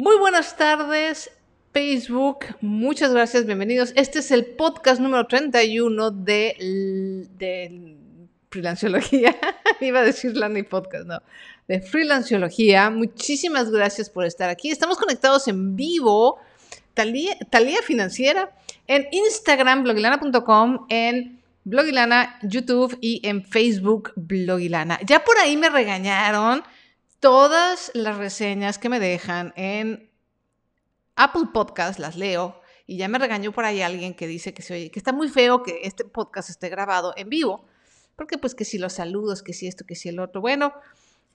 Muy 0.00 0.16
buenas 0.16 0.56
tardes, 0.56 1.28
Facebook. 1.72 2.44
Muchas 2.60 3.12
gracias, 3.12 3.46
bienvenidos. 3.46 3.92
Este 3.96 4.20
es 4.20 4.30
el 4.30 4.46
podcast 4.46 5.00
número 5.00 5.26
31 5.26 6.12
de, 6.12 7.26
de 7.36 7.96
Freelanciología. 8.48 9.36
Iba 9.80 9.98
a 9.98 10.04
decir 10.04 10.36
Lani 10.36 10.62
Podcast, 10.62 11.04
no. 11.04 11.20
De 11.66 11.80
Freelanciología. 11.80 12.90
Muchísimas 12.90 13.72
gracias 13.72 14.08
por 14.08 14.24
estar 14.24 14.48
aquí. 14.48 14.70
Estamos 14.70 14.98
conectados 14.98 15.48
en 15.48 15.74
vivo. 15.74 16.38
Talía, 16.94 17.36
Talía 17.50 17.82
Financiera 17.82 18.56
en 18.86 19.08
Instagram, 19.10 19.82
blogilana.com, 19.82 20.86
en 20.90 21.42
Blogilana, 21.64 22.38
YouTube 22.44 22.96
y 23.00 23.20
en 23.26 23.44
Facebook, 23.44 24.12
Blogilana. 24.14 25.00
Ya 25.04 25.24
por 25.24 25.36
ahí 25.38 25.56
me 25.56 25.70
regañaron 25.70 26.62
todas 27.20 27.90
las 27.94 28.16
reseñas 28.16 28.78
que 28.78 28.88
me 28.88 29.00
dejan 29.00 29.52
en 29.56 30.10
Apple 31.16 31.48
Podcast, 31.52 31.98
las 31.98 32.16
leo. 32.16 32.60
Y 32.86 32.96
ya 32.96 33.08
me 33.08 33.18
regañó 33.18 33.52
por 33.52 33.64
ahí 33.64 33.82
alguien 33.82 34.14
que 34.14 34.26
dice 34.26 34.54
que, 34.54 34.62
se 34.62 34.90
que 34.90 34.98
está 34.98 35.12
muy 35.12 35.28
feo 35.28 35.62
que 35.62 35.80
este 35.82 36.04
podcast 36.04 36.48
esté 36.48 36.68
grabado 36.68 37.12
en 37.16 37.28
vivo. 37.28 37.66
Porque 38.16 38.38
pues 38.38 38.54
que 38.54 38.64
si 38.64 38.78
los 38.78 38.94
saludos, 38.94 39.42
que 39.42 39.52
si 39.52 39.66
esto, 39.66 39.84
que 39.84 39.94
si 39.94 40.08
el 40.08 40.20
otro. 40.20 40.40
Bueno, 40.40 40.72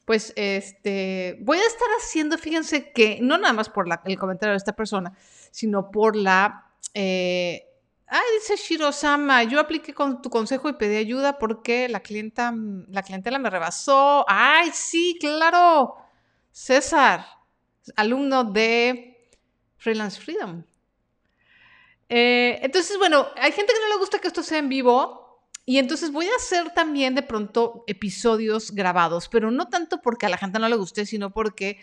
pues 0.06 0.34
este, 0.36 1.38
voy 1.42 1.58
a 1.60 1.66
estar 1.66 1.88
haciendo, 2.00 2.38
fíjense 2.38 2.92
que 2.92 3.20
no 3.22 3.38
nada 3.38 3.54
más 3.54 3.70
por 3.70 3.88
el 4.06 4.18
comentario 4.18 4.52
de 4.52 4.58
esta 4.58 4.76
persona, 4.76 5.16
sino 5.52 5.92
por 5.92 6.16
la 6.16 6.72
eh, 6.94 7.73
Ay, 8.16 8.22
dice 8.40 8.56
Shiro-sama, 8.58 9.42
yo 9.42 9.60
apliqué 9.60 9.92
con 9.92 10.22
tu 10.22 10.30
consejo 10.30 10.70
y 10.70 10.74
pedí 10.74 10.98
ayuda 10.98 11.40
porque 11.40 11.90
la, 11.90 12.02
clienta, 12.02 12.54
la 12.90 13.02
clientela 13.02 13.40
me 13.40 13.50
rebasó. 13.50 14.24
Ay, 14.28 14.70
sí, 14.72 15.18
claro. 15.20 15.96
César, 16.52 17.26
alumno 17.96 18.44
de 18.44 19.32
Freelance 19.78 20.22
Freedom. 20.22 20.64
Eh, 22.08 22.60
entonces, 22.62 23.00
bueno, 23.00 23.26
hay 23.36 23.52
gente 23.52 23.74
que 23.74 23.80
no 23.80 23.96
le 23.96 24.00
gusta 24.00 24.20
que 24.20 24.28
esto 24.28 24.44
sea 24.44 24.60
en 24.60 24.70
vivo. 24.70 25.42
Y 25.66 25.80
entonces 25.80 26.12
voy 26.12 26.28
a 26.28 26.36
hacer 26.36 26.72
también 26.72 27.16
de 27.16 27.24
pronto 27.24 27.84
episodios 27.88 28.70
grabados, 28.70 29.28
pero 29.28 29.50
no 29.50 29.70
tanto 29.70 30.04
porque 30.04 30.28
a 30.28 30.30
la 30.30 30.38
gente 30.38 30.60
no 30.60 30.70
le 30.70 30.76
guste, 30.76 31.08
sino 31.08 31.32
porque 31.34 31.80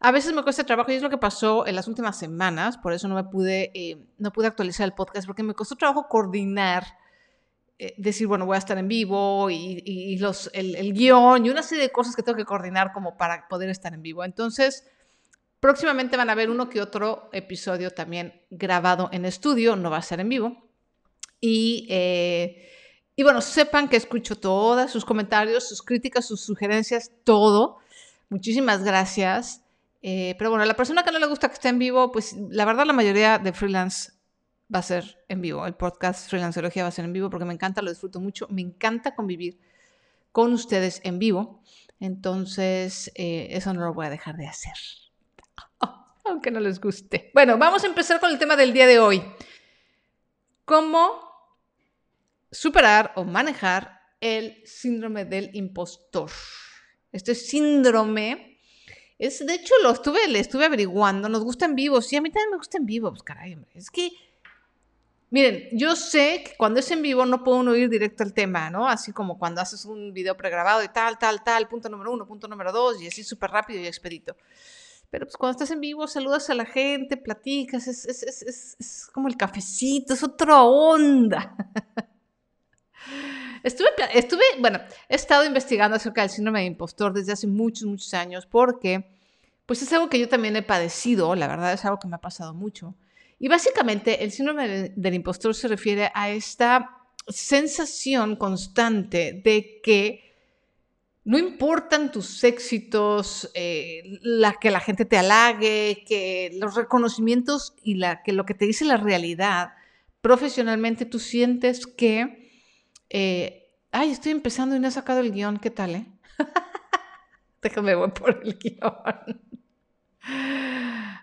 a 0.00 0.12
veces 0.12 0.32
me 0.32 0.42
cuesta 0.42 0.64
trabajo 0.64 0.92
y 0.92 0.94
es 0.94 1.02
lo 1.02 1.10
que 1.10 1.18
pasó 1.18 1.66
en 1.66 1.74
las 1.74 1.88
últimas 1.88 2.16
semanas, 2.16 2.78
por 2.78 2.92
eso 2.92 3.08
no 3.08 3.16
me 3.16 3.24
pude, 3.24 3.72
eh, 3.74 3.98
no 4.18 4.32
pude 4.32 4.46
actualizar 4.46 4.84
el 4.84 4.92
podcast, 4.92 5.26
porque 5.26 5.42
me 5.42 5.54
costó 5.54 5.74
trabajo 5.74 6.06
coordinar, 6.08 6.86
eh, 7.80 7.94
decir, 7.96 8.28
bueno, 8.28 8.46
voy 8.46 8.54
a 8.54 8.58
estar 8.58 8.78
en 8.78 8.86
vivo 8.86 9.50
y, 9.50 10.16
los, 10.18 10.50
el, 10.52 10.76
el, 10.76 10.92
guion 10.92 11.46
y 11.46 11.50
una 11.50 11.62
serie 11.62 11.82
de 11.82 11.90
cosas 11.90 12.14
que 12.14 12.22
tengo 12.22 12.36
que 12.36 12.44
coordinar 12.44 12.92
como 12.92 13.16
para 13.16 13.48
poder 13.48 13.70
estar 13.70 13.92
en 13.92 14.02
vivo. 14.02 14.24
Entonces, 14.24 14.86
próximamente 15.58 16.16
van 16.16 16.30
a 16.30 16.34
ver 16.36 16.50
uno 16.50 16.68
que 16.68 16.80
otro 16.80 17.28
episodio 17.32 17.90
también 17.90 18.40
grabado 18.50 19.08
en 19.12 19.24
estudio, 19.24 19.74
no 19.74 19.90
va 19.90 19.98
a 19.98 20.02
ser 20.02 20.20
en 20.20 20.28
vivo. 20.28 20.68
Y, 21.40 21.86
eh, 21.90 22.68
y 23.16 23.24
bueno, 23.24 23.40
sepan 23.40 23.88
que 23.88 23.96
escucho 23.96 24.36
todas 24.36 24.92
sus 24.92 25.04
comentarios, 25.04 25.68
sus 25.68 25.82
críticas, 25.82 26.26
sus 26.26 26.40
sugerencias, 26.40 27.10
todo. 27.24 27.78
Muchísimas 28.28 28.84
gracias. 28.84 29.62
Eh, 30.00 30.34
pero 30.38 30.50
bueno, 30.50 30.62
a 30.62 30.66
la 30.66 30.74
persona 30.74 31.02
que 31.02 31.10
no 31.10 31.18
le 31.18 31.26
gusta 31.26 31.48
que 31.48 31.54
esté 31.54 31.68
en 31.68 31.78
vivo, 31.78 32.12
pues 32.12 32.36
la 32.50 32.64
verdad 32.64 32.86
la 32.86 32.92
mayoría 32.92 33.38
de 33.38 33.52
freelance 33.52 34.12
va 34.72 34.80
a 34.80 34.82
ser 34.82 35.24
en 35.28 35.40
vivo. 35.40 35.66
El 35.66 35.74
podcast 35.74 36.28
Freelancerología 36.28 36.82
va 36.82 36.88
a 36.88 36.92
ser 36.92 37.04
en 37.04 37.12
vivo 37.12 37.30
porque 37.30 37.44
me 37.44 37.54
encanta, 37.54 37.82
lo 37.82 37.90
disfruto 37.90 38.20
mucho. 38.20 38.46
Me 38.50 38.62
encanta 38.62 39.14
convivir 39.14 39.58
con 40.32 40.52
ustedes 40.52 41.00
en 41.04 41.18
vivo. 41.18 41.62
Entonces, 42.00 43.10
eh, 43.14 43.48
eso 43.50 43.72
no 43.74 43.80
lo 43.84 43.94
voy 43.94 44.06
a 44.06 44.10
dejar 44.10 44.36
de 44.36 44.46
hacer. 44.46 44.74
aunque 46.24 46.50
no 46.50 46.60
les 46.60 46.80
guste. 46.80 47.30
Bueno, 47.34 47.58
vamos 47.58 47.84
a 47.84 47.86
empezar 47.86 48.20
con 48.20 48.30
el 48.30 48.38
tema 48.38 48.56
del 48.56 48.72
día 48.72 48.86
de 48.86 48.98
hoy. 49.00 49.22
¿Cómo 50.64 51.20
superar 52.50 53.12
o 53.16 53.24
manejar 53.24 54.00
el 54.20 54.62
síndrome 54.66 55.24
del 55.24 55.50
impostor? 55.54 56.30
Este 57.10 57.34
síndrome 57.34 58.47
es, 59.18 59.44
de 59.44 59.54
hecho, 59.54 59.74
lo 59.82 59.90
estuve, 59.90 60.28
le 60.28 60.38
estuve 60.38 60.66
averiguando. 60.66 61.28
Nos 61.28 61.42
gusta 61.42 61.64
en 61.64 61.74
vivo. 61.74 62.00
Sí, 62.00 62.16
a 62.16 62.20
mí 62.20 62.30
también 62.30 62.50
me 62.50 62.56
gusta 62.56 62.78
en 62.78 62.86
vivo. 62.86 63.10
Pues 63.10 63.22
caray, 63.22 63.54
hombre. 63.54 63.70
Es 63.74 63.90
que, 63.90 64.12
miren, 65.30 65.68
yo 65.72 65.96
sé 65.96 66.44
que 66.44 66.56
cuando 66.56 66.78
es 66.78 66.90
en 66.92 67.02
vivo 67.02 67.26
no 67.26 67.42
puedo 67.42 67.58
uno 67.58 67.74
ir 67.74 67.88
directo 67.88 68.22
al 68.22 68.32
tema, 68.32 68.70
¿no? 68.70 68.88
Así 68.88 69.12
como 69.12 69.36
cuando 69.36 69.60
haces 69.60 69.84
un 69.84 70.12
video 70.12 70.36
pregrabado 70.36 70.84
y 70.84 70.88
tal, 70.88 71.18
tal, 71.18 71.42
tal, 71.42 71.68
punto 71.68 71.88
número 71.88 72.12
uno, 72.12 72.26
punto 72.26 72.46
número 72.46 72.70
dos, 72.70 73.02
y 73.02 73.08
así 73.08 73.24
súper 73.24 73.50
rápido 73.50 73.80
y 73.80 73.86
expedito. 73.88 74.36
Pero 75.10 75.26
pues 75.26 75.36
cuando 75.36 75.52
estás 75.52 75.70
en 75.72 75.80
vivo, 75.80 76.06
saludas 76.06 76.48
a 76.50 76.54
la 76.54 76.66
gente, 76.66 77.16
platicas, 77.16 77.88
es, 77.88 78.04
es, 78.04 78.22
es, 78.22 78.76
es 78.78 79.10
como 79.12 79.26
el 79.26 79.36
cafecito, 79.36 80.14
es 80.14 80.22
otra 80.22 80.62
onda. 80.62 81.56
Estuve, 83.62 83.88
estuve, 84.14 84.42
bueno, 84.60 84.80
he 85.08 85.16
estado 85.16 85.44
investigando 85.44 85.96
acerca 85.96 86.22
del 86.22 86.30
síndrome 86.30 86.60
de 86.60 86.66
impostor 86.66 87.12
desde 87.12 87.32
hace 87.32 87.46
muchos, 87.46 87.86
muchos 87.86 88.14
años 88.14 88.46
porque, 88.46 89.10
pues 89.66 89.82
es 89.82 89.92
algo 89.92 90.08
que 90.08 90.18
yo 90.18 90.28
también 90.28 90.56
he 90.56 90.62
padecido, 90.62 91.34
la 91.34 91.48
verdad 91.48 91.72
es 91.72 91.84
algo 91.84 91.98
que 91.98 92.08
me 92.08 92.16
ha 92.16 92.20
pasado 92.20 92.54
mucho. 92.54 92.94
Y 93.38 93.48
básicamente 93.48 94.24
el 94.24 94.32
síndrome 94.32 94.92
del 94.94 95.14
impostor 95.14 95.54
se 95.54 95.68
refiere 95.68 96.10
a 96.14 96.30
esta 96.30 96.98
sensación 97.28 98.36
constante 98.36 99.40
de 99.44 99.80
que 99.82 100.28
no 101.24 101.38
importan 101.38 102.10
tus 102.10 102.42
éxitos, 102.42 103.50
eh, 103.52 104.18
la, 104.22 104.54
que 104.54 104.70
la 104.70 104.80
gente 104.80 105.04
te 105.04 105.18
halague, 105.18 106.02
que 106.06 106.52
los 106.54 106.74
reconocimientos 106.74 107.74
y 107.82 107.96
la, 107.96 108.22
que 108.22 108.32
lo 108.32 108.46
que 108.46 108.54
te 108.54 108.64
dice 108.64 108.86
la 108.86 108.96
realidad 108.96 109.72
profesionalmente, 110.22 111.04
tú 111.04 111.18
sientes 111.18 111.86
que 111.86 112.47
eh, 113.10 113.70
ay, 113.90 114.10
estoy 114.10 114.32
empezando 114.32 114.76
y 114.76 114.80
no 114.80 114.88
he 114.88 114.90
sacado 114.90 115.20
el 115.20 115.32
guion, 115.32 115.58
¿qué 115.58 115.70
tal, 115.70 115.94
eh? 115.94 116.06
Déjame 117.62 117.94
voy 117.94 118.10
por 118.10 118.40
el 118.42 118.58
guion. 118.58 119.40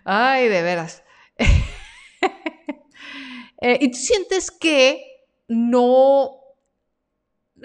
Ay, 0.04 0.48
de 0.48 0.62
veras. 0.62 1.02
Eh, 3.62 3.78
y 3.80 3.90
tú 3.90 3.96
sientes 3.96 4.50
que 4.50 5.02
no, 5.48 6.30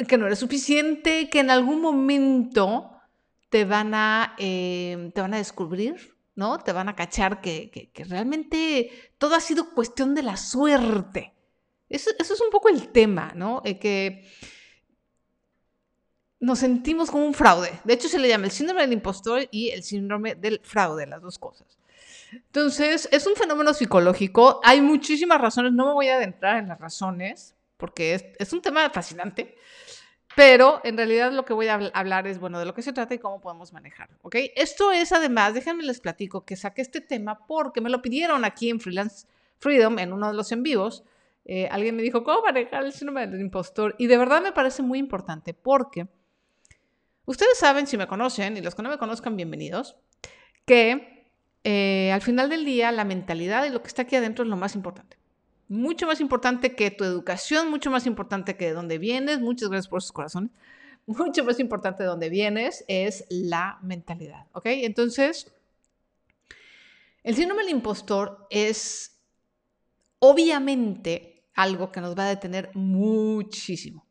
que 0.08 0.18
no 0.18 0.26
eres 0.26 0.40
suficiente, 0.40 1.30
que 1.30 1.42
en 1.42 1.50
algún 1.50 1.82
momento 1.82 2.92
te 3.50 3.66
van 3.66 3.94
a, 3.94 4.34
te 4.38 5.12
van 5.14 5.34
a 5.34 5.38
descubrir, 5.38 6.18
¿no? 6.36 6.60
Te 6.60 6.72
van 6.72 6.88
a 6.88 6.96
cachar 6.96 7.42
que, 7.42 7.92
realmente 8.08 8.90
todo 9.18 9.36
ha 9.36 9.42
sido 9.42 9.74
cuestión 9.74 10.16
de 10.16 10.24
la 10.24 10.38
suerte. 10.38 11.34
Eso, 11.92 12.12
es 12.18 12.42
un 12.42 12.50
poco 12.50 12.70
el 12.70 12.90
tema, 12.90 13.34
¿no? 13.36 13.62
Eh, 13.66 13.78
que 13.78 14.26
nos 16.40 16.60
sentimos 16.60 17.12
como 17.12 17.26
un 17.26 17.34
fraude. 17.34 17.72
De 17.84 17.94
hecho, 17.94 18.10
se 18.10 18.18
le 18.18 18.28
llama 18.28 18.46
el 18.46 18.52
síndrome 18.52 18.82
del 18.82 18.94
impostor 18.94 19.48
y 19.52 19.70
el 19.70 19.84
síndrome 19.84 20.36
del 20.36 20.60
fraude, 20.64 21.06
las 21.06 21.22
dos 21.22 21.38
cosas. 21.38 21.78
Entonces, 22.32 23.08
es 23.12 23.28
un 23.28 23.36
fenómeno 23.36 23.74
psicológico. 23.74 24.60
Hay 24.64 24.82
muchísimas 24.82 25.40
razones. 25.40 25.74
No 25.74 25.86
me 25.86 25.94
voy 25.94 26.08
a 26.08 26.16
adentrar 26.16 26.58
en 26.58 26.70
las 26.70 26.80
razones, 26.80 27.56
porque 27.78 28.36
es, 28.40 28.54
un 28.54 28.62
tema 28.62 28.90
fascinante. 28.90 29.56
Pero 30.36 30.80
en 30.86 30.96
realidad 30.96 31.32
lo 31.34 31.44
que 31.44 31.54
voy 31.54 31.68
a 31.68 31.74
hablar 31.94 32.26
es, 32.26 32.40
bueno, 32.40 32.58
de 32.58 32.66
lo 32.66 32.74
que 32.74 32.82
se 32.82 32.94
trata 32.94 33.14
y 33.14 33.20
cómo 33.20 33.42
podemos 33.42 33.74
manejarlo, 33.74 34.18
¿ok? 34.22 34.38
Esto 34.56 34.94
es 34.94 35.12
además, 35.12 35.54
déjenme 35.54 35.84
les 35.84 36.00
platico 36.00 36.46
que 36.46 36.56
saqué 36.56 36.82
este 36.82 37.02
tema 37.02 37.46
porque 37.48 37.82
me 37.82 37.90
lo 37.90 38.02
pidieron 38.02 38.46
aquí 38.46 38.70
en 38.70 38.80
Freelance 38.80 39.28
Freedom, 39.60 40.00
en 40.00 40.14
uno 40.14 40.30
de 40.30 40.34
los 40.34 40.54
en 40.54 40.64
vivos, 40.64 41.04
eh, 41.46 41.68
alguien 41.72 41.96
me 41.96 42.04
dijo, 42.04 42.24
¿cómo 42.24 42.42
manejar 42.44 42.84
el 42.84 42.94
síndrome 42.94 43.28
del 43.28 43.42
impostor? 43.42 43.96
Y 43.98 44.08
de 44.08 44.18
verdad 44.18 44.42
me 44.42 44.52
parece 44.52 44.82
muy 44.84 45.00
importante 45.00 45.54
porque 45.54 46.08
ustedes 47.26 47.58
saben, 47.58 47.88
si 47.88 47.98
me 47.98 48.08
conocen, 48.08 48.58
y 48.58 48.62
los 48.62 48.76
que 48.76 48.84
no 48.84 48.90
me 48.90 48.98
conozcan, 48.98 49.36
bienvenidos, 49.36 49.98
que 50.66 51.30
eh, 51.64 52.12
al 52.12 52.22
final 52.22 52.50
del 52.50 52.66
día 52.66 52.92
la 52.92 53.06
mentalidad 53.06 53.66
y 53.66 53.70
lo 53.70 53.82
que 53.82 53.88
está 53.88 54.04
aquí 54.04 54.16
adentro 54.16 54.44
es 54.44 54.50
lo 54.50 54.58
más 54.58 54.76
importante. 54.76 55.18
Mucho 55.68 56.06
más 56.06 56.20
importante 56.20 56.76
que 56.76 56.92
tu 56.92 57.04
educación, 57.04 57.70
mucho 57.70 57.90
más 57.92 58.06
importante 58.06 58.58
que 58.58 58.66
de 58.66 58.74
dónde 58.74 58.98
vienes. 58.98 59.40
Muchas 59.40 59.70
gracias 59.70 59.88
por 59.88 60.02
sus 60.02 60.12
corazones. 60.12 60.52
Mucho 61.08 61.44
más 61.44 61.60
importante 61.60 62.04
de 62.04 62.10
dónde 62.10 62.30
vienes 62.30 62.86
es 62.88 63.26
la 63.30 63.80
mentalidad, 63.82 64.46
¿ok? 64.52 64.66
Entonces, 64.68 65.52
el 67.24 67.36
síndrome 67.36 67.64
del 67.64 67.72
impostor 67.72 68.46
es 68.52 69.20
obviamente 70.20 71.31
algo 71.54 71.92
que 71.92 72.02
nos 72.02 72.18
va 72.18 72.26
a 72.26 72.30
detener 72.30 72.72
muchísimo. 72.74 74.08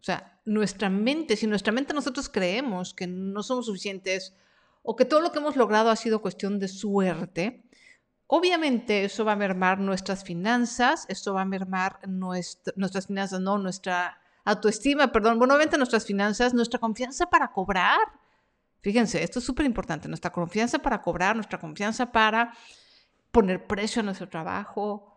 O 0.00 0.04
sea, 0.04 0.40
nuestra 0.44 0.90
mente, 0.90 1.36
si 1.36 1.46
nuestra 1.46 1.72
mente 1.72 1.94
nosotros 1.94 2.28
creemos 2.28 2.94
que 2.94 3.06
no 3.06 3.42
somos 3.42 3.66
suficientes 3.66 4.34
o 4.82 4.96
que 4.96 5.04
todo 5.04 5.20
lo 5.20 5.30
que 5.30 5.38
hemos 5.38 5.56
logrado 5.56 5.90
ha 5.90 5.96
sido 5.96 6.22
cuestión 6.22 6.58
de 6.58 6.66
suerte, 6.68 7.64
obviamente 8.26 9.04
eso 9.04 9.24
va 9.24 9.32
a 9.32 9.36
mermar 9.36 9.78
nuestras 9.78 10.24
finanzas, 10.24 11.06
eso 11.08 11.34
va 11.34 11.42
a 11.42 11.44
mermar 11.44 12.00
nuestras 12.08 13.06
finanzas, 13.06 13.40
no, 13.40 13.58
nuestra 13.58 14.18
autoestima, 14.44 15.12
perdón, 15.12 15.38
bueno, 15.38 15.54
obviamente 15.54 15.78
nuestras 15.78 16.04
finanzas, 16.04 16.52
nuestra 16.52 16.80
confianza 16.80 17.26
para 17.26 17.52
cobrar. 17.52 18.00
Fíjense, 18.80 19.22
esto 19.22 19.38
es 19.38 19.44
súper 19.44 19.66
importante, 19.66 20.08
nuestra 20.08 20.32
confianza 20.32 20.80
para 20.80 21.00
cobrar, 21.00 21.36
nuestra 21.36 21.60
confianza 21.60 22.10
para 22.10 22.52
poner 23.30 23.68
precio 23.68 24.00
a 24.00 24.02
nuestro 24.02 24.28
trabajo 24.28 25.11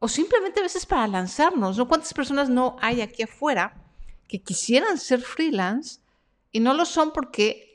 o 0.00 0.08
simplemente 0.08 0.60
a 0.60 0.62
veces 0.62 0.86
para 0.86 1.06
lanzarnos. 1.06 1.76
¿no? 1.76 1.88
¿Cuántas 1.88 2.14
personas 2.14 2.48
no 2.48 2.76
hay 2.80 3.00
aquí 3.00 3.22
afuera 3.22 3.74
que 4.26 4.42
quisieran 4.42 4.98
ser 4.98 5.20
freelance 5.20 6.00
y 6.52 6.60
no 6.60 6.74
lo 6.74 6.84
son 6.84 7.12
porque 7.12 7.72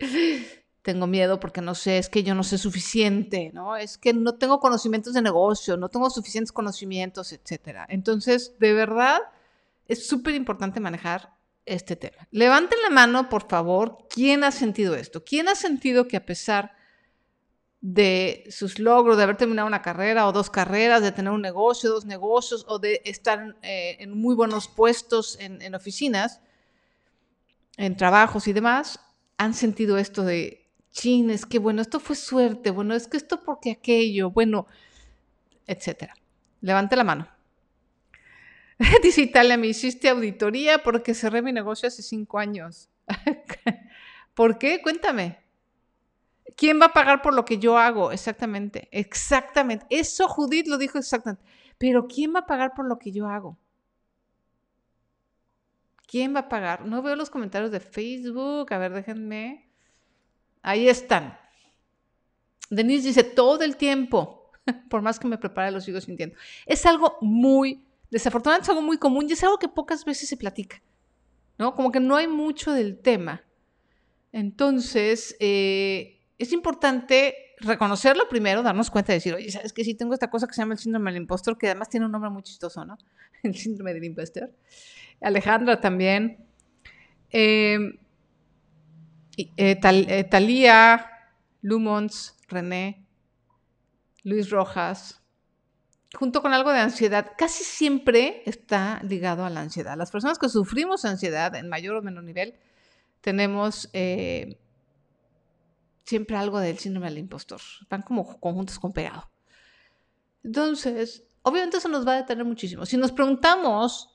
tengo 0.84 1.08
miedo, 1.08 1.40
porque 1.40 1.62
no 1.62 1.76
sé, 1.76 1.98
es 1.98 2.10
que 2.10 2.24
yo 2.24 2.36
no 2.36 2.44
sé 2.44 2.58
suficiente, 2.58 3.52
¿no? 3.54 3.78
Es 3.78 3.98
que 3.98 4.14
no 4.14 4.36
tengo 4.36 4.60
conocimientos 4.60 5.14
de 5.14 5.22
negocio, 5.22 5.78
no 5.78 5.90
tengo 5.90 6.10
suficientes 6.10 6.52
conocimientos, 6.52 7.32
etc. 7.32 7.86
Entonces, 7.88 8.54
de 8.60 8.74
verdad, 8.74 9.20
es 9.88 10.06
súper 10.06 10.36
importante 10.36 10.82
manejar 10.82 11.34
este 11.66 11.96
tema. 11.96 12.28
Levanten 12.32 12.82
la 12.82 12.90
mano, 12.90 13.30
por 13.30 13.48
favor, 13.48 13.98
¿quién 14.10 14.44
ha 14.44 14.52
sentido 14.52 14.96
esto? 14.96 15.24
¿Quién 15.24 15.48
ha 15.48 15.56
sentido 15.56 16.08
que 16.10 16.18
a 16.18 16.26
pesar 16.26 16.76
de 17.84 18.46
sus 18.50 18.80
logros, 18.80 19.18
de 19.18 19.24
haber 19.24 19.36
terminado 19.36 19.68
una 19.68 19.82
carrera 19.82 20.26
o 20.26 20.32
dos 20.32 20.50
carreras, 20.50 21.02
de 21.04 21.12
tener 21.12 21.34
un 21.34 21.42
negocio, 21.42 21.90
dos 21.90 22.06
negocios 22.06 22.66
o 22.70 22.80
de 22.80 23.02
estar 23.04 23.58
eh, 23.62 23.98
en 24.00 24.18
muy 24.18 24.36
buenos 24.36 24.70
puestos 24.70 25.38
en, 25.42 25.76
oficinas, 25.76 26.40
en 27.76 27.98
trabajos 27.98 28.48
y 28.48 28.54
demás, 28.54 29.02
han 29.38 29.54
sentido 29.54 29.98
esto 29.98 30.24
de, 30.24 30.66
chin, 30.92 31.30
es 31.30 31.46
que 31.46 31.60
bueno, 31.60 31.82
esto 31.82 32.00
fue 32.00 32.16
suerte, 32.16 32.72
bueno, 32.72 32.96
es 32.96 33.10
que 33.10 33.18
esto 33.18 33.44
porque 33.44 33.72
aquello, 33.72 34.32
bueno, 34.32 34.66
etcétera. 35.68 36.16
Levante 36.62 36.96
la 36.96 37.04
mano. 37.04 37.28
Dice 39.04 39.22
Italia, 39.24 39.58
me 39.58 39.68
hiciste 39.68 40.08
auditoría 40.08 40.82
porque 40.84 41.14
cerré 41.14 41.42
mi 41.42 41.52
negocio 41.52 41.90
hace 41.90 42.02
cinco 42.02 42.40
años. 42.40 42.90
¿Por 44.34 44.58
qué? 44.58 44.82
Cuéntame. 44.82 45.43
¿Quién 46.56 46.80
va 46.80 46.88
a 46.88 46.94
pagar 46.94 47.22
por 47.22 47.34
lo 47.34 47.46
que 47.46 47.58
yo 47.58 47.78
hago? 47.78 48.12
Exactamente, 48.12 48.88
exactamente. 48.92 49.86
Eso 49.90 50.28
Judith 50.28 50.68
lo 50.68 50.78
dijo 50.78 50.98
exactamente. 50.98 51.44
Pero 51.78 52.08
¿quién 52.08 52.34
va 52.34 52.40
a 52.40 52.46
pagar 52.46 52.74
por 52.76 52.88
lo 52.88 53.00
que 53.00 53.12
yo 53.12 53.28
hago? 53.28 53.58
¿Quién 56.08 56.36
va 56.36 56.42
a 56.42 56.50
pagar? 56.50 56.86
No 56.86 57.02
veo 57.02 57.16
los 57.16 57.30
comentarios 57.30 57.72
de 57.72 57.80
Facebook. 57.80 58.72
A 58.72 58.78
ver, 58.78 58.94
déjenme. 58.94 59.70
Ahí 60.62 60.88
están. 60.88 61.38
Denise 62.70 63.08
dice, 63.08 63.24
todo 63.24 63.64
el 63.64 63.78
tiempo. 63.78 64.52
Por 64.90 65.02
más 65.02 65.20
que 65.20 65.28
me 65.28 65.38
prepare, 65.38 65.72
lo 65.72 65.82
sigo 65.82 66.00
sintiendo. 66.00 66.38
Es 66.66 66.86
algo 66.86 67.18
muy 67.22 67.86
Desafortunadamente 68.14 68.66
es 68.66 68.70
algo 68.70 68.84
muy 68.84 69.00
común 69.00 69.26
y 69.28 69.34
es 69.34 69.44
algo 69.44 69.58
que 69.58 69.68
pocas 69.68 70.06
veces 70.06 70.30
se 70.30 70.38
platica, 70.38 70.84
¿no? 71.58 71.74
Como 71.74 71.92
que 71.92 72.00
no 72.00 72.16
hay 72.16 72.28
mucho 72.28 72.72
del 72.72 73.00
tema. 73.00 73.42
Entonces, 74.32 75.36
eh, 75.40 76.23
es 76.44 76.54
importante 76.54 77.36
reconocerlo 77.60 78.28
primero, 78.30 78.62
darnos 78.64 78.90
cuenta 78.92 79.12
de 79.12 79.18
decir, 79.18 79.34
oye, 79.34 79.52
¿sabes 79.52 79.74
que 79.74 79.84
Sí 79.84 79.96
tengo 79.96 80.14
esta 80.14 80.30
cosa 80.30 80.48
que 80.48 80.54
se 80.54 80.62
llama 80.62 80.74
el 80.74 80.80
síndrome 80.80 81.12
del 81.12 81.22
impostor, 81.22 81.58
que 81.58 81.68
además 81.68 81.90
tiene 81.90 82.06
un 82.06 82.12
nombre 82.12 82.30
muy 82.30 82.44
chistoso, 82.44 82.86
¿no? 82.86 82.98
El 83.44 83.56
síndrome 83.56 83.94
del 83.94 84.06
impostor. 84.06 84.52
Alejandra 85.22 85.82
también. 85.82 86.46
Eh, 87.30 88.00
eh, 89.38 89.80
eh 89.82 90.24
Talía, 90.30 91.10
Lumons, 91.62 92.38
René, 92.48 93.06
Luis 94.24 94.50
Rojas, 94.50 95.22
junto 96.14 96.42
con 96.42 96.54
algo 96.54 96.72
de 96.72 96.80
ansiedad, 96.80 97.32
casi 97.38 97.64
siempre 97.64 98.44
está 98.46 99.02
ligado 99.04 99.46
a 99.46 99.50
la 99.50 99.62
ansiedad. 99.62 99.98
Las 99.98 100.12
personas 100.12 100.38
que 100.38 100.50
sufrimos 100.50 101.06
ansiedad 101.06 101.56
en 101.56 101.70
mayor 101.70 101.96
o 101.96 102.02
menor 102.02 102.24
nivel, 102.24 102.56
tenemos 103.22 103.90
eh, 103.94 104.60
siempre 106.04 106.36
algo 106.36 106.60
del 106.60 106.78
síndrome 106.78 107.10
del 107.10 107.20
impostor. 107.20 107.62
Van 107.90 108.02
como 108.02 108.40
conjuntos 108.40 108.80
con 108.80 108.94
pegado. 108.94 109.30
Entonces, 110.44 111.24
obviamente 111.42 111.78
eso 111.78 111.90
nos 111.90 112.08
va 112.08 112.14
a 112.14 112.18
detener 112.18 112.46
muchísimo. 112.46 112.86
Si 112.86 112.98
nos 112.98 113.12
preguntamos, 113.12 114.10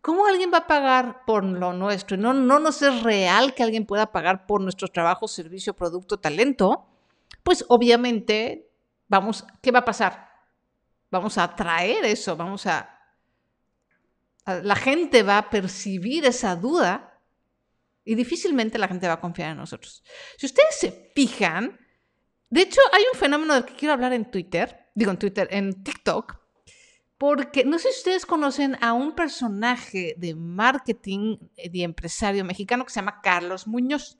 ¿cómo 0.00 0.26
alguien 0.26 0.52
va 0.52 0.58
a 0.58 0.66
pagar 0.66 1.24
por 1.26 1.44
lo 1.44 1.72
nuestro? 1.72 2.16
Y 2.16 2.20
no, 2.20 2.32
no 2.32 2.58
nos 2.58 2.82
es 2.82 3.02
real 3.02 3.54
que 3.54 3.62
alguien 3.62 3.86
pueda 3.86 4.12
pagar 4.12 4.46
por 4.46 4.60
nuestro 4.60 4.88
trabajo, 4.88 5.28
servicio, 5.28 5.74
producto, 5.74 6.18
talento. 6.18 6.86
Pues 7.42 7.64
obviamente, 7.68 8.68
vamos, 9.08 9.44
¿qué 9.60 9.70
va 9.70 9.80
a 9.80 9.84
pasar? 9.84 10.32
vamos 11.12 11.36
a 11.36 11.44
atraer 11.44 12.06
eso, 12.06 12.34
vamos 12.36 12.66
a, 12.66 12.88
La 14.46 14.74
gente 14.74 15.22
va 15.22 15.38
a 15.38 15.50
percibir 15.50 16.24
esa 16.24 16.56
duda 16.56 17.11
y 18.04 18.14
difícilmente 18.14 18.78
la 18.78 18.88
gente 18.88 19.06
va 19.06 19.14
a 19.14 19.20
confiar 19.20 19.50
en 19.52 19.58
nosotros. 19.58 20.02
Si 20.36 20.46
ustedes 20.46 20.76
se 20.78 21.12
fijan, 21.14 21.78
de 22.50 22.62
hecho 22.62 22.80
hay 22.92 23.02
un 23.12 23.18
fenómeno 23.18 23.54
del 23.54 23.64
que 23.64 23.74
quiero 23.74 23.94
hablar 23.94 24.12
en 24.12 24.30
Twitter, 24.30 24.90
digo 24.94 25.10
en 25.10 25.18
Twitter, 25.18 25.48
en 25.50 25.82
TikTok, 25.82 26.40
porque 27.18 27.64
no 27.64 27.78
sé 27.78 27.92
si 27.92 27.98
ustedes 27.98 28.26
conocen 28.26 28.76
a 28.80 28.94
un 28.94 29.14
personaje 29.14 30.16
de 30.18 30.34
marketing 30.34 31.38
y 31.56 31.84
empresario 31.84 32.44
mexicano 32.44 32.84
que 32.84 32.90
se 32.90 33.00
llama 33.00 33.20
Carlos 33.22 33.68
Muñoz. 33.68 34.18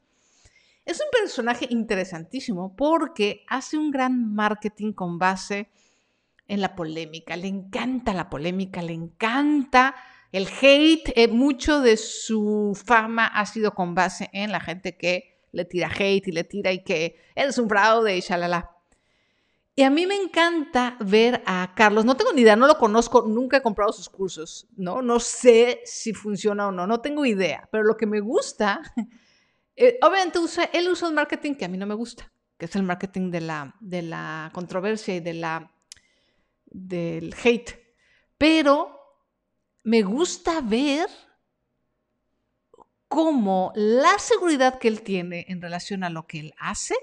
Es 0.85 1.01
un 1.01 1.07
personaje 1.11 1.67
interesantísimo 1.71 2.77
porque 2.77 3.45
hace 3.49 3.77
un 3.77 3.91
gran 3.91 4.33
marketing 4.35 4.93
con 4.93 5.19
base 5.19 5.71
en 6.47 6.61
la 6.61 6.75
polémica, 6.75 7.37
le 7.37 7.49
encanta 7.49 8.13
la 8.13 8.29
polémica, 8.29 8.83
le 8.83 8.93
encanta 8.93 9.95
el 10.33 10.49
hate, 10.49 11.13
eh, 11.15 11.29
mucho 11.29 11.83
de 11.83 11.99
su 11.99 12.73
fama 12.87 13.27
ha 13.27 13.45
sido 13.45 13.75
con 13.75 13.95
base 13.95 14.31
en 14.33 14.51
la 14.51 14.61
gente 14.61 14.97
que 14.97 15.47
le 15.53 15.67
tira 15.67 15.89
hate 15.89 16.27
y 16.27 16.33
le 16.33 16.45
tira 16.45 16.73
y 16.73 16.83
que 16.83 17.17
eres 17.35 17.59
un 17.59 17.69
fraude 17.69 18.17
y 18.17 18.21
shalala. 18.21 18.71
Y 19.75 19.83
a 19.83 19.91
mí 19.91 20.07
me 20.07 20.17
encanta 20.17 20.97
ver 21.01 21.43
a 21.47 21.75
Carlos, 21.75 22.05
no 22.05 22.17
tengo 22.17 22.33
ni 22.33 22.43
idea, 22.43 22.57
no 22.57 22.67
lo 22.67 22.77
conozco, 22.77 23.27
nunca 23.27 23.59
he 23.59 23.63
comprado 23.63 23.93
sus 23.93 24.09
cursos, 24.09 24.67
¿no? 24.77 25.01
No 25.01 25.21
sé 25.21 25.81
si 25.85 26.13
funciona 26.13 26.69
o 26.69 26.73
no, 26.73 26.87
no 26.87 27.01
tengo 27.01 27.25
idea, 27.25 27.69
pero 27.71 27.85
lo 27.85 27.97
que 27.97 28.07
me 28.07 28.21
gusta, 28.21 28.81
eh, 29.77 29.99
obviamente 30.03 30.39
usa, 30.39 30.65
él 30.73 30.89
usa 30.89 31.09
un 31.09 31.15
marketing 31.15 31.55
que 31.55 31.67
a 31.67 31.69
mí 31.69 31.79
no 31.79 31.87
me 31.87 31.95
gusta, 31.95 32.31
que 32.59 32.67
es 32.67 32.77
el 32.77 32.83
marketing 32.83 33.31
de 33.31 33.41
la, 33.43 33.75
de 33.81 34.03
la 34.03 34.51
controversia 34.53 35.15
y 35.15 35.21
de 35.21 35.35
la 35.35 35.75
del 36.67 37.35
hate, 37.43 37.79
pero 38.37 39.02
me 39.83 40.03
gusta 40.03 40.61
ver 40.61 41.09
cómo 43.09 43.73
la 43.75 44.19
seguridad 44.19 44.79
que 44.79 44.89
él 44.89 45.03
tiene 45.03 45.47
en 45.49 45.61
relación 45.61 46.05
a 46.05 46.11
lo 46.11 46.27
que 46.27 46.41
él 46.41 46.55
hace 46.59 46.95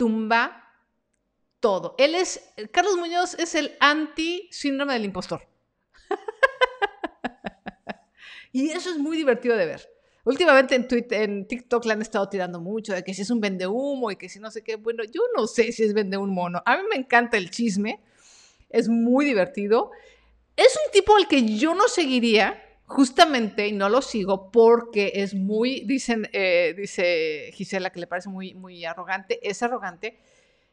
tumba 0.00 0.64
todo. 1.60 1.94
Él 1.98 2.14
es, 2.14 2.40
Carlos 2.72 2.96
Muñoz 2.96 3.34
es 3.34 3.54
el 3.54 3.76
anti-síndrome 3.80 4.94
del 4.94 5.04
impostor. 5.04 5.46
y 8.52 8.70
eso 8.70 8.90
es 8.90 8.96
muy 8.96 9.18
divertido 9.18 9.58
de 9.58 9.66
ver. 9.66 9.90
Últimamente 10.24 10.74
en, 10.74 10.88
Twitter, 10.88 11.22
en 11.22 11.46
TikTok 11.46 11.84
le 11.84 11.92
han 11.92 12.00
estado 12.00 12.30
tirando 12.30 12.60
mucho 12.60 12.94
de 12.94 13.04
que 13.04 13.12
si 13.12 13.22
es 13.22 13.30
un 13.30 13.40
vende 13.40 13.66
humo 13.66 14.10
y 14.10 14.16
que 14.16 14.30
si 14.30 14.38
no 14.38 14.50
sé 14.50 14.62
qué. 14.62 14.76
Bueno, 14.76 15.04
yo 15.04 15.20
no 15.36 15.46
sé 15.46 15.70
si 15.72 15.82
es 15.82 15.92
vende 15.92 16.16
un 16.16 16.30
mono. 16.30 16.62
A 16.64 16.78
mí 16.78 16.84
me 16.88 16.96
encanta 16.96 17.36
el 17.36 17.50
chisme. 17.50 18.00
Es 18.70 18.88
muy 18.88 19.26
divertido. 19.26 19.90
Es 20.60 20.76
un 20.84 20.92
tipo 20.92 21.16
al 21.16 21.26
que 21.26 21.56
yo 21.56 21.74
no 21.74 21.88
seguiría, 21.88 22.62
justamente, 22.84 23.66
y 23.66 23.72
no 23.72 23.88
lo 23.88 24.02
sigo 24.02 24.50
porque 24.50 25.12
es 25.14 25.34
muy, 25.34 25.80
dicen, 25.86 26.28
eh, 26.34 26.74
dice 26.76 27.50
Gisela 27.54 27.88
que 27.88 28.00
le 28.00 28.06
parece 28.06 28.28
muy, 28.28 28.52
muy 28.52 28.84
arrogante, 28.84 29.40
es 29.42 29.62
arrogante, 29.62 30.20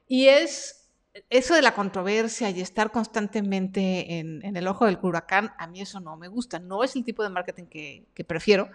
y 0.05 0.27
es 0.27 0.89
eso 1.29 1.55
de 1.55 1.61
la 1.61 1.73
controversia 1.73 2.49
y 2.49 2.59
estar 2.59 2.91
constantemente 2.91 4.19
en, 4.19 4.57
el 4.57 4.67
ojo 4.67 4.85
del 4.85 4.99
huracán, 5.01 5.53
a 5.57 5.67
mí 5.67 5.79
eso 5.79 6.01
no 6.01 6.17
me 6.17 6.27
gusta, 6.27 6.59
no 6.59 6.83
es 6.83 6.93
el 6.97 7.05
tipo 7.05 7.23
de 7.23 7.29
marketing 7.29 7.67
que, 7.67 8.07
que 8.13 8.25
prefiero 8.25 8.69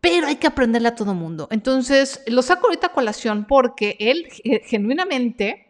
pero 0.00 0.28
hay 0.28 0.36
que 0.36 0.46
aprenderle 0.46 0.86
a 0.86 0.94
todo 0.94 1.12
mundo. 1.12 1.48
Entonces, 1.50 2.22
lo 2.28 2.42
saco 2.42 2.68
ahorita 2.68 2.86
a 2.86 2.92
colación 2.92 3.46
porque 3.46 3.96
él 3.98 4.28
genuinamente 4.64 5.67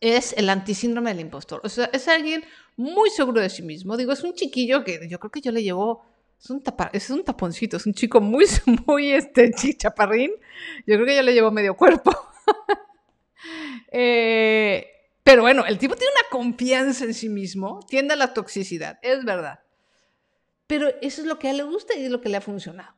es 0.00 0.34
el 0.36 0.50
antisíndrome 0.50 1.10
del 1.10 1.20
impostor. 1.20 1.60
O 1.64 1.68
sea, 1.68 1.86
es 1.92 2.08
alguien 2.08 2.44
muy 2.76 3.10
seguro 3.10 3.40
de 3.40 3.50
sí 3.50 3.62
mismo. 3.62 3.96
Digo, 3.96 4.12
es 4.12 4.22
un 4.22 4.34
chiquillo 4.34 4.84
que 4.84 5.08
yo 5.08 5.18
creo 5.18 5.30
que 5.30 5.40
yo 5.40 5.52
le 5.52 5.62
llevo, 5.62 6.04
es 6.38 6.50
un, 6.50 6.62
es 6.92 7.10
un 7.10 7.24
taponcito, 7.24 7.76
es 7.76 7.86
un 7.86 7.94
chico 7.94 8.20
muy, 8.20 8.46
muy 8.86 9.12
este, 9.12 9.52
chaparrín. 9.52 10.30
Yo 10.86 10.96
creo 10.96 11.06
que 11.06 11.16
yo 11.16 11.22
le 11.22 11.34
llevo 11.34 11.50
medio 11.50 11.76
cuerpo. 11.76 12.12
Eh, 13.96 14.86
pero 15.22 15.42
bueno, 15.42 15.64
el 15.66 15.78
tipo 15.78 15.94
tiene 15.94 16.12
una 16.12 16.28
confianza 16.30 17.04
en 17.04 17.14
sí 17.14 17.28
mismo, 17.28 17.78
tiende 17.88 18.14
a 18.14 18.16
la 18.16 18.34
toxicidad, 18.34 18.98
es 19.02 19.24
verdad. 19.24 19.60
Pero 20.66 20.88
eso 21.00 21.20
es 21.20 21.26
lo 21.26 21.38
que 21.38 21.48
a 21.48 21.50
él 21.52 21.58
le 21.58 21.62
gusta 21.62 21.94
y 21.96 22.04
es 22.04 22.10
lo 22.10 22.20
que 22.20 22.28
le 22.28 22.38
ha 22.38 22.40
funcionado. 22.40 22.94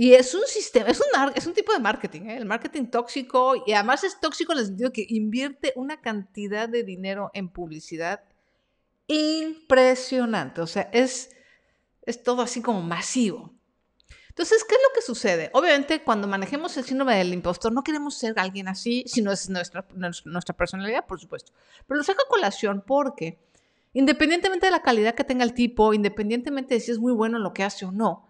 Y 0.00 0.14
es 0.14 0.32
un 0.32 0.46
sistema, 0.46 0.90
es 0.90 1.00
un, 1.00 1.06
es 1.34 1.44
un 1.44 1.54
tipo 1.54 1.72
de 1.72 1.80
marketing, 1.80 2.20
¿eh? 2.28 2.36
el 2.36 2.46
marketing 2.46 2.84
tóxico, 2.84 3.56
y 3.66 3.72
además 3.72 4.04
es 4.04 4.20
tóxico 4.20 4.52
en 4.52 4.60
el 4.60 4.66
sentido 4.66 4.92
que 4.92 5.04
invierte 5.08 5.72
una 5.74 6.00
cantidad 6.00 6.68
de 6.68 6.84
dinero 6.84 7.32
en 7.34 7.48
publicidad 7.48 8.22
impresionante. 9.08 10.60
O 10.60 10.68
sea, 10.68 10.88
es, 10.92 11.30
es 12.06 12.22
todo 12.22 12.42
así 12.42 12.62
como 12.62 12.80
masivo. 12.80 13.52
Entonces, 14.28 14.62
¿qué 14.62 14.76
es 14.76 14.80
lo 14.88 14.94
que 14.94 15.02
sucede? 15.02 15.50
Obviamente, 15.52 16.04
cuando 16.04 16.28
manejemos 16.28 16.76
el 16.76 16.84
síndrome 16.84 17.16
del 17.16 17.34
impostor, 17.34 17.72
no 17.72 17.82
queremos 17.82 18.14
ser 18.16 18.38
alguien 18.38 18.68
así, 18.68 19.02
si 19.08 19.20
no 19.20 19.32
es 19.32 19.50
nuestra, 19.50 19.84
nuestra 19.96 20.56
personalidad, 20.56 21.06
por 21.06 21.18
supuesto. 21.18 21.52
Pero 21.88 21.98
lo 21.98 22.04
saco 22.04 22.22
a 22.24 22.30
colación 22.30 22.84
porque, 22.86 23.40
independientemente 23.94 24.66
de 24.66 24.70
la 24.70 24.82
calidad 24.82 25.16
que 25.16 25.24
tenga 25.24 25.42
el 25.42 25.54
tipo, 25.54 25.92
independientemente 25.92 26.74
de 26.74 26.80
si 26.80 26.92
es 26.92 27.00
muy 27.00 27.12
bueno 27.12 27.38
en 27.38 27.42
lo 27.42 27.52
que 27.52 27.64
hace 27.64 27.84
o 27.84 27.90
no, 27.90 28.27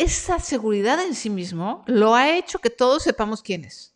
esa 0.00 0.38
seguridad 0.38 1.04
en 1.04 1.14
sí 1.14 1.28
mismo 1.28 1.84
lo 1.86 2.14
ha 2.14 2.34
hecho 2.34 2.58
que 2.58 2.70
todos 2.70 3.02
sepamos 3.02 3.42
quién 3.42 3.66
es. 3.66 3.94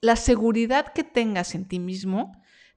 La 0.00 0.16
seguridad 0.16 0.92
que 0.92 1.04
tengas 1.04 1.54
en 1.54 1.66
ti 1.66 1.78
mismo 1.78 2.32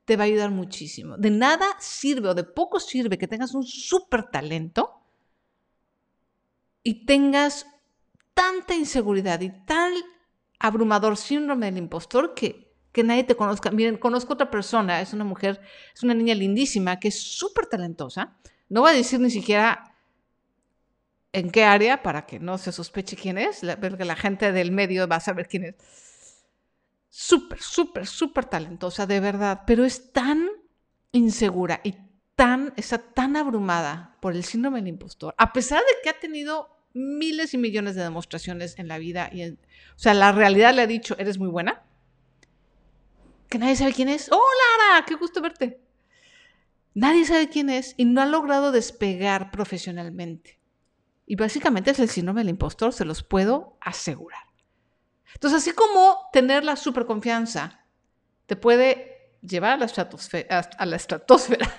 te 0.06 0.16
va 0.16 0.24
a 0.24 0.28
ayudar 0.28 0.52
muchísimo. 0.52 1.18
De 1.18 1.32
nada 1.32 1.66
sirve 1.80 2.30
o 2.30 2.36
de 2.36 2.44
poco 2.44 2.80
sirve 2.80 3.18
que 3.18 3.28
tengas 3.28 3.56
un 3.56 3.64
súper 3.64 4.30
talento 4.30 5.02
y 6.84 7.06
tengas 7.06 7.66
tanta 8.36 8.76
inseguridad 8.76 9.42
y 9.42 9.50
tal 9.66 9.92
abrumador 10.60 11.18
síndrome 11.18 11.66
del 11.66 11.80
impostor 11.80 12.36
que, 12.36 12.72
que 12.92 13.04
nadie 13.04 13.24
te 13.24 13.36
conozca. 13.36 13.72
Miren, 13.72 13.98
conozco 13.98 14.34
otra 14.34 14.52
persona, 14.52 15.02
es 15.02 15.14
una 15.14 15.24
mujer, 15.24 15.60
es 15.96 16.04
una 16.04 16.14
niña 16.14 16.36
lindísima 16.36 17.00
que 17.00 17.08
es 17.08 17.20
súper 17.20 17.66
talentosa. 17.66 18.38
No 18.70 18.82
voy 18.82 18.92
a 18.92 18.94
decir 18.94 19.20
ni 19.20 19.32
siquiera 19.32 19.87
en 21.38 21.52
qué 21.52 21.64
área 21.64 22.02
para 22.02 22.26
que 22.26 22.40
no 22.40 22.58
se 22.58 22.72
sospeche 22.72 23.16
quién 23.16 23.38
es, 23.38 23.62
porque 23.80 24.06
la 24.06 24.16
gente 24.16 24.52
del 24.52 24.72
medio 24.72 25.08
va 25.08 25.18
a 25.18 25.20
saber 25.20 25.48
quién 25.48 25.66
es 25.66 25.76
súper, 27.10 27.62
súper, 27.62 28.08
súper 28.08 28.46
talentosa, 28.46 29.06
de 29.06 29.20
verdad, 29.20 29.62
pero 29.68 29.86
es 29.86 30.12
tan 30.12 30.50
insegura 31.12 31.80
y 31.84 31.96
tan, 32.36 32.74
está 32.76 32.98
tan 32.98 33.36
abrumada 33.36 34.18
por 34.20 34.36
el 34.36 34.44
síndrome 34.44 34.80
del 34.80 34.90
impostor, 34.90 35.36
a 35.38 35.54
pesar 35.54 35.80
de 35.82 36.02
que 36.04 36.10
ha 36.10 36.20
tenido 36.20 36.70
miles 36.94 37.54
y 37.54 37.60
millones 37.60 37.96
de 37.96 38.04
demostraciones 38.04 38.80
en 38.80 38.88
la 38.88 38.98
vida, 38.98 39.30
y 39.32 39.48
o 39.48 39.58
sea, 39.96 40.16
la 40.16 40.32
realidad 40.32 40.74
le 40.74 40.82
ha 40.82 40.88
dicho, 40.88 41.16
eres 41.20 41.38
muy 41.38 41.50
buena, 41.50 41.84
que 43.48 43.60
nadie 43.60 43.76
sabe 43.76 43.94
quién 43.94 44.10
es. 44.10 44.30
¡Oh, 44.32 44.44
Lara! 44.90 45.06
¡Qué 45.06 45.16
gusto 45.16 45.42
verte! 45.42 45.80
Nadie 46.94 47.26
sabe 47.26 47.48
quién 47.48 47.70
es 47.70 47.94
y 47.96 48.06
no 48.06 48.22
ha 48.22 48.26
logrado 48.26 48.72
despegar 48.72 49.52
profesionalmente. 49.52 50.57
Y 51.28 51.36
básicamente 51.36 51.92
es 51.92 52.00
el 52.00 52.10
síndrome 52.10 52.42
del 52.42 52.50
impostor, 52.50 52.94
se 52.94 53.06
los 53.06 53.22
puedo 53.22 53.78
asegurar. 53.82 54.42
Entonces, 55.34 55.62
así 55.62 55.72
como 55.72 56.18
tener 56.32 56.64
la 56.64 56.78
superconfianza 56.78 57.86
te 58.48 58.56
puede 58.56 59.36
llevar 59.42 59.74
a 59.74 59.78
la 60.86 60.96
estratosfera, 60.96 61.70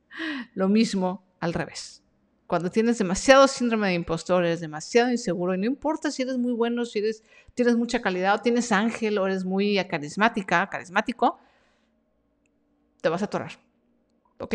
lo 0.54 0.68
mismo 0.68 1.22
al 1.38 1.52
revés. 1.52 2.02
Cuando 2.46 2.70
tienes 2.70 2.96
demasiado 2.96 3.46
síndrome 3.46 3.88
de 3.88 3.94
impostor, 3.94 4.42
eres 4.42 4.60
demasiado 4.60 5.10
inseguro 5.10 5.54
y 5.54 5.58
no 5.58 5.66
importa 5.66 6.10
si 6.10 6.22
eres 6.22 6.38
muy 6.38 6.52
bueno, 6.52 6.86
si 6.86 7.00
eres, 7.00 7.22
tienes 7.52 7.76
mucha 7.76 8.00
calidad 8.00 8.36
o 8.36 8.38
tienes 8.40 8.72
ángel 8.72 9.18
o 9.18 9.26
eres 9.26 9.44
muy 9.44 9.76
carismática, 9.84 10.66
carismático, 10.70 11.38
te 13.02 13.10
vas 13.10 13.20
a 13.20 13.26
atorar. 13.26 13.52
¿Ok? 14.38 14.54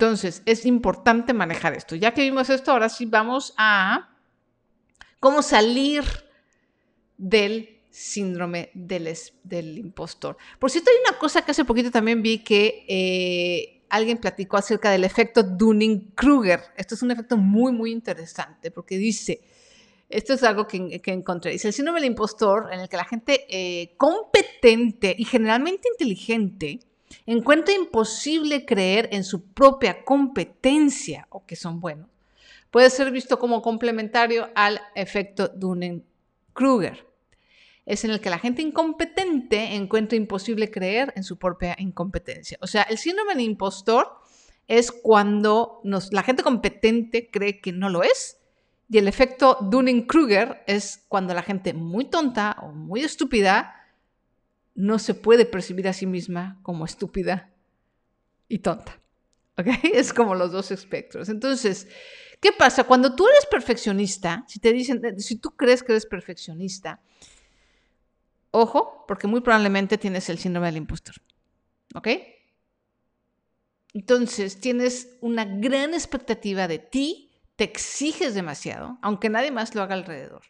Entonces, 0.00 0.40
es 0.46 0.64
importante 0.64 1.34
manejar 1.34 1.74
esto. 1.74 1.94
Ya 1.94 2.14
que 2.14 2.22
vimos 2.22 2.48
esto, 2.48 2.72
ahora 2.72 2.88
sí 2.88 3.04
vamos 3.04 3.52
a 3.58 4.08
cómo 5.20 5.42
salir 5.42 6.02
del 7.18 7.82
síndrome 7.90 8.70
del, 8.72 9.76
impostor. 9.76 10.38
Por 10.58 10.70
cierto, 10.70 10.90
hay 10.90 10.96
una 11.06 11.18
cosa 11.18 11.42
que 11.42 11.50
hace 11.50 11.66
poquito 11.66 11.90
también 11.90 12.22
vi 12.22 12.38
que 12.38 12.86
eh, 12.88 13.82
alguien 13.90 14.16
platicó 14.16 14.56
acerca 14.56 14.90
del 14.90 15.04
efecto 15.04 15.42
Dunning-Kruger. 15.42 16.62
Esto 16.78 16.94
es 16.94 17.02
un 17.02 17.10
efecto 17.10 17.36
muy, 17.36 17.70
muy 17.70 17.92
interesante 17.92 18.70
porque 18.70 18.96
dice, 18.96 19.42
esto 20.08 20.32
es 20.32 20.42
algo 20.44 20.66
que, 20.66 21.02
encontré, 21.04 21.50
dice 21.50 21.68
el 21.68 21.74
síndrome 21.74 22.00
del 22.00 22.08
impostor 22.08 22.72
en 22.72 22.80
el 22.80 22.88
que 22.88 22.96
la 22.96 23.04
gente 23.04 23.44
eh, 23.50 23.92
competente 23.98 25.14
y 25.18 25.26
generalmente 25.26 25.90
inteligente 25.92 26.80
encuentra 27.26 27.74
imposible 27.74 28.64
creer 28.64 29.08
en 29.12 29.24
su 29.24 29.44
propia 29.52 30.04
competencia 30.04 31.26
o 31.30 31.44
que 31.44 31.56
son 31.56 31.80
buenos. 31.80 32.08
Puede 32.70 32.90
ser 32.90 33.10
visto 33.10 33.38
como 33.38 33.62
complementario 33.62 34.50
al 34.54 34.80
efecto 34.94 35.48
Dunning-Kruger 35.48 37.10
es 37.90 38.04
en 38.04 38.12
el 38.12 38.20
que 38.20 38.30
la 38.30 38.38
gente 38.38 38.62
incompetente 38.62 39.74
encuentra 39.74 40.16
imposible 40.16 40.70
creer 40.70 41.12
en 41.16 41.24
su 41.24 41.38
propia 41.38 41.74
incompetencia. 41.76 42.56
O 42.60 42.68
sea, 42.68 42.82
el 42.82 42.98
síndrome 42.98 43.34
del 43.34 43.42
impostor 43.42 44.20
es 44.68 44.92
cuando 44.92 45.80
la 45.82 46.22
gente 46.22 46.44
competente 46.44 47.30
cree 47.30 47.60
que 47.60 47.72
no 47.72 47.88
lo 47.88 48.04
es. 48.04 48.38
Y 48.88 48.98
el 48.98 49.08
efecto 49.08 49.58
Dunning-Kruger 49.60 50.62
es 50.68 51.04
cuando 51.08 51.34
la 51.34 51.42
gente 51.42 51.74
muy 51.74 52.04
tonta 52.04 52.56
o 52.62 52.68
muy 52.68 53.00
estúpida 53.00 53.79
no 54.80 54.98
se 54.98 55.14
puede 55.14 55.44
percibir 55.44 55.88
a 55.88 55.92
sí 55.92 56.06
misma 56.06 56.58
como 56.62 56.84
estúpida 56.84 57.50
y 58.48 58.58
tonta. 58.58 59.00
¿Ok? 59.56 59.66
Es 59.94 60.12
como 60.12 60.34
los 60.34 60.52
dos 60.52 60.70
espectros. 60.70 61.28
Entonces, 61.28 61.88
¿qué 62.40 62.52
pasa? 62.52 62.84
Cuando 62.84 63.14
tú 63.14 63.26
eres 63.28 63.46
perfeccionista, 63.46 64.44
si 64.48 64.58
te 64.58 64.72
dicen, 64.72 65.20
si 65.20 65.36
tú 65.36 65.50
crees 65.50 65.82
que 65.82 65.92
eres 65.92 66.06
perfeccionista, 66.06 67.00
Ojo, 68.52 69.04
porque 69.06 69.26
muy 69.26 69.40
probablemente 69.40 69.98
tienes 69.98 70.28
el 70.28 70.38
síndrome 70.38 70.66
del 70.66 70.78
impostor. 70.78 71.14
¿Ok? 71.94 72.08
Entonces, 73.92 74.60
tienes 74.60 75.16
una 75.20 75.44
gran 75.44 75.94
expectativa 75.94 76.68
de 76.68 76.78
ti, 76.78 77.30
te 77.56 77.64
exiges 77.64 78.34
demasiado, 78.34 78.98
aunque 79.02 79.28
nadie 79.28 79.50
más 79.50 79.74
lo 79.74 79.82
haga 79.82 79.94
alrededor. 79.94 80.42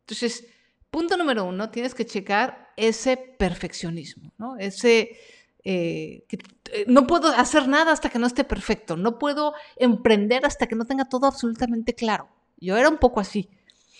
Entonces, 0.00 0.46
punto 0.94 1.16
número 1.16 1.44
uno, 1.44 1.70
tienes 1.70 1.92
que 1.92 2.06
checar 2.06 2.72
ese 2.76 3.16
perfeccionismo, 3.16 4.32
¿no? 4.38 4.56
Ese, 4.58 5.18
eh, 5.64 6.24
eh, 6.30 6.84
no 6.86 7.08
puedo 7.08 7.30
hacer 7.30 7.66
nada 7.66 7.90
hasta 7.90 8.10
que 8.10 8.20
no 8.20 8.28
esté 8.28 8.44
perfecto, 8.44 8.96
no 8.96 9.18
puedo 9.18 9.54
emprender 9.74 10.46
hasta 10.46 10.68
que 10.68 10.76
no 10.76 10.84
tenga 10.84 11.06
todo 11.06 11.26
absolutamente 11.26 11.96
claro. 11.96 12.28
Yo 12.60 12.76
era 12.76 12.88
un 12.88 12.98
poco 12.98 13.18
así. 13.18 13.50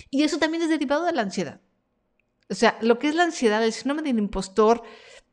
Y 0.08 0.22
eso 0.22 0.38
también 0.38 0.62
es 0.62 0.68
derivado 0.68 1.04
de 1.04 1.12
la 1.12 1.22
ansiedad. 1.22 1.60
O 2.48 2.54
sea, 2.54 2.78
lo 2.80 3.00
que 3.00 3.08
es 3.08 3.16
la 3.16 3.24
ansiedad, 3.24 3.64
el 3.64 3.72
síndrome 3.72 4.02
del 4.02 4.20
impostor, 4.20 4.84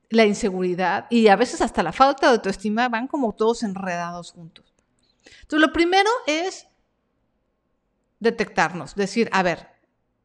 la 0.10 0.26
inseguridad 0.26 1.06
y 1.12 1.28
a 1.28 1.36
veces 1.36 1.62
hasta 1.62 1.84
la 1.84 1.94
falta 1.94 2.26
de 2.26 2.34
autoestima 2.34 2.90
van 2.90 3.06
como 3.06 3.36
todos 3.36 3.62
enredados 3.62 4.32
juntos. 4.32 4.66
Entonces, 5.44 5.68
lo 5.68 5.72
primero 5.72 6.10
es 6.26 6.66
detectarnos, 8.20 8.96
decir, 8.96 9.30
a 9.32 9.44
ver, 9.44 9.71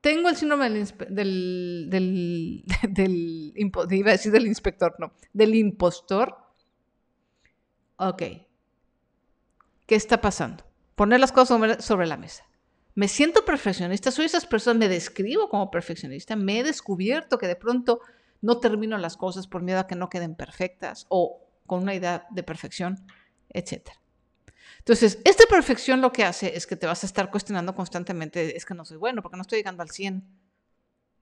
tengo 0.07 0.29
el 0.29 0.37
síndrome 0.37 0.71
del, 0.71 0.87
del, 1.11 1.87
del, 1.91 2.65
del, 2.89 3.53
iba 3.91 4.11
a 4.11 4.13
decir 4.13 4.31
del 4.31 4.47
inspector, 4.47 4.95
no, 5.01 5.13
del 5.33 5.57
impostor. 5.57 6.37
Ok. 7.97 8.23
¿Qué 9.85 9.97
está 9.97 10.21
pasando? 10.21 10.63
Poner 10.95 11.19
las 11.19 11.33
cosas 11.33 11.85
sobre 11.85 12.07
la 12.07 12.17
mesa 12.17 12.45
me 12.95 13.09
siento 13.09 13.45
perfeccionista, 13.45 14.11
soy 14.11 14.25
esas 14.25 14.47
personas, 14.47 14.79
me 14.79 14.89
describo 14.89 15.51
como 15.51 15.71
perfeccionista, 15.71 16.35
me 16.35 16.61
he 16.61 16.65
descubierto 16.65 17.37
que 17.37 17.47
de 17.47 17.57
pronto 17.57 18.01
no 18.41 18.59
termino 18.59 18.97
las 18.97 19.19
cosas 19.19 19.47
por 19.47 19.61
miedo 19.61 19.81
a 19.81 19.87
que 19.87 19.97
no 19.97 20.09
queden 20.09 20.35
perfectas 20.35 21.05
o 21.11 21.43
con 21.67 21.83
una 21.83 21.95
idea 21.95 22.27
de 22.31 22.43
perfección, 22.43 23.05
etc. 23.51 23.91
Entonces, 24.87 25.19
esta 25.25 25.45
perfección 25.51 26.01
lo 26.01 26.13
que 26.13 26.23
hace 26.23 26.57
es 26.57 26.65
que 26.65 26.77
te 26.77 26.87
vas 26.87 27.03
a 27.03 27.07
estar 27.07 27.29
cuestionando 27.29 27.75
constantemente, 27.75 28.57
es 28.57 28.65
que 28.65 28.73
no 28.73 28.85
soy 28.85 28.99
bueno, 28.99 29.21
porque 29.21 29.37
no 29.37 29.43
estoy 29.43 29.59
llegando 29.59 29.83
al 29.83 29.91
100. 29.91 30.25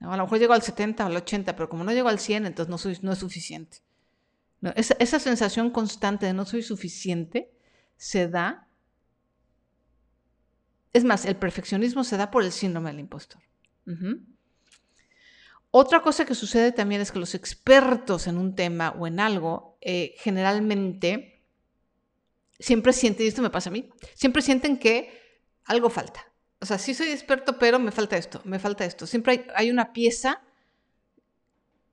A 0.01 0.17
lo 0.19 0.25
mejor 0.25 0.39
llego 0.39 0.53
al 0.53 0.61
70 0.61 1.03
o 1.03 1.07
al 1.07 1.17
80, 1.17 1.57
pero 1.57 1.71
como 1.71 1.83
no 1.83 1.93
llego 1.93 2.11
al 2.11 2.19
100, 2.19 2.45
entonces 2.45 2.69
no, 2.69 2.77
soy, 2.77 2.99
no 3.01 3.13
es 3.13 3.19
suficiente. 3.19 3.79
esa, 4.77 4.95
esa 4.99 5.19
sensación 5.19 5.71
constante 5.71 6.27
de 6.27 6.35
no 6.35 6.45
soy 6.45 6.63
suficiente 6.63 7.57
se 7.97 8.29
da 8.29 8.69
es 10.93 11.03
más, 11.03 11.25
el 11.25 11.37
perfeccionismo 11.37 12.05
se 12.05 12.17
da 12.17 12.31
por 12.31 12.45
el 12.45 12.53
síndrome 12.53 12.91
del 12.91 13.01
impostor. 13.01 13.43
Otra 15.73 16.03
cosa 16.03 16.25
que 16.25 16.37
sucede 16.37 16.71
también 16.71 17.01
es 17.01 17.11
que 17.11 17.19
los 17.19 17.35
expertos 17.35 18.29
en 18.29 18.39
un 18.39 18.55
tema 18.55 18.91
o 18.91 19.07
en 19.09 19.19
algo 19.19 19.77
eh, 19.81 20.15
generalmente 20.19 21.34
siempre 22.65 22.95
sienten, 22.95 23.27
y 23.27 23.29
esto 23.29 23.43
me 23.43 23.51
pasa 23.51 23.69
a 23.69 23.73
mí, 23.73 23.91
siempre 24.15 24.41
sienten 24.41 24.79
que 24.79 25.21
algo 25.67 25.91
falta. 25.91 26.27
O 26.61 26.67
sea, 26.67 26.79
sí 26.79 26.95
soy 26.95 27.09
experto, 27.09 27.59
pero 27.59 27.79
me 27.79 27.91
falta 27.91 28.17
esto, 28.17 28.41
me 28.45 28.59
falta 28.59 28.87
esto. 28.87 29.07
Siempre 29.07 29.47
hay, 29.55 29.71
una 29.71 29.93
pieza 29.93 30.41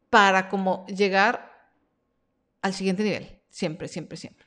para 0.10 0.48
como 0.48 0.86
llegar 0.88 1.52
al 2.62 2.74
siguiente 2.74 3.04
nivel. 3.04 3.42
Siempre, 3.50 3.90
siempre, 3.90 4.16
siempre. 4.16 4.46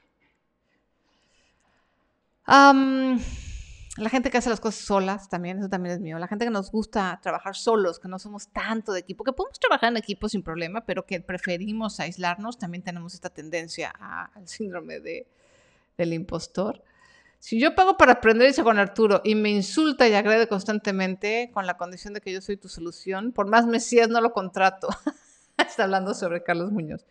La 2.46 4.08
gente 4.08 4.30
que 4.30 4.38
hace 4.38 4.48
las 4.48 4.60
cosas 4.60 4.80
solas 4.80 5.28
también, 5.28 5.58
eso 5.58 5.68
también 5.68 5.94
es 5.94 6.00
mío. 6.00 6.18
La 6.18 6.26
gente 6.26 6.46
que 6.46 6.50
nos 6.50 6.70
gusta 6.70 7.20
trabajar 7.22 7.54
solos, 7.54 8.00
que 8.00 8.08
no 8.08 8.18
somos 8.18 8.48
tanto 8.48 8.92
de 8.92 9.00
equipo, 9.00 9.24
que 9.24 9.32
podemos 9.32 9.60
trabajar 9.60 9.90
en 9.90 9.98
equipo 9.98 10.30
sin 10.30 10.42
problema, 10.42 10.86
pero 10.86 11.04
que 11.04 11.20
preferimos 11.20 12.00
aislarnos, 12.00 12.58
también 12.58 12.82
tenemos 12.82 13.12
esta 13.12 13.28
tendencia 13.28 13.90
al 13.90 14.48
síndrome 14.48 15.00
de, 15.00 15.28
del 15.96 16.12
impostor. 16.12 16.82
Si 17.38 17.60
yo 17.60 17.74
pago 17.74 17.98
para 17.98 18.12
aprender 18.12 18.48
eso 18.48 18.64
con 18.64 18.78
Arturo 18.78 19.20
y 19.22 19.34
me 19.34 19.50
insulta 19.50 20.08
y 20.08 20.14
agrede 20.14 20.48
constantemente 20.48 21.50
con 21.52 21.66
la 21.66 21.76
condición 21.76 22.14
de 22.14 22.22
que 22.22 22.32
yo 22.32 22.40
soy 22.40 22.56
tu 22.56 22.68
solución, 22.68 23.32
por 23.32 23.46
más 23.46 23.66
Mesías 23.66 24.08
no 24.08 24.20
lo 24.22 24.32
contrato. 24.32 24.88
Está 25.58 25.84
hablando 25.84 26.14
sobre 26.14 26.42
Carlos 26.42 26.72
Muñoz. 26.72 27.04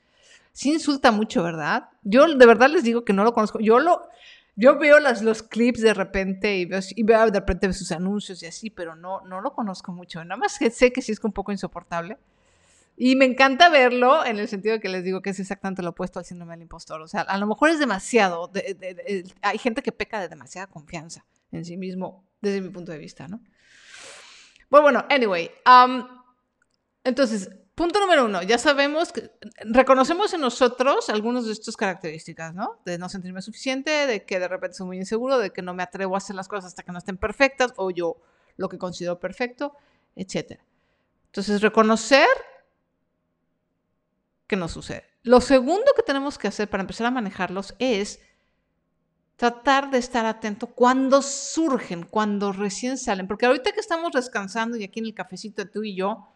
Sí 0.51 0.71
insulta 0.71 1.11
mucho, 1.11 1.43
¿verdad? 1.43 1.89
Yo 2.01 2.27
de 2.27 2.45
verdad 2.45 2.69
les 2.69 2.83
digo 2.83 3.05
que 3.05 3.13
no 3.13 3.23
lo 3.23 3.33
conozco. 3.33 3.59
Yo 3.59 3.77
lo, 3.79 4.07
yo 4.55 4.77
veo 4.77 4.99
las, 4.99 5.21
los 5.21 5.43
clips 5.43 5.81
de 5.81 5.93
repente 5.93 6.57
y 6.57 6.65
veo, 6.65 6.79
y 6.95 7.03
veo 7.03 7.29
de 7.29 7.39
repente 7.39 7.71
sus 7.73 7.91
anuncios 7.91 8.41
y 8.43 8.47
así, 8.47 8.69
pero 8.69 8.95
no, 8.95 9.21
no 9.21 9.41
lo 9.41 9.53
conozco 9.53 9.91
mucho. 9.91 10.23
Nada 10.23 10.37
más 10.37 10.57
que 10.57 10.71
sé 10.71 10.91
que 10.91 11.01
sí 11.01 11.11
es 11.11 11.23
un 11.23 11.31
poco 11.31 11.51
insoportable. 11.51 12.17
Y 12.95 13.15
me 13.15 13.25
encanta 13.25 13.69
verlo 13.69 14.23
en 14.23 14.37
el 14.37 14.47
sentido 14.47 14.75
de 14.75 14.79
que 14.79 14.89
les 14.89 15.03
digo 15.03 15.21
que 15.21 15.31
es 15.31 15.39
exactamente 15.39 15.81
lo 15.81 15.89
opuesto 15.89 16.19
al 16.19 16.25
síndrome 16.25 16.53
del 16.53 16.61
impostor. 16.61 17.01
O 17.01 17.07
sea, 17.07 17.21
a 17.21 17.37
lo 17.37 17.47
mejor 17.47 17.69
es 17.69 17.79
demasiado. 17.79 18.51
hay 19.41 19.57
gente 19.57 19.81
que 19.81 19.91
peca 19.91 20.21
de 20.21 20.27
demasiada 20.27 20.67
confianza 20.67 21.25
en 21.51 21.65
sí 21.65 21.75
mismo, 21.77 22.23
desde 22.41 22.61
mi 22.61 22.69
punto 22.69 22.91
de 22.91 22.99
vista, 22.99 23.27
¿no? 23.27 23.41
Bueno, 24.69 24.83
bueno, 24.83 25.05
anyway. 25.09 25.51
Um, 25.65 26.07
entonces, 27.03 27.49
punto 27.75 27.99
número 27.99 28.25
uno. 28.25 28.43
Ya 28.43 28.57
sabemos 28.57 29.11
que 29.11 29.31
reconocemos 29.65 30.33
en 30.33 30.41
nosotros 30.41 31.09
algunas 31.09 31.45
de 31.45 31.53
estas 31.53 31.75
características, 31.75 32.53
¿no? 32.53 32.79
De 32.85 32.97
no 32.97 33.09
sentirme 33.09 33.41
suficiente, 33.41 33.91
de 34.07 34.23
que 34.23 34.39
de 34.39 34.47
repente 34.47 34.77
soy 34.77 34.87
muy 34.87 34.97
inseguro, 34.97 35.39
de 35.39 35.51
que 35.51 35.61
no 35.61 35.73
me 35.73 35.83
atrevo 35.83 36.15
a 36.15 36.19
hacer 36.19 36.35
las 36.35 36.47
cosas 36.47 36.65
hasta 36.65 36.83
que 36.83 36.91
no 36.91 36.99
estén 36.99 37.17
perfectas 37.17 37.73
o 37.75 37.89
yo 37.89 38.17
lo 38.57 38.69
que 38.69 38.77
considero 38.77 39.19
perfecto, 39.19 39.75
etc. 40.15 40.59
Entonces, 41.25 41.61
reconocer 41.61 42.27
que 44.53 44.57
nos 44.57 44.71
sucede. 44.71 45.03
Lo 45.23 45.41
segundo 45.41 45.93
que 45.95 46.03
tenemos 46.03 46.37
que 46.37 46.47
hacer 46.47 46.69
para 46.69 46.81
empezar 46.81 47.07
a 47.07 47.11
manejarlos 47.11 47.73
es 47.79 48.19
tratar 49.35 49.89
de 49.89 49.97
estar 49.97 50.27
atento 50.27 50.67
cuando 50.67 51.23
surgen, 51.23 52.03
cuando 52.03 52.51
recién 52.51 52.99
salen. 52.99 53.27
Porque 53.27 53.47
ahorita 53.47 53.71
que 53.71 53.79
estamos 53.79 54.11
descansando 54.11 54.77
y 54.77 54.83
aquí 54.83 54.99
en 54.99 55.07
el 55.07 55.15
cafecito 55.15 55.67
tú 55.67 55.81
y 55.81 55.95
yo, 55.95 56.27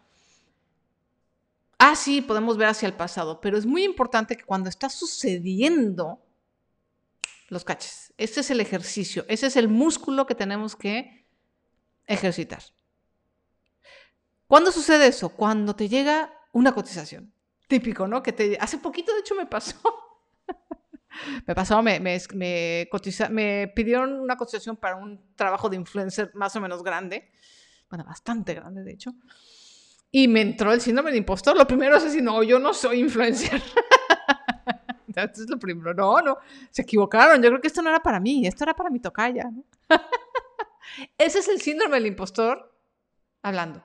ah, 1.78 1.94
sí, 1.94 2.20
podemos 2.20 2.56
ver 2.56 2.66
hacia 2.66 2.88
el 2.88 2.94
pasado, 2.94 3.40
pero 3.40 3.56
es 3.56 3.66
muy 3.66 3.84
importante 3.84 4.36
que 4.36 4.44
cuando 4.44 4.68
está 4.68 4.90
sucediendo, 4.90 6.18
los 7.50 7.64
caches. 7.64 8.12
Ese 8.18 8.40
es 8.40 8.50
el 8.50 8.60
ejercicio, 8.60 9.24
ese 9.28 9.46
es 9.46 9.54
el 9.54 9.68
músculo 9.68 10.26
que 10.26 10.34
tenemos 10.34 10.74
que 10.74 11.24
ejercitar. 12.08 12.64
¿Cuándo 14.48 14.72
sucede 14.72 15.06
eso? 15.06 15.28
Cuando 15.28 15.76
te 15.76 15.88
llega 15.88 16.34
una 16.52 16.72
cotización 16.72 17.32
típico, 17.68 18.08
¿no? 18.08 18.22
Que 18.22 18.32
te, 18.32 18.56
hace 18.58 18.78
poquito, 18.78 19.12
de 19.12 19.20
hecho, 19.20 19.34
me 19.34 19.46
pasó. 19.46 19.78
me 21.46 21.54
pasó, 21.54 21.82
me, 21.82 22.00
me, 22.00 22.18
me, 22.34 22.88
me 23.30 23.72
pidieron 23.74 24.18
una 24.20 24.36
cotización 24.36 24.76
para 24.76 24.96
un 24.96 25.34
trabajo 25.36 25.68
de 25.68 25.76
influencer 25.76 26.32
más 26.34 26.56
o 26.56 26.60
menos 26.60 26.82
grande. 26.82 27.30
Bueno, 27.88 28.04
bastante 28.04 28.54
grande, 28.54 28.82
de 28.82 28.92
hecho. 28.92 29.12
Y 30.10 30.26
me 30.26 30.40
entró 30.40 30.72
el 30.72 30.80
síndrome 30.80 31.10
de 31.10 31.18
impostor. 31.18 31.56
Lo 31.56 31.66
primero 31.66 31.96
es 31.96 32.04
decir, 32.04 32.22
no, 32.22 32.42
yo 32.42 32.58
no 32.58 32.72
soy 32.72 33.00
influencer. 33.00 33.62
Esto 35.08 35.42
es 35.42 35.50
lo 35.50 35.58
primero. 35.58 35.94
No, 35.94 36.20
no, 36.20 36.38
se 36.70 36.82
equivocaron. 36.82 37.42
Yo 37.42 37.48
creo 37.48 37.60
que 37.60 37.68
esto 37.68 37.82
no 37.82 37.90
era 37.90 38.00
para 38.00 38.20
mí, 38.20 38.46
esto 38.46 38.64
era 38.64 38.74
para 38.74 38.90
mi 38.90 39.00
tocaya. 39.00 39.50
Ese 41.18 41.40
es 41.40 41.48
el 41.48 41.60
síndrome 41.60 41.96
del 41.96 42.06
impostor 42.06 42.72
hablando. 43.42 43.84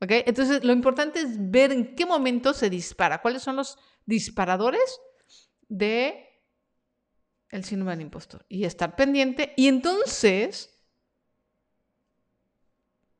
Entonces, 0.00 0.64
lo 0.64 0.72
importante 0.72 1.20
es 1.20 1.50
ver 1.50 1.72
en 1.72 1.94
qué 1.94 2.06
momento 2.06 2.54
se 2.54 2.70
dispara, 2.70 3.20
cuáles 3.20 3.42
son 3.42 3.56
los 3.56 3.78
disparadores 4.06 5.00
de 5.68 6.26
el 7.50 7.64
síndrome 7.64 7.92
del 7.92 8.02
impostor 8.02 8.46
y 8.48 8.64
estar 8.64 8.96
pendiente. 8.96 9.52
Y 9.56 9.68
entonces, 9.68 10.80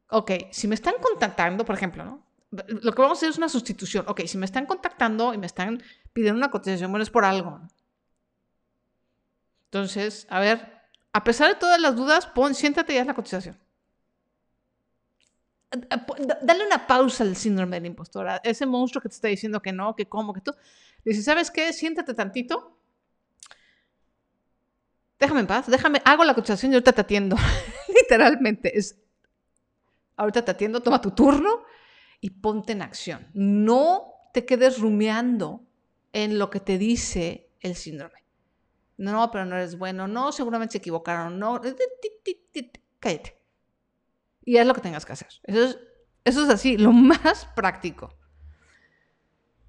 ok, 0.08 0.30
si 0.50 0.68
me 0.68 0.74
están 0.74 0.94
contactando, 1.02 1.64
por 1.64 1.74
ejemplo, 1.74 2.04
¿no? 2.04 2.26
Lo 2.50 2.92
que 2.92 3.02
vamos 3.02 3.18
a 3.18 3.20
hacer 3.20 3.30
es 3.30 3.38
una 3.38 3.48
sustitución. 3.48 4.04
Ok, 4.08 4.22
si 4.26 4.38
me 4.38 4.46
están 4.46 4.66
contactando 4.66 5.34
y 5.34 5.38
me 5.38 5.46
están 5.46 5.82
pidiendo 6.12 6.38
una 6.38 6.50
cotización, 6.50 6.90
bueno, 6.90 7.02
es 7.02 7.10
por 7.10 7.24
algo. 7.24 7.60
Entonces, 9.66 10.26
a 10.30 10.40
ver, 10.40 10.80
a 11.12 11.22
pesar 11.22 11.48
de 11.48 11.54
todas 11.54 11.80
las 11.80 11.94
dudas, 11.94 12.26
pon, 12.26 12.54
siéntate 12.54 12.94
y 12.94 12.98
haz 12.98 13.06
la 13.06 13.14
cotización 13.14 13.56
dale 15.70 16.66
una 16.66 16.86
pausa 16.86 17.24
al 17.24 17.36
síndrome 17.36 17.76
del 17.76 17.86
impostor, 17.86 18.28
a 18.28 18.36
ese 18.38 18.66
monstruo 18.66 19.00
que 19.00 19.08
te 19.08 19.14
está 19.14 19.28
diciendo 19.28 19.62
que 19.62 19.72
no, 19.72 19.94
que 19.94 20.08
cómo, 20.08 20.32
que 20.32 20.40
tú. 20.40 20.52
Dice, 21.04 21.22
¿sabes 21.22 21.50
qué? 21.50 21.72
Siéntate 21.72 22.14
tantito. 22.14 22.76
Déjame 25.18 25.40
en 25.40 25.46
paz, 25.46 25.66
déjame, 25.66 26.00
hago 26.04 26.24
la 26.24 26.34
cotización 26.34 26.72
y 26.72 26.74
ahorita 26.76 26.92
te 26.92 27.00
atiendo. 27.02 27.36
Literalmente, 27.88 28.76
es, 28.76 28.98
ahorita 30.16 30.44
te 30.44 30.50
atiendo, 30.50 30.80
toma 30.80 31.00
tu 31.00 31.10
turno 31.10 31.62
y 32.20 32.30
ponte 32.30 32.72
en 32.72 32.82
acción. 32.82 33.28
No 33.34 34.14
te 34.32 34.46
quedes 34.46 34.78
rumiando 34.80 35.62
en 36.12 36.38
lo 36.38 36.50
que 36.50 36.60
te 36.60 36.78
dice 36.78 37.50
el 37.60 37.76
síndrome. 37.76 38.24
No, 38.96 39.30
pero 39.30 39.44
no 39.44 39.56
eres 39.56 39.78
bueno, 39.78 40.08
no, 40.08 40.32
seguramente 40.32 40.72
se 40.72 40.78
equivocaron, 40.78 41.38
no, 41.38 41.60
cállate 42.98 43.39
y 44.50 44.58
haz 44.58 44.66
lo 44.66 44.74
que 44.74 44.80
tengas 44.80 45.06
que 45.06 45.12
hacer. 45.12 45.28
Eso 45.44 45.62
es, 45.62 45.78
eso 46.24 46.42
es 46.42 46.50
así, 46.50 46.76
lo 46.76 46.90
más 46.90 47.46
práctico. 47.54 48.16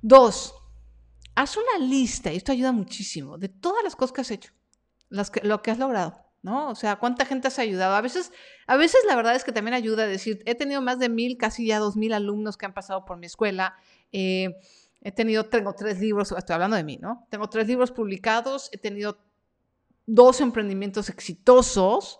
Dos, 0.02 0.56
haz 1.36 1.56
una 1.56 1.86
lista, 1.86 2.34
y 2.34 2.38
esto 2.38 2.52
ayuda 2.52 2.72
muchísimo, 2.72 3.38
de 3.38 3.48
todas 3.48 3.84
las 3.84 3.96
cosas 3.96 4.12
que 4.12 4.22
has 4.22 4.32
hecho, 4.32 4.52
las 5.10 5.30
que, 5.30 5.41
lo 5.41 5.62
que 5.62 5.70
has 5.70 5.78
logrado. 5.78 6.26
¿no? 6.41 6.70
O 6.70 6.76
sea, 6.76 6.96
¿cuánta 6.96 7.26
gente 7.26 7.48
has 7.48 7.60
ayudado? 7.60 7.94
A 7.94 8.02
veces, 8.02 8.32
a 8.65 8.76
veces 8.76 9.02
la 9.08 9.15
verdad 9.15 9.36
es 9.36 9.44
que 9.44 9.52
también 9.52 9.76
ayuda 9.76 10.04
a 10.04 10.08
decir, 10.08 10.41
he 10.48 10.56
tenido 10.56 10.82
más 10.82 10.98
de 10.98 11.10
mil, 11.10 11.38
casi 11.38 11.67
ya 11.67 11.78
dos 11.78 11.96
mil 11.96 12.13
alumnos 12.13 12.58
que 12.58 12.65
han 12.65 12.74
pasado 12.74 13.06
por 13.06 13.20
mi 13.20 13.28
escuela. 13.28 13.76
Eh, 14.12 14.56
he 15.02 15.12
tenido, 15.12 15.46
tengo 15.46 15.74
tres 15.74 16.00
libros, 16.00 16.32
estoy 16.36 16.56
hablando 16.56 16.76
de 16.76 16.84
mí, 16.84 16.98
¿no? 17.00 17.28
Tengo 17.30 17.48
tres 17.48 17.67
libros 17.67 17.91
publicados, 17.91 18.72
he 18.74 18.80
tenido 18.80 19.20
dos 20.08 20.41
emprendimientos 20.41 21.10
exitosos. 21.10 22.20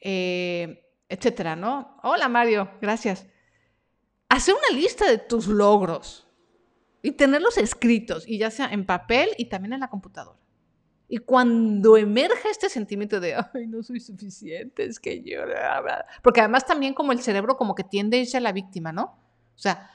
Eh, 0.00 0.81
etcétera, 1.12 1.54
¿no? 1.54 1.98
Hola 2.02 2.26
Mario, 2.28 2.70
gracias. 2.80 3.26
Hacer 4.30 4.54
una 4.54 4.78
lista 4.78 5.06
de 5.06 5.18
tus 5.18 5.46
logros 5.46 6.26
y 7.02 7.12
tenerlos 7.12 7.58
escritos, 7.58 8.26
y 8.26 8.38
ya 8.38 8.50
sea 8.50 8.68
en 8.68 8.86
papel 8.86 9.28
y 9.36 9.44
también 9.46 9.74
en 9.74 9.80
la 9.80 9.90
computadora. 9.90 10.38
Y 11.08 11.18
cuando 11.18 11.98
emerge 11.98 12.48
este 12.48 12.70
sentimiento 12.70 13.20
de, 13.20 13.34
ay, 13.34 13.66
no 13.66 13.82
soy 13.82 14.00
suficiente, 14.00 14.84
es 14.84 14.98
que 14.98 15.22
yo... 15.22 15.42
Porque 16.22 16.40
además 16.40 16.64
también 16.64 16.94
como 16.94 17.12
el 17.12 17.20
cerebro 17.20 17.58
como 17.58 17.74
que 17.74 17.84
tiende 17.84 18.16
a 18.16 18.20
irse 18.20 18.38
a 18.38 18.40
la 18.40 18.52
víctima, 18.52 18.92
¿no? 18.92 19.02
O 19.54 19.58
sea, 19.58 19.90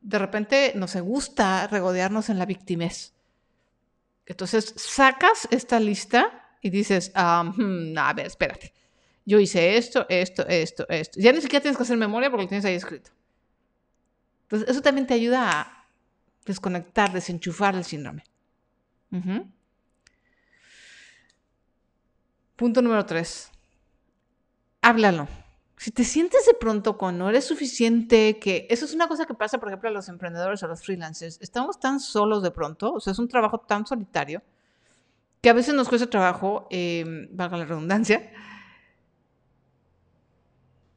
de 0.00 0.18
repente 0.18 0.72
no 0.74 0.88
se 0.88 1.00
gusta 1.00 1.68
regodearnos 1.68 2.28
en 2.28 2.40
la 2.40 2.46
víctimas. 2.46 3.14
Entonces 4.24 4.74
sacas 4.76 5.46
esta 5.52 5.78
lista 5.78 6.58
y 6.60 6.70
dices, 6.70 7.12
hmm, 7.14 7.96
a 7.96 8.12
ver, 8.14 8.26
espérate 8.26 8.75
yo 9.26 9.40
hice 9.40 9.76
esto, 9.76 10.06
esto, 10.08 10.46
esto, 10.46 10.86
esto. 10.88 11.20
Ya 11.20 11.32
ni 11.32 11.40
siquiera 11.40 11.60
tienes 11.60 11.76
que 11.76 11.82
hacer 11.82 11.96
memoria 11.96 12.30
porque 12.30 12.44
lo 12.44 12.48
tienes 12.48 12.64
ahí 12.64 12.74
escrito. 12.74 13.10
Entonces, 14.42 14.68
eso 14.68 14.80
también 14.80 15.06
te 15.06 15.14
ayuda 15.14 15.50
a 15.50 15.86
desconectar, 16.46 17.12
desenchufar 17.12 17.74
el 17.74 17.84
síndrome. 17.84 18.24
Punto 22.54 22.80
número 22.80 23.04
tres. 23.04 23.50
Háblalo. 24.80 25.26
Si 25.76 25.90
te 25.90 26.04
sientes 26.04 26.46
de 26.46 26.54
pronto 26.54 26.96
con 26.96 27.18
no 27.18 27.28
eres 27.28 27.44
suficiente, 27.44 28.38
que 28.38 28.68
eso 28.70 28.84
es 28.84 28.94
una 28.94 29.08
cosa 29.08 29.26
que 29.26 29.34
pasa, 29.34 29.58
por 29.58 29.68
ejemplo, 29.68 29.88
a 29.88 29.92
los 29.92 30.08
emprendedores 30.08 30.62
o 30.62 30.66
a 30.66 30.68
los 30.68 30.82
freelancers. 30.82 31.38
Estamos 31.42 31.80
tan 31.80 31.98
solos 31.98 32.44
de 32.44 32.52
pronto, 32.52 32.94
o 32.94 33.00
sea, 33.00 33.12
es 33.12 33.18
un 33.18 33.28
trabajo 33.28 33.58
tan 33.58 33.86
solitario, 33.86 34.42
que 35.42 35.50
a 35.50 35.52
veces 35.52 35.74
nos 35.74 35.88
cuesta 35.88 36.08
trabajo, 36.08 36.66
eh, 36.70 37.28
valga 37.30 37.58
la 37.58 37.64
redundancia, 37.66 38.32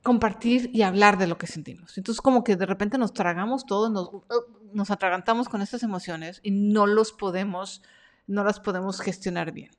compartir 0.04 0.70
y 0.74 0.84
hablar 0.84 1.18
de 1.18 1.28
lo 1.28 1.38
que 1.38 1.48
sentimos. 1.48 1.98
Entonces 1.98 2.22
como 2.22 2.44
que 2.44 2.56
de 2.56 2.66
repente 2.66 2.98
nos 2.98 3.14
tragamos 3.14 3.66
todo, 3.66 3.90
nos, 3.90 4.10
nos 4.74 4.92
atragantamos 4.92 5.50
con 5.50 5.62
estas 5.62 5.84
emociones 5.84 6.40
y 6.44 6.52
no 6.52 6.88
los 6.88 7.12
podemos, 7.12 7.82
no 8.28 8.44
las 8.44 8.60
podemos 8.60 9.02
gestionar 9.02 9.52
bien. 9.52 9.72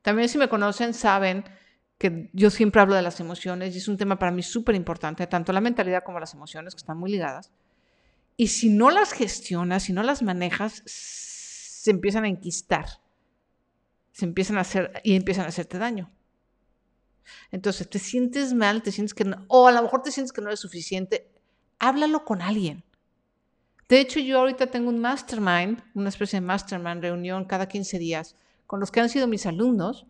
También 0.00 0.28
si 0.28 0.38
me 0.38 0.48
conocen 0.48 0.94
saben 0.94 1.44
que 1.98 2.30
yo 2.32 2.50
siempre 2.50 2.80
hablo 2.80 2.94
de 2.94 3.02
las 3.02 3.20
emociones 3.20 3.74
y 3.74 3.78
es 3.78 3.88
un 3.88 3.96
tema 3.96 4.18
para 4.18 4.32
mí 4.32 4.42
súper 4.42 4.74
importante, 4.74 5.26
tanto 5.26 5.52
la 5.52 5.60
mentalidad 5.60 6.02
como 6.02 6.18
las 6.18 6.34
emociones 6.34 6.74
que 6.74 6.80
están 6.80 6.98
muy 6.98 7.12
ligadas. 7.12 7.52
Y 8.36 8.48
si 8.48 8.70
no 8.70 8.90
las 8.90 9.12
gestionas, 9.12 9.84
si 9.84 9.92
no 9.92 10.02
las 10.02 10.22
manejas, 10.22 10.82
se 10.86 11.90
empiezan 11.90 12.24
a 12.24 12.28
enquistar, 12.28 12.86
se 14.10 14.24
empiezan 14.24 14.58
a 14.58 14.62
hacer 14.62 15.00
y 15.04 15.14
empiezan 15.14 15.44
a 15.44 15.48
hacerte 15.48 15.78
daño. 15.78 16.10
Entonces, 17.50 17.88
te 17.88 17.98
sientes 17.98 18.54
mal, 18.54 18.82
te 18.82 18.92
sientes 18.92 19.14
que 19.14 19.24
o 19.48 19.68
a 19.68 19.72
lo 19.72 19.82
mejor 19.82 20.02
te 20.02 20.10
sientes 20.10 20.32
que 20.32 20.40
no 20.40 20.48
eres 20.48 20.60
suficiente, 20.60 21.30
háblalo 21.78 22.24
con 22.24 22.42
alguien. 22.42 22.84
De 23.88 24.00
hecho, 24.00 24.20
yo 24.20 24.38
ahorita 24.38 24.68
tengo 24.68 24.88
un 24.88 25.00
mastermind, 25.00 25.82
una 25.94 26.08
especie 26.08 26.40
de 26.40 26.46
mastermind 26.46 27.02
reunión 27.02 27.44
cada 27.44 27.66
15 27.66 27.98
días 27.98 28.36
con 28.66 28.80
los 28.80 28.90
que 28.90 29.00
han 29.00 29.10
sido 29.10 29.26
mis 29.26 29.44
alumnos 29.44 30.06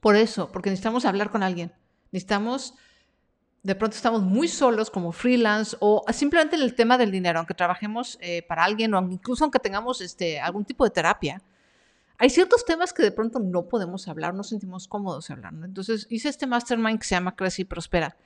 Por 0.00 0.16
eso, 0.16 0.52
porque 0.52 0.68
necesitamos 0.68 1.06
hablar 1.06 1.30
con 1.30 1.42
alguien. 1.42 1.72
Necesitamos, 2.12 2.74
de 3.62 3.74
pronto 3.74 3.96
estamos 3.96 4.22
muy 4.22 4.48
solos 4.48 4.90
como 4.90 5.12
freelance 5.12 5.76
o 5.80 6.04
simplemente 6.12 6.56
en 6.56 6.62
el 6.62 6.74
tema 6.74 6.98
del 6.98 7.10
dinero, 7.10 7.38
aunque 7.38 7.54
trabajemos 7.54 8.18
eh, 8.20 8.42
para 8.42 8.64
alguien 8.64 8.92
o 8.94 9.00
incluso 9.10 9.44
aunque 9.44 9.58
tengamos 9.58 10.02
este, 10.02 10.38
algún 10.38 10.64
tipo 10.64 10.84
de 10.84 10.90
terapia. 10.90 11.42
Hay 12.18 12.30
ciertos 12.30 12.64
temas 12.64 12.92
que 12.92 13.04
de 13.04 13.12
pronto 13.12 13.38
no 13.38 13.68
podemos 13.68 14.08
hablar, 14.08 14.34
no 14.34 14.42
sentimos 14.42 14.88
cómodos 14.88 15.30
hablando. 15.30 15.64
Entonces 15.64 16.06
hice 16.10 16.28
este 16.28 16.48
mastermind 16.48 16.98
que 16.98 17.06
se 17.06 17.14
llama 17.14 17.36
Crece 17.36 17.62
y 17.62 17.64
Prospera. 17.64 18.16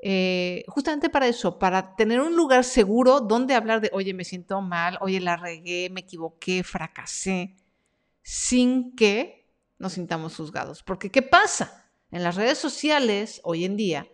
Eh, 0.00 0.64
justamente 0.68 1.08
para 1.08 1.28
eso, 1.28 1.58
para 1.58 1.94
tener 1.96 2.20
un 2.20 2.36
lugar 2.36 2.64
seguro 2.64 3.20
donde 3.20 3.54
hablar 3.54 3.80
de, 3.80 3.90
oye, 3.92 4.12
me 4.12 4.24
siento 4.24 4.60
mal, 4.60 4.98
oye, 5.00 5.20
la 5.20 5.36
regué, 5.36 5.88
me 5.90 6.00
equivoqué, 6.00 6.62
fracasé, 6.64 7.56
sin 8.22 8.94
que 8.96 9.48
nos 9.78 9.92
sintamos 9.92 10.36
juzgados. 10.36 10.82
Porque, 10.82 11.10
¿qué 11.10 11.22
pasa? 11.22 11.90
En 12.10 12.24
las 12.24 12.34
redes 12.34 12.58
sociales, 12.58 13.40
hoy 13.44 13.64
en 13.64 13.76
día, 13.76 14.08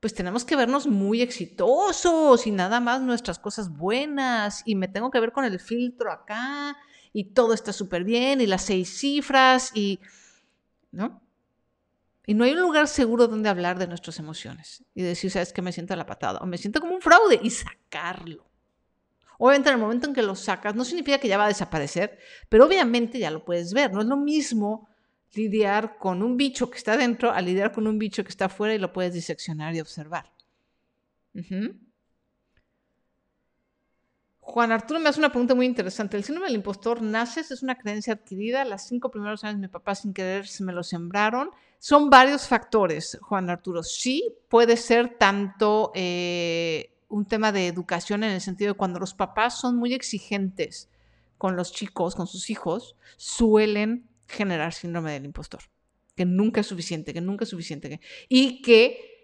pues 0.00 0.12
tenemos 0.14 0.44
que 0.44 0.56
vernos 0.56 0.86
muy 0.86 1.22
exitosos 1.22 2.46
y 2.46 2.50
nada 2.50 2.80
más 2.80 3.00
nuestras 3.00 3.38
cosas 3.38 3.70
buenas 3.70 4.62
y 4.64 4.74
me 4.74 4.88
tengo 4.88 5.10
que 5.10 5.20
ver 5.20 5.32
con 5.32 5.44
el 5.44 5.60
filtro 5.60 6.12
acá 6.12 6.76
y 7.16 7.24
todo 7.24 7.54
está 7.54 7.72
súper 7.72 8.04
bien 8.04 8.42
y 8.42 8.46
las 8.46 8.60
seis 8.60 8.98
cifras 8.98 9.72
y, 9.74 10.00
¿no? 10.92 11.22
Y 12.26 12.34
no 12.34 12.44
hay 12.44 12.52
un 12.52 12.60
lugar 12.60 12.88
seguro 12.88 13.26
donde 13.26 13.48
hablar 13.48 13.78
de 13.78 13.86
nuestras 13.86 14.18
emociones 14.18 14.84
y 14.94 15.00
decir, 15.00 15.30
sabes 15.30 15.54
que 15.54 15.62
me 15.62 15.72
siento 15.72 15.96
la 15.96 16.04
patada 16.04 16.40
o 16.40 16.46
me 16.46 16.58
siento 16.58 16.78
como 16.78 16.94
un 16.94 17.00
fraude 17.00 17.40
y 17.42 17.48
sacarlo. 17.48 18.44
Obviamente 19.38 19.70
en 19.70 19.76
el 19.76 19.80
momento 19.80 20.08
en 20.08 20.12
que 20.14 20.20
lo 20.20 20.34
sacas 20.34 20.74
no 20.74 20.84
significa 20.84 21.18
que 21.18 21.28
ya 21.28 21.38
va 21.38 21.46
a 21.46 21.48
desaparecer, 21.48 22.18
pero 22.50 22.66
obviamente 22.66 23.18
ya 23.18 23.30
lo 23.30 23.46
puedes 23.46 23.72
ver. 23.72 23.94
No 23.94 24.02
es 24.02 24.06
lo 24.06 24.18
mismo 24.18 24.86
lidiar 25.32 25.96
con 25.96 26.22
un 26.22 26.36
bicho 26.36 26.68
que 26.68 26.76
está 26.76 26.98
dentro 26.98 27.32
a 27.32 27.40
lidiar 27.40 27.72
con 27.72 27.86
un 27.86 27.98
bicho 27.98 28.24
que 28.24 28.30
está 28.30 28.44
afuera 28.44 28.74
y 28.74 28.78
lo 28.78 28.92
puedes 28.92 29.14
diseccionar 29.14 29.74
y 29.74 29.80
observar. 29.80 30.30
Juan 34.48 34.70
Arturo 34.70 35.00
me 35.00 35.08
hace 35.08 35.18
una 35.18 35.30
pregunta 35.30 35.56
muy 35.56 35.66
interesante. 35.66 36.16
¿El 36.16 36.22
síndrome 36.22 36.46
del 36.46 36.54
impostor 36.54 37.02
nace? 37.02 37.40
¿Es 37.40 37.64
una 37.64 37.74
creencia 37.74 38.12
adquirida? 38.12 38.64
Las 38.64 38.86
cinco 38.86 39.10
primeros 39.10 39.42
años 39.42 39.58
mi 39.58 39.66
papá 39.66 39.96
sin 39.96 40.14
querer 40.14 40.46
se 40.46 40.62
me 40.62 40.72
lo 40.72 40.84
sembraron. 40.84 41.50
Son 41.80 42.10
varios 42.10 42.46
factores, 42.46 43.18
Juan 43.22 43.50
Arturo. 43.50 43.82
Sí, 43.82 44.36
puede 44.48 44.76
ser 44.76 45.18
tanto 45.18 45.90
eh, 45.96 46.92
un 47.08 47.26
tema 47.26 47.50
de 47.50 47.66
educación 47.66 48.22
en 48.22 48.30
el 48.30 48.40
sentido 48.40 48.72
de 48.72 48.78
cuando 48.78 49.00
los 49.00 49.14
papás 49.14 49.58
son 49.58 49.76
muy 49.76 49.92
exigentes 49.94 50.88
con 51.38 51.56
los 51.56 51.72
chicos, 51.72 52.14
con 52.14 52.28
sus 52.28 52.48
hijos, 52.48 52.94
suelen 53.16 54.08
generar 54.28 54.72
síndrome 54.72 55.10
del 55.10 55.24
impostor, 55.24 55.62
que 56.14 56.24
nunca 56.24 56.60
es 56.60 56.68
suficiente, 56.68 57.12
que 57.12 57.20
nunca 57.20 57.42
es 57.42 57.50
suficiente, 57.50 58.00
y 58.28 58.62
que 58.62 59.15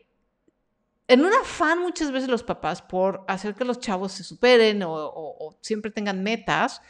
en 1.12 1.26
un 1.26 1.32
afán 1.34 1.78
muchas 1.78 2.10
veces 2.10 2.30
los 2.30 2.42
papás 2.42 2.80
por 2.80 3.22
hacer 3.28 3.54
que 3.54 3.66
los 3.66 3.78
chavos 3.78 4.12
se 4.12 4.24
superen 4.24 4.82
o, 4.82 5.54
siempre 5.60 5.90
tengan 5.90 6.22
metas, 6.22 6.80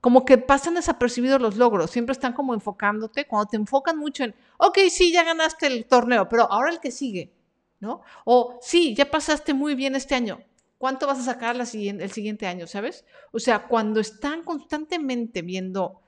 como 0.00 0.24
que 0.24 0.38
pasan 0.38 0.74
desapercibidos 0.74 1.40
los 1.40 1.56
logros, 1.56 1.90
siempre 1.90 2.12
están 2.12 2.34
como 2.34 2.54
enfocándote, 2.54 3.26
cuando 3.26 3.50
te 3.50 3.56
enfocan 3.56 3.98
mucho 3.98 4.22
en, 4.22 4.36
ok, 4.58 4.78
sí, 4.90 5.10
ya 5.10 5.24
ganaste 5.24 5.66
el 5.66 5.86
torneo, 5.86 6.28
pero 6.28 6.44
ahora 6.52 6.70
el 6.70 6.78
que 6.78 6.92
sigue, 6.92 7.32
¿no? 7.80 8.02
O 8.24 8.60
sí, 8.62 8.94
ya 8.94 9.10
pasaste 9.10 9.54
muy 9.54 9.74
bien 9.74 9.96
este 9.96 10.14
año, 10.14 10.38
¿cuánto 10.78 11.08
vas 11.08 11.18
a 11.18 11.24
sacar 11.24 11.56
el 11.56 11.66
siguiente 11.66 12.46
año, 12.46 12.68
sabes? 12.68 13.04
O 13.32 13.40
sea, 13.40 13.66
cuando 13.66 13.98
están 13.98 14.44
constantemente 14.44 15.42
viendo 15.42 16.00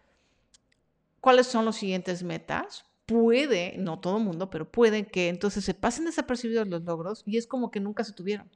cuáles 1.20 1.48
son 1.48 1.64
los 1.64 1.74
siguientes 1.74 2.22
metas, 2.22 2.84
puede, 3.08 3.74
no 3.78 3.98
todo 3.98 4.18
mundo, 4.18 4.50
pero 4.50 4.70
puede 4.70 5.06
que 5.06 5.30
entonces 5.30 5.64
se 5.64 5.72
pasen 5.72 6.04
desapercibidos 6.04 6.68
los 6.68 6.84
logros 6.84 7.22
y 7.24 7.38
es 7.38 7.46
como 7.46 7.70
que 7.70 7.80
nunca 7.80 8.04
se 8.04 8.12
tuvieron. 8.12 8.50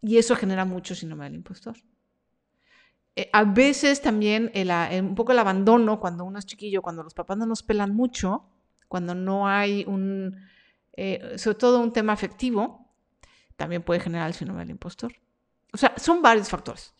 Y 0.00 0.18
eso 0.18 0.36
genera 0.36 0.64
mucho 0.64 0.94
síndrome 0.94 1.24
del 1.24 1.34
impostor. 1.34 1.76
Eh, 3.16 3.28
a 3.32 3.42
veces 3.42 4.00
también 4.00 4.52
el, 4.54 4.70
un 5.04 5.16
poco 5.16 5.32
el 5.32 5.40
abandono 5.40 5.98
cuando 5.98 6.24
uno 6.24 6.38
es 6.38 6.46
chiquillo, 6.46 6.80
cuando 6.80 7.02
los 7.02 7.12
papás 7.12 7.36
no 7.36 7.44
nos 7.44 7.64
pelan 7.64 7.92
mucho, 7.92 8.44
cuando 8.86 9.16
no 9.16 9.48
hay 9.48 9.84
un, 9.88 10.36
eh, 10.92 11.34
sobre 11.38 11.58
todo 11.58 11.80
un 11.80 11.92
tema 11.92 12.12
afectivo, 12.12 12.88
también 13.56 13.82
puede 13.82 13.98
generar 13.98 14.28
el 14.28 14.34
síndrome 14.34 14.60
del 14.60 14.70
impostor. 14.70 15.12
O 15.72 15.76
sea, 15.76 15.92
son 15.96 16.22
varios 16.22 16.48
factores. 16.48 16.94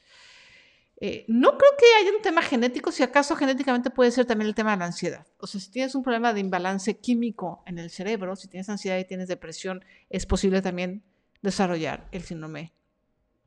Eh, 1.02 1.24
no 1.28 1.56
creo 1.56 1.70
que 1.78 1.86
haya 1.98 2.14
un 2.14 2.20
tema 2.20 2.42
genético, 2.42 2.92
si 2.92 3.02
acaso 3.02 3.34
genéticamente 3.34 3.88
puede 3.88 4.10
ser 4.10 4.26
también 4.26 4.48
el 4.48 4.54
tema 4.54 4.72
de 4.72 4.76
la 4.76 4.84
ansiedad. 4.84 5.26
O 5.38 5.46
sea, 5.46 5.58
si 5.58 5.70
tienes 5.70 5.94
un 5.94 6.02
problema 6.02 6.34
de 6.34 6.40
imbalance 6.40 6.98
químico 6.98 7.62
en 7.66 7.78
el 7.78 7.88
cerebro, 7.88 8.36
si 8.36 8.48
tienes 8.48 8.68
ansiedad 8.68 8.98
y 8.98 9.06
tienes 9.06 9.26
depresión, 9.26 9.82
es 10.10 10.26
posible 10.26 10.60
también 10.60 11.02
desarrollar 11.40 12.06
el 12.12 12.22
síndrome 12.22 12.74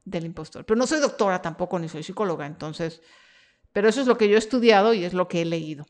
del 0.03 0.25
impostor. 0.25 0.65
Pero 0.65 0.79
no 0.79 0.87
soy 0.87 0.99
doctora 0.99 1.43
tampoco, 1.43 1.77
ni 1.77 1.87
soy 1.89 2.01
psicóloga, 2.01 2.47
entonces, 2.47 3.03
pero 3.71 3.87
eso 3.87 4.01
es 4.01 4.07
lo 4.07 4.17
que 4.17 4.27
yo 4.27 4.35
he 4.35 4.39
estudiado 4.39 4.95
y 4.95 5.05
es 5.05 5.13
lo 5.13 5.27
que 5.27 5.43
he 5.43 5.45
leído. 5.45 5.85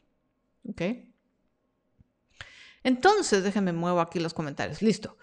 ¿Ok? 0.68 0.82
Entonces, 2.84 3.42
déjenme 3.42 3.72
muevo 3.72 4.02
aquí 4.02 4.20
los 4.20 4.34
comentarios. 4.34 4.82
Listo. 4.82 5.18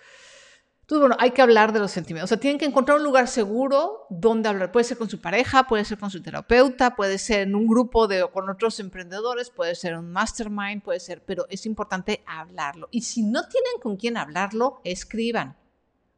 Entonces, 0.91 1.09
bueno, 1.09 1.17
hay 1.21 1.31
que 1.31 1.41
hablar 1.41 1.73
de 1.73 1.79
los 1.79 1.93
sentimientos. 1.93 2.27
O 2.27 2.35
sea, 2.35 2.41
tienen 2.41 2.59
que 2.59 2.65
encontrar 2.65 2.99
un 2.99 3.05
lugar 3.05 3.29
seguro 3.29 4.07
donde 4.11 4.49
hablar. 4.49 4.73
Puede 4.73 4.83
ser 4.83 4.99
con 4.99 5.09
su 5.09 5.21
pareja, 5.21 5.69
puede 5.69 5.85
ser 5.85 5.99
con 5.99 6.11
su 6.11 6.21
terapeuta, 6.21 6.97
puede 6.97 7.17
ser 7.19 7.43
en 7.43 7.55
un 7.55 7.69
grupo 7.69 8.09
de, 8.09 8.29
con 8.33 8.51
otros 8.51 8.81
emprendedores, 8.81 9.51
puede 9.51 9.77
ser 9.77 9.97
un 9.97 10.11
mastermind, 10.11 10.83
puede 10.83 10.99
ser, 10.99 11.23
pero 11.25 11.47
es 11.49 11.65
importante 11.65 12.25
hablarlo. 12.27 12.89
Y 12.91 13.03
si 13.03 13.23
no 13.23 13.47
tienen 13.47 13.81
con 13.81 13.97
quién 13.99 14.17
hablarlo, 14.17 14.81
escriban. 14.83 15.57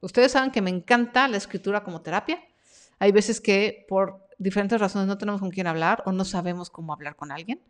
Ustedes 0.00 0.32
saben 0.32 0.50
que 0.50 0.62
me 0.62 0.70
encanta 0.70 1.28
la 1.28 1.36
escritura 1.36 1.84
como 1.84 2.00
terapia. 2.00 2.42
Hay 2.98 3.12
veces 3.12 3.42
que 3.42 3.84
por 3.90 4.26
diferentes 4.38 4.80
razones 4.80 5.06
no 5.06 5.18
tenemos 5.18 5.42
con 5.42 5.50
quién 5.50 5.66
hablar 5.66 6.02
o 6.06 6.12
no 6.12 6.24
sabemos 6.24 6.70
cómo 6.70 6.94
hablar 6.94 7.14
con 7.14 7.30
alguien. 7.30 7.60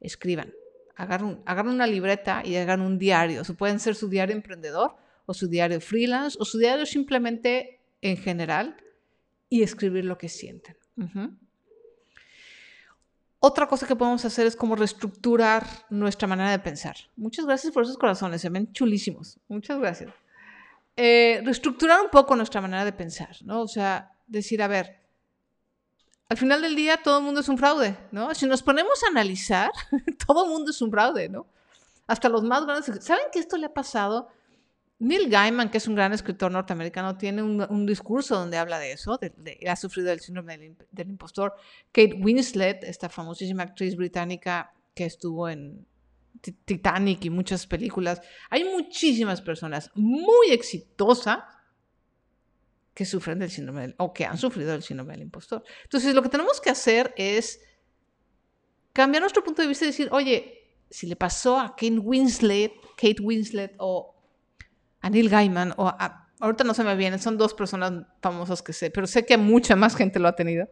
Escriban. 0.00 0.54
Hagan, 0.96 1.42
hagan 1.44 1.68
una 1.68 1.86
libreta 1.86 2.40
y 2.42 2.56
hagan 2.56 2.80
un 2.80 2.98
diario. 2.98 3.42
O 3.42 3.52
pueden 3.52 3.80
ser 3.80 3.94
su 3.94 4.08
diario 4.08 4.34
emprendedor 4.34 4.96
o 5.28 5.34
su 5.34 5.46
diario 5.46 5.78
freelance 5.78 6.38
o 6.40 6.44
su 6.46 6.56
diario 6.56 6.86
simplemente 6.86 7.80
en 8.00 8.16
general 8.16 8.76
y 9.50 9.62
escribir 9.62 10.06
lo 10.06 10.16
que 10.16 10.30
sienten. 10.30 10.74
Otra 13.38 13.68
cosa 13.68 13.86
que 13.86 13.94
podemos 13.94 14.24
hacer 14.24 14.46
es 14.46 14.56
como 14.56 14.74
reestructurar 14.74 15.66
nuestra 15.90 16.26
manera 16.26 16.50
de 16.50 16.58
pensar. 16.58 16.96
Muchas 17.14 17.44
gracias 17.44 17.74
por 17.74 17.82
esos 17.82 17.98
corazones, 17.98 18.40
se 18.40 18.48
ven 18.48 18.72
chulísimos. 18.72 19.38
Muchas 19.48 19.78
gracias. 19.78 20.14
Eh, 20.96 21.42
reestructurar 21.44 22.00
un 22.00 22.10
poco 22.10 22.34
nuestra 22.34 22.62
manera 22.62 22.86
de 22.86 22.92
pensar, 22.94 23.36
¿no? 23.44 23.60
O 23.60 23.68
sea, 23.68 24.10
decir, 24.26 24.62
a 24.62 24.66
ver, 24.66 24.98
al 26.30 26.38
final 26.38 26.62
del 26.62 26.74
día 26.74 27.02
todo 27.02 27.18
el 27.18 27.24
mundo 27.24 27.42
es 27.42 27.50
un 27.50 27.58
fraude, 27.58 27.98
¿no? 28.12 28.34
Si 28.34 28.46
nos 28.46 28.62
ponemos 28.62 29.04
a 29.04 29.08
analizar, 29.08 29.70
todo 30.26 30.46
el 30.46 30.50
mundo 30.50 30.70
es 30.70 30.80
un 30.80 30.90
fraude, 30.90 31.28
¿no? 31.28 31.46
Hasta 32.06 32.30
los 32.30 32.42
más 32.42 32.64
grandes. 32.64 33.04
¿Saben 33.04 33.26
que 33.30 33.40
esto 33.40 33.58
le 33.58 33.66
ha 33.66 33.74
pasado 33.74 34.30
Neil 35.00 35.28
Gaiman, 35.28 35.70
que 35.70 35.78
es 35.78 35.86
un 35.86 35.94
gran 35.94 36.12
escritor 36.12 36.50
norteamericano, 36.50 37.16
tiene 37.16 37.42
un, 37.42 37.86
discurso 37.86 38.36
donde 38.36 38.56
habla 38.56 38.80
de 38.80 38.92
eso, 38.92 39.18
ha 39.66 39.76
sufrido 39.76 40.10
el 40.10 40.20
síndrome 40.20 40.58
del, 40.90 41.08
impostor. 41.08 41.54
Kate 41.92 42.14
Winslet, 42.14 42.82
esta 42.82 43.08
famosísima 43.08 43.62
actriz 43.62 43.94
británica 43.94 44.72
que 44.94 45.04
estuvo 45.04 45.48
en 45.48 45.86
Titanic 46.64 47.24
y 47.24 47.30
muchas 47.30 47.66
películas. 47.66 48.20
Hay 48.50 48.64
muchísimas 48.64 49.40
personas 49.40 49.90
muy 49.94 50.50
exitosas 50.50 51.44
que 52.92 53.04
sufren 53.04 53.38
del 53.38 53.50
síndrome 53.50 53.82
del, 53.82 53.94
o 53.98 54.12
que 54.12 54.24
han 54.24 54.36
sufrido 54.36 54.72
del 54.72 54.82
síndrome 54.82 55.12
del 55.12 55.22
impostor. 55.22 55.62
Entonces, 55.84 56.12
lo 56.16 56.22
que 56.22 56.28
tenemos 56.28 56.60
que 56.60 56.70
hacer 56.70 57.14
es 57.16 57.60
cambiar 58.92 59.20
nuestro 59.22 59.44
punto 59.44 59.62
de 59.62 59.68
vista 59.68 59.84
y 59.84 59.88
decir, 59.88 60.08
oye, 60.10 60.74
si 60.90 61.06
le 61.06 61.14
pasó 61.14 61.60
a 61.60 61.70
Kate 61.76 62.00
Winslet, 62.00 62.72
Kate 62.96 63.22
Winslet 63.22 63.74
o 63.78 64.17
a 65.00 65.10
Neil 65.10 65.28
Gaiman, 65.28 65.74
o 65.76 65.92
ahorita 66.40 66.64
no 66.64 66.74
se 66.74 66.84
me 66.84 66.96
viene, 66.96 67.18
son 67.18 67.38
dos 67.38 67.54
personas 67.54 68.06
famosas 68.20 68.62
que 68.62 68.72
sé, 68.72 68.90
pero 68.90 69.06
sé 69.06 69.24
que 69.24 69.36
mucha 69.36 69.76
más 69.76 69.96
gente 69.96 70.18
lo 70.18 70.28
ha 70.28 70.36
tenido. 70.36 70.68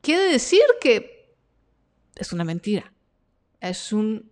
Quiere 0.00 0.24
decir 0.24 0.62
que 0.80 1.36
es 2.16 2.32
una 2.32 2.44
mentira. 2.44 2.92
Es 3.60 3.92
un, 3.92 4.30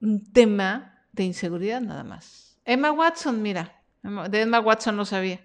un 0.00 0.32
tema 0.32 1.06
de 1.12 1.24
inseguridad 1.24 1.80
nada 1.80 2.02
más. 2.02 2.58
Emma 2.64 2.90
Watson, 2.90 3.40
mira, 3.40 3.82
de 4.02 4.40
Emma 4.40 4.60
Watson 4.60 4.96
no 4.96 5.04
sabía. 5.04 5.40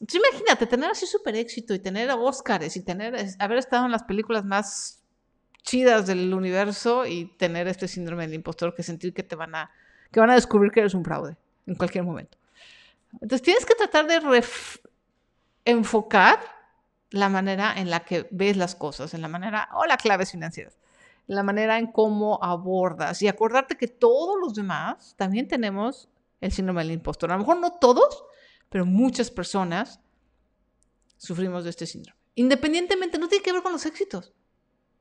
Entonces, 0.00 0.20
imagínate 0.28 0.66
tener 0.66 0.90
así 0.90 1.06
súper 1.06 1.36
éxito 1.36 1.74
y 1.74 1.78
tener 1.78 2.10
Oscars 2.10 2.76
y 2.76 2.84
tener, 2.84 3.14
haber 3.38 3.58
estado 3.58 3.86
en 3.86 3.92
las 3.92 4.02
películas 4.02 4.44
más 4.44 5.01
chidas 5.62 6.06
del 6.06 6.32
universo 6.34 7.06
y 7.06 7.26
tener 7.36 7.68
este 7.68 7.88
síndrome 7.88 8.26
del 8.26 8.34
impostor 8.34 8.74
que 8.74 8.82
sentir 8.82 9.14
que 9.14 9.22
te 9.22 9.36
van 9.36 9.54
a, 9.54 9.70
que 10.10 10.20
van 10.20 10.30
a 10.30 10.34
descubrir 10.34 10.72
que 10.72 10.80
eres 10.80 10.94
un 10.94 11.04
fraude 11.04 11.36
en 11.66 11.74
cualquier 11.74 12.04
momento. 12.04 12.38
Entonces 13.14 13.42
tienes 13.42 13.66
que 13.66 13.74
tratar 13.74 14.06
de 14.06 14.44
enfocar 15.64 16.40
la 17.10 17.28
manera 17.28 17.74
en 17.76 17.90
la 17.90 18.00
que 18.00 18.26
ves 18.30 18.56
las 18.56 18.74
cosas, 18.74 19.14
en 19.14 19.22
la 19.22 19.28
manera, 19.28 19.68
o 19.74 19.84
la 19.84 19.96
claves 19.96 20.32
financieras, 20.32 20.78
la 21.26 21.42
manera 21.42 21.78
en 21.78 21.86
cómo 21.86 22.42
abordas 22.42 23.20
y 23.22 23.28
acordarte 23.28 23.76
que 23.76 23.88
todos 23.88 24.36
los 24.40 24.54
demás 24.54 25.14
también 25.16 25.46
tenemos 25.46 26.08
el 26.40 26.52
síndrome 26.52 26.82
del 26.82 26.92
impostor. 26.92 27.30
A 27.30 27.34
lo 27.34 27.40
mejor 27.40 27.58
no 27.58 27.72
todos, 27.72 28.24
pero 28.68 28.86
muchas 28.86 29.30
personas 29.30 30.00
sufrimos 31.16 31.64
de 31.64 31.70
este 31.70 31.86
síndrome. 31.86 32.18
Independientemente, 32.34 33.18
no 33.18 33.28
tiene 33.28 33.44
que 33.44 33.52
ver 33.52 33.62
con 33.62 33.72
los 33.72 33.86
éxitos. 33.86 34.32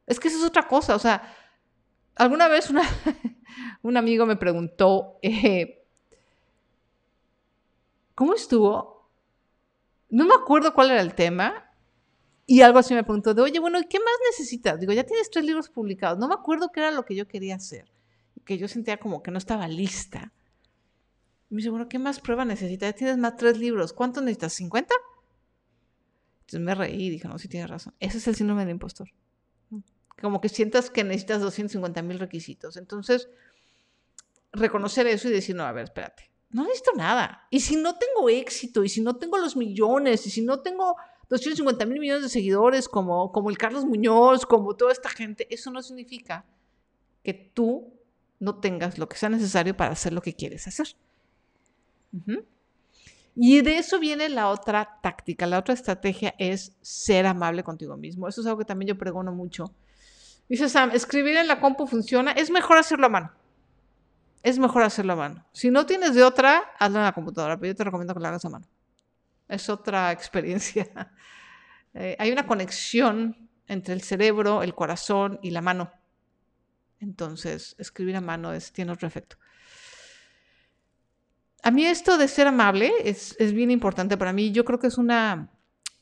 Es 0.07 0.19
que 0.19 0.27
eso 0.27 0.37
es 0.37 0.43
otra 0.43 0.67
cosa. 0.67 0.95
O 0.95 0.99
sea, 0.99 1.35
alguna 2.15 2.47
vez 2.47 2.69
un 3.81 3.97
amigo 3.97 4.25
me 4.25 4.35
preguntó, 4.35 5.19
eh, 5.21 5.85
¿cómo 8.15 8.33
estuvo? 8.33 9.09
No 10.09 10.25
me 10.25 10.35
acuerdo 10.35 10.73
cuál 10.73 10.91
era 10.91 11.01
el 11.01 11.15
tema. 11.15 11.67
Y 12.45 12.61
algo 12.61 12.79
así 12.79 12.93
me 12.93 13.03
preguntó 13.03 13.33
de, 13.33 13.41
oye, 13.41 13.59
bueno, 13.59 13.79
¿qué 13.89 13.99
más 13.99 14.13
necesitas? 14.29 14.79
Digo, 14.79 14.91
ya 14.91 15.05
tienes 15.05 15.29
tres 15.29 15.45
libros 15.45 15.69
publicados. 15.69 16.19
No 16.19 16.27
me 16.27 16.33
acuerdo 16.33 16.69
qué 16.73 16.81
era 16.81 16.91
lo 16.91 17.05
que 17.05 17.15
yo 17.15 17.27
quería 17.27 17.55
hacer. 17.55 17.89
Que 18.43 18.57
yo 18.57 18.67
sentía 18.67 18.97
como 18.97 19.23
que 19.23 19.31
no 19.31 19.37
estaba 19.37 19.67
lista. 19.67 20.33
Me 21.49 21.57
dice, 21.57 21.69
bueno, 21.69 21.87
¿qué 21.87 21.99
más 21.99 22.19
prueba 22.19 22.43
necesitas? 22.43 22.89
Ya 22.89 22.95
tienes 22.95 23.17
más 23.17 23.37
tres 23.37 23.57
libros. 23.57 23.93
¿Cuántos 23.93 24.23
necesitas? 24.23 24.59
¿50? 24.59 24.87
Entonces 26.41 26.59
me 26.59 26.75
reí 26.75 27.07
y 27.07 27.09
dije, 27.11 27.27
no, 27.27 27.37
sí 27.37 27.47
tienes 27.47 27.69
razón. 27.69 27.93
Ese 27.99 28.17
es 28.17 28.27
el 28.27 28.35
síndrome 28.35 28.61
del 28.63 28.71
impostor. 28.71 29.07
Como 30.21 30.39
que 30.39 30.49
sientas 30.49 30.89
que 30.89 31.03
necesitas 31.03 31.41
250 31.41 32.01
mil 32.03 32.19
requisitos. 32.19 32.77
Entonces, 32.77 33.29
reconocer 34.51 35.07
eso 35.07 35.27
y 35.27 35.31
decir, 35.31 35.55
no, 35.55 35.63
a 35.63 35.71
ver, 35.71 35.85
espérate. 35.85 36.29
No 36.49 36.63
necesito 36.63 36.91
nada. 36.95 37.47
Y 37.49 37.61
si 37.61 37.75
no 37.77 37.97
tengo 37.97 38.29
éxito, 38.29 38.83
y 38.83 38.89
si 38.89 39.01
no 39.01 39.15
tengo 39.15 39.37
los 39.37 39.55
millones, 39.55 40.27
y 40.27 40.29
si 40.29 40.41
no 40.41 40.59
tengo 40.61 40.95
250 41.29 41.85
mil 41.85 41.99
millones 41.99 42.23
de 42.23 42.29
seguidores 42.29 42.89
como, 42.89 43.31
como 43.31 43.49
el 43.49 43.57
Carlos 43.57 43.85
Muñoz, 43.85 44.45
como 44.45 44.75
toda 44.75 44.91
esta 44.91 45.09
gente, 45.09 45.47
eso 45.49 45.71
no 45.71 45.81
significa 45.81 46.45
que 47.23 47.33
tú 47.33 47.93
no 48.39 48.59
tengas 48.59 48.97
lo 48.97 49.07
que 49.07 49.15
sea 49.17 49.29
necesario 49.29 49.77
para 49.77 49.91
hacer 49.91 50.11
lo 50.11 50.21
que 50.21 50.33
quieres 50.33 50.67
hacer. 50.67 50.87
Y 53.35 53.61
de 53.61 53.77
eso 53.77 53.99
viene 53.99 54.27
la 54.27 54.49
otra 54.49 54.99
táctica, 55.01 55.47
la 55.47 55.59
otra 55.59 55.73
estrategia 55.73 56.35
es 56.37 56.75
ser 56.81 57.25
amable 57.25 57.63
contigo 57.63 57.95
mismo. 57.95 58.27
Eso 58.27 58.41
es 58.41 58.47
algo 58.47 58.59
que 58.59 58.65
también 58.65 58.89
yo 58.89 58.97
pregono 58.97 59.31
mucho. 59.31 59.73
Dice 60.51 60.67
Sam, 60.67 60.91
escribir 60.91 61.37
en 61.37 61.47
la 61.47 61.61
compu 61.61 61.87
funciona, 61.87 62.33
es 62.33 62.51
mejor 62.51 62.77
hacerlo 62.77 63.05
a 63.05 63.09
mano. 63.09 63.31
Es 64.43 64.59
mejor 64.59 64.83
hacerlo 64.83 65.13
a 65.13 65.15
mano. 65.15 65.45
Si 65.53 65.71
no 65.71 65.85
tienes 65.85 66.13
de 66.13 66.25
otra, 66.25 66.73
hazlo 66.77 66.97
en 66.97 67.05
la 67.05 67.13
computadora, 67.13 67.55
pero 67.55 67.71
yo 67.71 67.75
te 67.77 67.85
recomiendo 67.85 68.13
que 68.13 68.19
lo 68.19 68.27
hagas 68.27 68.43
a 68.43 68.49
mano. 68.49 68.67
Es 69.47 69.69
otra 69.69 70.11
experiencia. 70.17 70.89
Eh, 71.93 72.17
hay 72.19 72.33
una 72.33 72.45
conexión 72.45 73.49
entre 73.65 73.93
el 73.93 74.01
cerebro, 74.01 74.61
el 74.61 74.75
corazón 74.75 75.39
y 75.41 75.51
la 75.51 75.61
mano. 75.61 75.89
Entonces, 76.99 77.73
escribir 77.77 78.17
a 78.17 78.21
mano 78.21 78.51
es, 78.51 78.73
tiene 78.73 78.91
otro 78.91 79.07
efecto. 79.07 79.37
A 81.63 81.71
mí 81.71 81.85
esto 81.85 82.17
de 82.17 82.27
ser 82.27 82.47
amable 82.47 82.91
es, 83.05 83.37
es, 83.39 83.53
bien 83.53 83.71
importante 83.71 84.17
para 84.17 84.33
mí. 84.33 84.51
Yo 84.51 84.65
creo 84.65 84.79
que 84.79 84.87
es 84.87 84.97
una 84.97 85.49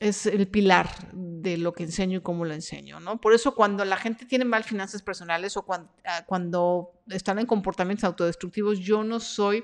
es 0.00 0.24
el 0.24 0.48
pilar 0.48 0.88
de 1.12 1.58
lo 1.58 1.74
que 1.74 1.82
enseño 1.82 2.18
y 2.18 2.22
cómo 2.22 2.46
lo 2.46 2.54
enseño, 2.54 3.00
¿no? 3.00 3.20
Por 3.20 3.34
eso 3.34 3.54
cuando 3.54 3.84
la 3.84 3.98
gente 3.98 4.24
tiene 4.24 4.46
mal 4.46 4.64
finanzas 4.64 5.02
personales 5.02 5.58
o 5.58 5.62
cuando, 5.62 5.92
ah, 6.06 6.24
cuando 6.26 7.02
están 7.08 7.38
en 7.38 7.44
comportamientos 7.44 8.04
autodestructivos, 8.04 8.78
yo 8.78 9.04
no 9.04 9.20
soy 9.20 9.62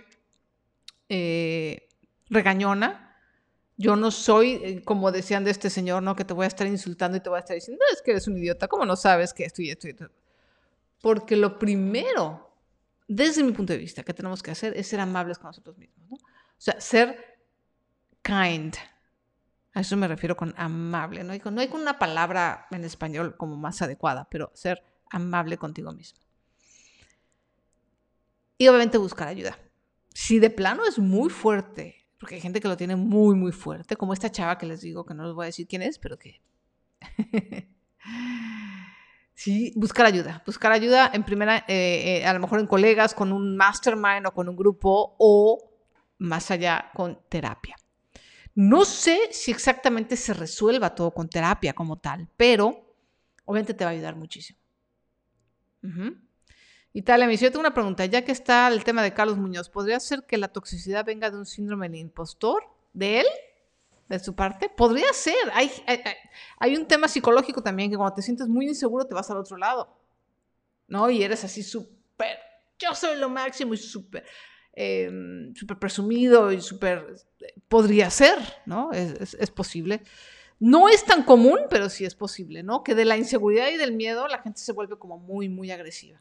eh, 1.08 1.88
regañona, 2.28 3.16
yo 3.78 3.96
no 3.96 4.10
soy, 4.10 4.60
eh, 4.62 4.82
como 4.84 5.10
decían 5.10 5.42
de 5.42 5.52
este 5.52 5.70
señor, 5.70 6.02
¿no? 6.02 6.14
Que 6.14 6.24
te 6.26 6.34
voy 6.34 6.44
a 6.44 6.48
estar 6.48 6.66
insultando 6.66 7.16
y 7.16 7.20
te 7.20 7.30
voy 7.30 7.38
a 7.38 7.40
estar 7.40 7.54
diciendo, 7.54 7.82
es 7.90 8.02
que 8.02 8.10
eres 8.10 8.28
un 8.28 8.36
idiota, 8.36 8.68
¿cómo 8.68 8.84
no 8.84 8.94
sabes 8.94 9.32
que 9.32 9.44
esto 9.44 9.62
y 9.62 9.70
esto 9.70 9.86
y 9.86 9.90
esto? 9.90 10.10
Porque 11.00 11.34
lo 11.34 11.58
primero, 11.58 12.54
desde 13.08 13.42
mi 13.42 13.52
punto 13.52 13.72
de 13.72 13.78
vista, 13.78 14.02
que 14.02 14.12
tenemos 14.12 14.42
que 14.42 14.50
hacer 14.50 14.76
es 14.76 14.86
ser 14.86 15.00
amables 15.00 15.38
con 15.38 15.48
nosotros 15.48 15.78
mismos. 15.78 16.12
O 16.12 16.58
sea, 16.58 16.78
ser 16.78 17.38
kind, 18.22 18.74
a 19.76 19.80
eso 19.80 19.94
me 19.98 20.08
refiero 20.08 20.38
con 20.38 20.54
amable. 20.56 21.22
No 21.22 21.34
hay, 21.34 21.42
no 21.44 21.60
hay 21.60 21.68
una 21.70 21.98
palabra 21.98 22.66
en 22.70 22.82
español 22.82 23.36
como 23.36 23.58
más 23.58 23.82
adecuada, 23.82 24.26
pero 24.30 24.50
ser 24.54 24.82
amable 25.10 25.58
contigo 25.58 25.92
mismo. 25.92 26.18
Y 28.56 28.68
obviamente 28.68 28.96
buscar 28.96 29.28
ayuda. 29.28 29.58
Si 30.14 30.38
de 30.38 30.48
plano 30.48 30.86
es 30.88 30.98
muy 30.98 31.28
fuerte, 31.28 32.06
porque 32.18 32.36
hay 32.36 32.40
gente 32.40 32.60
que 32.60 32.68
lo 32.68 32.78
tiene 32.78 32.96
muy, 32.96 33.34
muy 33.34 33.52
fuerte, 33.52 33.96
como 33.96 34.14
esta 34.14 34.32
chava 34.32 34.56
que 34.56 34.64
les 34.64 34.80
digo, 34.80 35.04
que 35.04 35.12
no 35.12 35.26
les 35.26 35.34
voy 35.34 35.44
a 35.44 35.52
decir 35.52 35.66
quién 35.68 35.82
es, 35.82 35.98
pero 35.98 36.18
que... 36.18 36.40
sí, 39.34 39.74
buscar 39.76 40.06
ayuda. 40.06 40.42
Buscar 40.46 40.72
ayuda 40.72 41.10
en 41.12 41.22
primera, 41.22 41.66
eh, 41.68 42.22
eh, 42.22 42.26
a 42.26 42.32
lo 42.32 42.40
mejor 42.40 42.60
en 42.60 42.66
colegas, 42.66 43.12
con 43.12 43.30
un 43.30 43.58
mastermind 43.58 44.26
o 44.26 44.32
con 44.32 44.48
un 44.48 44.56
grupo, 44.56 45.16
o 45.18 45.70
más 46.16 46.50
allá 46.50 46.90
con 46.94 47.20
terapia. 47.28 47.76
No 48.56 48.86
sé 48.86 49.28
si 49.32 49.50
exactamente 49.50 50.16
se 50.16 50.32
resuelva 50.32 50.94
todo 50.94 51.10
con 51.10 51.28
terapia 51.28 51.74
como 51.74 51.98
tal, 51.98 52.26
pero 52.38 52.90
obviamente 53.44 53.74
te 53.74 53.84
va 53.84 53.90
a 53.90 53.92
ayudar 53.92 54.16
muchísimo. 54.16 54.58
Italia, 56.94 57.26
me 57.26 57.32
dice, 57.32 57.44
yo 57.44 57.50
tengo 57.50 57.60
una 57.60 57.74
pregunta, 57.74 58.06
ya 58.06 58.24
que 58.24 58.32
está 58.32 58.66
el 58.68 58.82
tema 58.82 59.02
de 59.02 59.12
Carlos 59.12 59.36
Muñoz, 59.36 59.68
¿podría 59.68 60.00
ser 60.00 60.24
que 60.24 60.38
la 60.38 60.48
toxicidad 60.48 61.04
venga 61.04 61.30
de 61.30 61.36
un 61.36 61.44
síndrome 61.44 61.90
del 61.90 61.98
impostor? 61.98 62.64
¿De 62.94 63.20
él? 63.20 63.26
¿De 64.08 64.18
su 64.18 64.34
parte? 64.34 64.70
Podría 64.70 65.12
ser. 65.12 65.36
Hay, 65.52 65.70
hay, 66.58 66.76
un 66.76 66.88
tema 66.88 67.08
psicológico 67.08 67.62
también, 67.62 67.90
que 67.90 67.98
cuando 67.98 68.14
te 68.14 68.22
sientes 68.22 68.48
muy 68.48 68.66
inseguro 68.66 69.04
te 69.04 69.14
vas 69.14 69.30
al 69.30 69.36
otro 69.36 69.58
lado, 69.58 69.94
¿no? 70.88 71.10
Y 71.10 71.22
eres 71.22 71.44
así 71.44 71.62
súper, 71.62 72.38
yo 72.78 72.94
soy 72.94 73.18
lo 73.18 73.28
máximo 73.28 73.74
y 73.74 73.76
súper 73.76 74.24
Em, 74.78 75.54
súper 75.54 75.78
presumido 75.78 76.52
y 76.52 76.60
súper... 76.60 77.16
Podría 77.66 78.10
ser, 78.10 78.38
¿no? 78.66 78.92
Es, 78.92 79.50
posible. 79.50 80.02
No 80.60 80.88
es 80.88 81.04
tan 81.04 81.24
común, 81.24 81.60
pero 81.70 81.88
sí 81.88 82.04
es 82.04 82.14
posible, 82.14 82.62
¿no? 82.62 82.84
Que 82.84 82.94
de 82.94 83.06
la 83.06 83.16
inseguridad 83.16 83.68
y 83.68 83.78
del 83.78 83.92
miedo 83.92 84.28
la 84.28 84.42
gente 84.42 84.60
se 84.60 84.72
vuelve 84.72 84.98
como 84.98 85.18
muy, 85.18 85.48
muy 85.48 85.70
agresiva. 85.70 86.20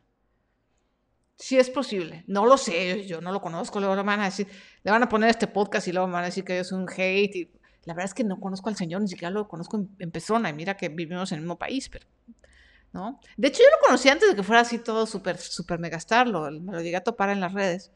Sí 1.35 1.57
es 1.57 1.69
posible. 1.69 2.23
No 2.27 2.45
lo 2.45 2.57
sé, 2.57 3.05
yo 3.05 3.19
no 3.19 3.33
lo 3.33 3.41
conozco. 3.41 3.79
Luego 3.79 3.95
le 3.95 4.03
van 4.03 4.21
a 4.21 4.25
decir, 4.25 4.47
le 4.83 4.91
van 4.91 5.03
a 5.03 5.09
poner 5.09 5.29
este 5.29 5.47
podcast 5.47 5.87
y 5.89 5.91
luego 5.91 6.09
van 6.09 6.23
a 6.23 6.27
decir 6.27 6.45
que 6.45 6.59
es 6.59 6.71
un 6.71 6.87
hate. 6.89 7.51
La 7.83 7.93
verdad 7.93 8.05
es 8.05 8.13
que 8.13 8.23
no 8.23 8.39
conozco 8.39 8.69
al 8.69 8.77
señor, 8.77 9.01
ni 9.01 9.09
siquiera 9.09 9.31
lo 9.31 9.49
conozco 9.49 9.75
en, 9.75 9.89
en 9.99 10.11
persona. 10.11 10.49
Y 10.49 10.53
mira 10.53 10.77
que 10.77 10.87
vivimos 10.87 11.31
en 11.33 11.39
el 11.39 11.41
mismo 11.41 11.57
país, 11.57 11.89
pero 11.89 12.07
¿no? 12.93 13.19
De 13.35 13.49
hecho, 13.49 13.59
yo 13.59 13.69
lo 13.69 13.85
conocí 13.85 14.07
antes 14.07 14.29
de 14.29 14.35
que 14.37 14.43
fuera 14.43 14.61
así 14.61 14.79
todo 14.79 15.05
súper, 15.05 15.37
súper 15.37 15.79
megastar, 15.79 16.29
lo, 16.29 16.49
me 16.49 16.71
lo 16.71 16.81
llegué 16.81 16.95
a 16.95 17.03
topar 17.03 17.29
en 17.29 17.41
las 17.41 17.51
redes. 17.51 17.91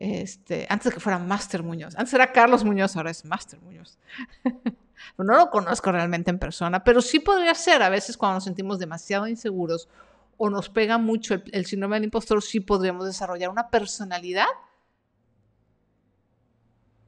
Este, 0.00 0.64
antes 0.70 0.84
de 0.84 0.94
que 0.94 1.00
fuera 1.00 1.18
Master 1.18 1.64
Muñoz. 1.64 1.96
Antes 1.96 2.14
era 2.14 2.32
Carlos 2.32 2.62
Muñoz, 2.64 2.96
ahora 2.96 3.10
es 3.10 3.24
Master 3.24 3.60
Muñoz. 3.60 3.98
no 5.18 5.36
lo 5.36 5.50
conozco 5.50 5.90
realmente 5.90 6.30
en 6.30 6.38
persona, 6.38 6.84
pero 6.84 7.02
sí 7.02 7.18
podría 7.18 7.52
ser 7.54 7.82
a 7.82 7.88
veces 7.88 8.16
cuando 8.16 8.36
nos 8.36 8.44
sentimos 8.44 8.78
demasiado 8.78 9.26
inseguros 9.26 9.88
o 10.36 10.50
nos 10.50 10.68
pega 10.68 10.98
mucho 10.98 11.34
el, 11.34 11.42
el 11.52 11.66
síndrome 11.66 11.96
del 11.96 12.04
impostor, 12.04 12.40
sí 12.40 12.60
podríamos 12.60 13.06
desarrollar 13.06 13.50
una 13.50 13.70
personalidad, 13.70 14.46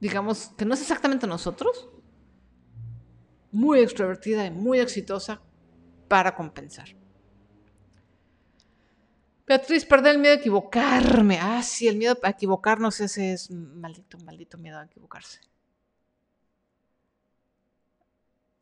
digamos, 0.01 0.51
que 0.57 0.65
no 0.65 0.73
es 0.73 0.81
exactamente 0.81 1.27
nosotros, 1.27 1.87
muy 3.53 3.79
extrovertida 3.79 4.45
y 4.45 4.51
muy 4.51 4.81
exitosa 4.81 5.39
para 6.09 6.35
compensar. 6.35 7.00
Beatriz, 9.51 9.83
perder 9.83 10.15
el 10.15 10.21
miedo 10.21 10.35
a 10.35 10.37
equivocarme. 10.37 11.37
Ah, 11.41 11.61
sí, 11.61 11.89
el 11.89 11.97
miedo 11.97 12.17
a 12.23 12.29
equivocarnos, 12.29 13.01
ese 13.01 13.33
es 13.33 13.51
maldito, 13.51 14.17
maldito 14.19 14.57
miedo 14.57 14.79
a 14.79 14.85
equivocarse. 14.85 15.41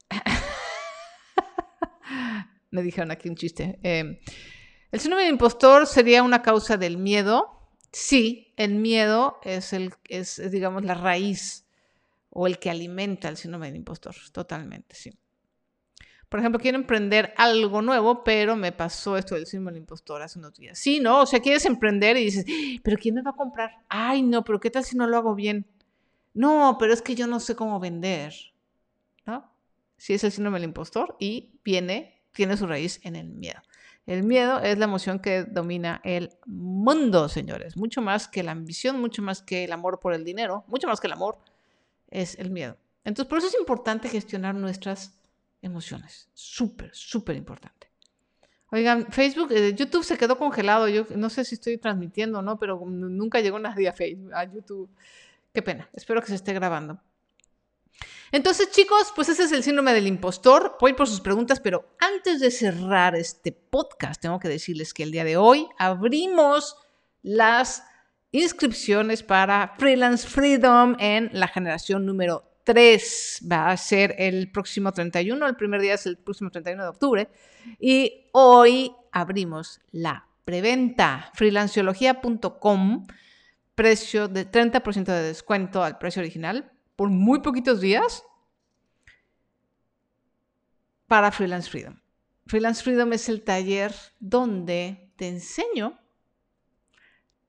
Me 2.72 2.82
dijeron 2.82 3.12
aquí 3.12 3.30
un 3.30 3.36
chiste. 3.36 3.78
Em, 3.84 4.18
¿El 4.92 5.00
síndrome 5.00 5.26
de 5.26 5.30
impostor 5.30 5.86
sería 5.86 6.24
una 6.24 6.42
causa 6.42 6.76
del 6.76 6.98
miedo? 6.98 7.70
Sí, 7.92 8.56
el 8.58 8.74
miedo 8.74 9.40
es, 9.44 9.74
el, 9.74 9.94
es, 10.06 10.42
digamos, 10.50 10.84
la 10.86 10.96
raíz 10.96 11.68
o 12.32 12.48
el 12.48 12.58
que 12.58 12.72
alimenta 12.72 13.30
el 13.30 13.38
síndrome 13.38 13.72
de 13.72 13.78
impostor, 13.78 14.16
totalmente, 14.32 14.96
sí. 14.96 15.14
Por 16.30 16.40
ejemplo, 16.40 16.60
quiero 16.60 16.78
emprender 16.78 17.34
algo 17.38 17.82
nuevo, 17.82 18.24
pero 18.24 18.56
me 18.56 18.72
pasó 18.72 19.18
esto 19.18 19.34
del 19.34 19.48
símbolo 19.48 19.78
impostor 19.78 20.22
hace 20.22 20.38
unos 20.38 20.54
días. 20.54 20.78
Sí, 20.78 21.00
¿no? 21.00 21.22
O 21.22 21.26
sea, 21.26 21.40
quieres 21.40 21.66
emprender 21.66 22.18
y 22.18 22.26
dices, 22.26 22.46
pero 22.84 22.98
¿quién 22.98 23.16
me 23.16 23.24
va 23.24 23.32
a 23.32 23.36
comprar? 23.36 23.72
Ay, 23.90 24.22
no, 24.22 24.44
pero 24.44 24.60
¿qué 24.60 24.70
tal 24.70 24.84
si 24.84 24.96
no 24.96 25.08
lo 25.08 25.18
hago 25.18 25.34
bien? 25.34 25.66
No, 26.36 26.78
pero 26.80 26.94
es 26.94 27.02
que 27.02 27.16
yo 27.16 27.26
no 27.26 27.40
sé 27.40 27.56
cómo 27.56 27.80
vender. 27.80 28.34
¿No? 29.26 29.52
Sí, 29.98 30.14
es 30.14 30.24
el 30.24 30.32
síndrome 30.32 30.60
del 30.60 30.70
impostor 30.70 31.16
y 31.20 31.60
viene, 31.64 32.22
tiene 32.32 32.56
su 32.58 32.68
raíz 32.68 33.00
en 33.04 33.16
el 33.16 33.30
miedo. 33.30 33.60
El 34.06 34.24
miedo 34.24 34.60
es 34.60 34.78
la 34.78 34.86
emoción 34.86 35.20
que 35.20 35.44
domina 35.44 36.00
el 36.04 36.32
mundo, 36.46 37.28
señores. 37.28 37.76
Mucho 37.76 38.02
más 38.02 38.28
que 38.28 38.44
la 38.44 38.52
ambición, 38.52 39.00
mucho 39.00 39.22
más 39.22 39.42
que 39.42 39.64
el 39.64 39.72
amor 39.72 40.00
por 40.00 40.14
el 40.14 40.24
dinero, 40.24 40.64
mucho 40.68 40.88
más 40.88 41.00
que 41.00 41.08
el 41.08 41.14
amor, 41.14 41.40
es 42.10 42.38
el 42.40 42.52
miedo. 42.52 42.78
Entonces, 43.04 43.30
por 43.30 43.40
eso 43.40 43.48
es 43.48 43.60
importante 43.60 44.10
gestionar 44.10 44.56
nuestras 44.56 45.19
emociones. 45.62 46.30
Súper, 46.34 46.92
súper 46.94 47.36
importante. 47.36 47.90
Oigan, 48.72 49.12
Facebook, 49.12 49.52
eh, 49.52 49.74
YouTube 49.74 50.04
se 50.04 50.18
quedó 50.18 50.38
congelado. 50.38 50.88
Yo 50.88 51.06
no 51.16 51.30
sé 51.30 51.44
si 51.44 51.56
estoy 51.56 51.78
transmitiendo 51.78 52.40
o 52.40 52.42
no, 52.42 52.60
pero 52.60 52.80
nunca 52.86 53.40
llegó 53.40 53.58
nadie 53.58 53.88
a 53.88 53.94
Facebook, 53.94 54.34
a 54.34 54.44
YouTube. 54.44 54.90
Qué 55.54 55.62
pena. 55.62 55.90
Espero 55.94 56.22
que 56.22 56.28
se 56.28 56.36
esté 56.36 56.54
grabando. 56.54 57.02
Entonces, 58.32 58.70
chicos, 58.72 59.12
pues 59.16 59.30
ese 59.30 59.44
es 59.44 59.52
el 59.52 59.64
síndrome 59.64 59.94
del 59.94 60.06
impostor. 60.06 60.78
Voy 60.80 60.94
por 60.94 61.08
sus 61.08 61.20
preguntas, 61.20 61.60
pero 61.60 61.90
antes 62.00 62.40
de 62.40 62.52
cerrar 62.52 63.16
este 63.16 63.52
podcast, 63.52 64.22
tengo 64.22 64.40
que 64.40 64.48
decirles 64.48 64.94
que 64.94 65.02
el 65.02 65.12
día 65.12 65.24
de 65.24 65.38
hoy 65.38 65.68
abrimos 65.80 66.76
las 67.24 67.84
inscripciones 68.32 69.24
para 69.24 69.74
Freelance 69.80 70.28
Freedom 70.28 70.96
en 71.00 71.32
la 71.34 71.48
generación 71.48 72.06
número 72.06 72.49
3. 72.70 73.48
Va 73.52 73.72
a 73.72 73.78
ser 73.78 74.14
el 74.20 74.52
próximo 74.52 74.92
31, 74.92 75.48
el 75.48 75.56
primer 75.56 75.82
día 75.82 75.96
es 75.96 76.06
el 76.06 76.20
próximo 76.20 76.52
31 76.52 76.84
de 76.84 76.90
octubre. 76.90 77.30
Y 77.80 78.30
hoy 78.32 78.96
abrimos 79.12 79.82
la 79.90 80.28
preventa 80.46 81.32
freelanciología.com, 81.34 83.08
precio 83.74 84.28
de 84.28 84.52
30% 84.52 85.04
de 85.04 85.24
descuento 85.24 85.84
al 85.84 85.98
precio 85.98 86.20
original 86.20 86.72
por 86.96 87.10
muy 87.10 87.40
poquitos 87.40 87.82
días 87.82 88.24
para 91.08 91.32
Freelance 91.32 91.72
Freedom. 91.72 92.00
Freelance 92.46 92.84
Freedom 92.84 93.12
es 93.14 93.30
el 93.30 93.42
taller 93.42 93.96
donde 94.20 95.12
te 95.16 95.28
enseño 95.28 96.00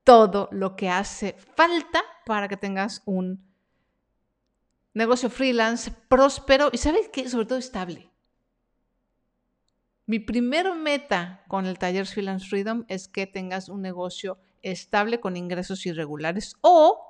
todo 0.02 0.48
lo 0.50 0.76
que 0.76 0.88
hace 0.88 1.36
falta 1.56 2.00
para 2.24 2.48
que 2.48 2.56
tengas 2.56 3.02
un 3.04 3.49
negocio 4.94 5.30
freelance 5.30 5.90
próspero 6.08 6.70
y 6.72 6.78
sabes 6.78 7.08
qué, 7.12 7.28
sobre 7.28 7.46
todo 7.46 7.58
estable. 7.58 8.10
Mi 10.06 10.18
primer 10.18 10.74
meta 10.74 11.44
con 11.46 11.66
el 11.66 11.78
taller 11.78 12.04
Freelance 12.04 12.48
Freedom 12.48 12.84
es 12.88 13.06
que 13.06 13.28
tengas 13.28 13.68
un 13.68 13.80
negocio 13.80 14.38
estable 14.60 15.20
con 15.20 15.36
ingresos 15.36 15.86
irregulares 15.86 16.56
o 16.62 17.06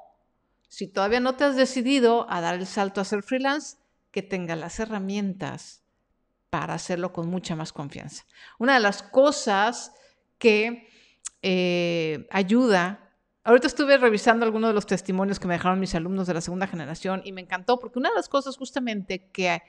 si 0.68 0.86
todavía 0.86 1.18
no 1.18 1.34
te 1.34 1.44
has 1.44 1.56
decidido 1.56 2.30
a 2.30 2.40
dar 2.40 2.54
el 2.54 2.66
salto 2.66 3.00
a 3.00 3.04
ser 3.04 3.22
freelance, 3.22 3.78
que 4.12 4.22
tenga 4.22 4.54
las 4.54 4.78
herramientas 4.78 5.82
para 6.50 6.74
hacerlo 6.74 7.12
con 7.12 7.28
mucha 7.28 7.56
más 7.56 7.72
confianza. 7.72 8.24
Una 8.58 8.74
de 8.74 8.80
las 8.80 9.02
cosas 9.02 9.92
que 10.38 10.88
eh, 11.42 12.28
ayuda, 12.30 13.09
ahorita 13.44 13.66
estuve 13.66 13.96
revisando 13.96 14.44
algunos 14.44 14.70
de 14.70 14.74
los 14.74 14.86
testimonios 14.86 15.38
que 15.38 15.48
me 15.48 15.54
dejaron 15.54 15.80
mis 15.80 15.94
alumnos 15.94 16.26
de 16.26 16.34
la 16.34 16.40
segunda 16.40 16.66
generación 16.66 17.22
y 17.24 17.32
me 17.32 17.40
encantó 17.40 17.78
porque 17.78 17.98
una 17.98 18.10
de 18.10 18.14
las 18.14 18.28
cosas 18.28 18.56
justamente 18.56 19.28
que 19.32 19.62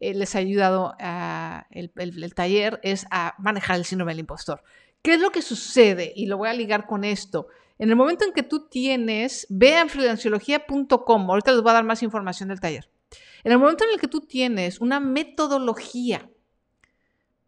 eh, 0.00 0.14
les 0.14 0.34
ha 0.34 0.38
ayudado 0.38 0.94
a 0.98 1.66
el, 1.70 1.90
taller 2.34 2.80
es 2.82 3.06
a 3.10 3.34
manejar 3.38 3.76
el 3.76 3.84
síndrome 3.84 4.12
del 4.12 4.20
impostor. 4.20 4.62
¿Qué 5.02 5.14
es 5.14 5.20
lo 5.20 5.30
que 5.30 5.42
sucede? 5.42 6.12
Y 6.14 6.26
lo 6.26 6.38
voy 6.38 6.48
a 6.48 6.54
ligar 6.54 6.86
con 6.86 7.04
esto. 7.04 7.48
En 7.78 7.88
el 7.88 7.96
momento 7.96 8.24
en 8.24 8.32
que 8.32 8.42
tú 8.42 8.68
tienes, 8.68 9.46
vean 9.48 9.88
freelanciología.com, 9.88 11.30
ahorita 11.30 11.52
les 11.52 11.62
voy 11.62 11.70
a 11.70 11.74
dar 11.74 11.84
más 11.84 12.02
información 12.02 12.50
del 12.50 12.60
taller. 12.60 12.90
En 13.42 13.52
el 13.52 13.58
momento 13.58 13.84
en 13.84 13.90
el 13.90 14.00
que 14.00 14.08
tú 14.08 14.20
tienes 14.20 14.80
una 14.80 15.00
metodología 15.00 16.30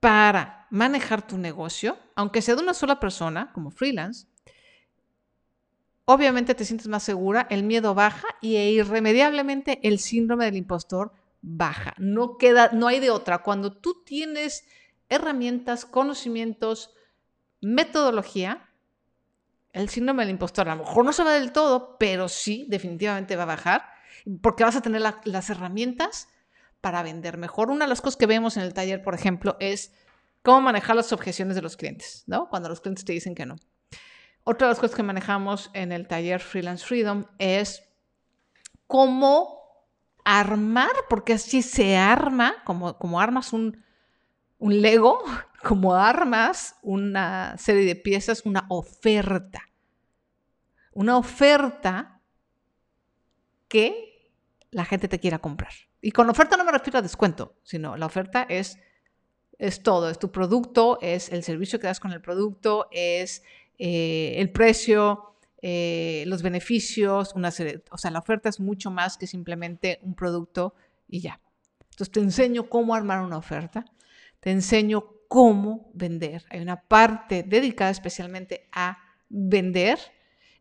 para 0.01 0.67
manejar 0.71 1.27
tu 1.27 1.37
negocio, 1.37 1.99
aunque 2.17 2.43
sea 2.43 2.57
de 2.57 2.63
una 2.63 2.75
sola 2.75 2.99
persona, 2.99 3.53
como 3.53 3.71
freelance, 3.71 4.27
obviamente 6.05 6.55
te 6.55 6.65
sientes 6.65 6.89
más 6.89 7.03
segura, 7.03 7.47
el 7.51 7.63
miedo 7.63 7.95
baja 7.95 8.29
y 8.41 8.57
e 8.57 8.71
irremediablemente 8.71 9.81
el 9.83 9.99
síndrome 9.99 10.45
del 10.45 10.57
impostor 10.57 11.13
baja. 11.41 11.95
No 11.99 12.37
queda, 12.39 12.71
no 12.73 12.87
hay 12.87 13.01
de 13.01 13.11
otra. 13.11 13.43
Cuando 13.43 13.77
tú 13.77 14.03
tienes 14.05 14.65
herramientas, 15.09 15.85
conocimientos, 15.85 16.95
metodología, 17.61 18.69
el 19.73 19.89
síndrome 19.89 20.23
del 20.23 20.31
impostor 20.31 20.69
a 20.69 20.75
lo 20.75 20.85
mejor 20.85 21.05
no 21.05 21.13
se 21.13 21.25
va 21.25 21.33
del 21.35 21.53
todo, 21.53 21.97
pero 21.99 22.29
sí, 22.29 22.67
definitivamente 22.69 23.37
va 23.37 23.45
a 23.45 23.47
bajar, 23.47 23.85
porque 24.43 24.65
vas 24.65 24.77
a 24.77 24.83
tener 24.83 25.01
las 25.01 25.51
herramientas 25.51 26.29
para 26.81 27.03
vender 27.03 27.39
mejor. 27.39 27.71
Una 27.71 27.87
de 27.87 27.89
las 27.89 28.01
cosas 28.01 28.17
que 28.17 28.27
vemos 28.27 28.57
en 28.57 28.65
el 28.65 28.75
taller, 28.75 29.03
por 29.03 29.15
ejemplo, 29.15 29.57
es 29.61 29.93
cómo 30.43 30.61
manejar 30.61 30.97
las 30.97 31.13
objeciones 31.13 31.57
de 31.57 31.63
los 31.63 31.77
clientes, 31.77 32.25
¿no? 32.27 32.49
Cuando 32.49 32.69
los 32.69 32.81
clientes 32.81 33.05
te 33.05 33.13
dicen 33.13 33.35
que 33.35 33.47
no. 33.47 33.57
Otra 34.45 34.67
de 34.67 34.73
las 34.73 34.81
cosas 34.81 34.97
que 34.97 35.03
manejamos 35.03 35.71
en 35.73 35.93
el 35.93 36.09
taller 36.09 36.41
Freelance 36.41 36.85
Freedom 36.85 37.27
es 37.39 37.89
cómo 38.87 39.63
armar, 40.25 40.91
porque 41.09 41.35
así 41.35 41.63
se 41.63 41.97
arma, 41.97 42.57
como, 42.65 42.99
como 42.99 43.21
armas 43.21 43.53
un, 43.53 43.85
un 44.59 44.81
Lego, 44.81 45.23
como 45.63 45.95
armas 45.95 46.77
una 46.83 47.57
serie 47.57 47.85
de 47.85 47.97
piezas, 47.97 48.45
una 48.45 48.67
oferta. 48.69 49.63
Una 50.93 51.17
oferta 51.17 52.21
que 53.69 54.31
la 54.71 54.85
gente 54.85 55.09
te 55.09 55.21
quiera 55.21 55.39
comprar. 55.39 55.73
Y 56.01 56.11
con 56.11 56.29
oferta 56.29 56.57
no 56.57 56.65
me 56.65 56.73
refiero 56.73 56.99
a 56.99 57.03
descuento, 57.03 57.55
sino 57.63 57.97
la 57.97 58.07
oferta 58.07 58.45
es, 58.49 58.79
es 59.59 59.83
todo, 59.83 60.11
es 60.11 60.19
tu 60.19 60.33
producto, 60.33 60.99
es 61.01 61.31
el 61.31 61.45
servicio 61.45 61.79
que 61.79 61.87
das 61.87 62.01
con 62.01 62.13
el 62.13 62.21
producto, 62.21 62.89
es 62.91 63.43
eh, 63.85 64.35
el 64.41 64.51
precio, 64.51 65.35
eh, 65.61 66.25
los 66.27 66.43
beneficios, 66.43 67.35
una 67.35 67.49
o 67.91 67.99
sea, 67.99 68.11
la 68.11 68.19
oferta 68.21 68.49
es 68.49 68.61
mucho 68.61 68.91
más 68.91 69.17
que 69.17 69.27
simplemente 69.27 69.99
un 70.03 70.15
producto 70.15 70.75
y 71.09 71.21
ya. 71.21 71.41
Entonces 71.91 72.11
te 72.11 72.21
enseño 72.21 72.69
cómo 72.69 72.95
armar 72.95 73.21
una 73.21 73.39
oferta 73.39 73.85
te 74.43 74.51
enseño 74.51 75.05
cómo 75.29 75.89
vender. 75.95 76.45
Hay 76.51 76.61
una 76.61 76.83
parte 76.83 77.45
dedicada 77.45 77.93
especialmente 77.93 78.69
a 78.73 78.99
vender 79.29 80.01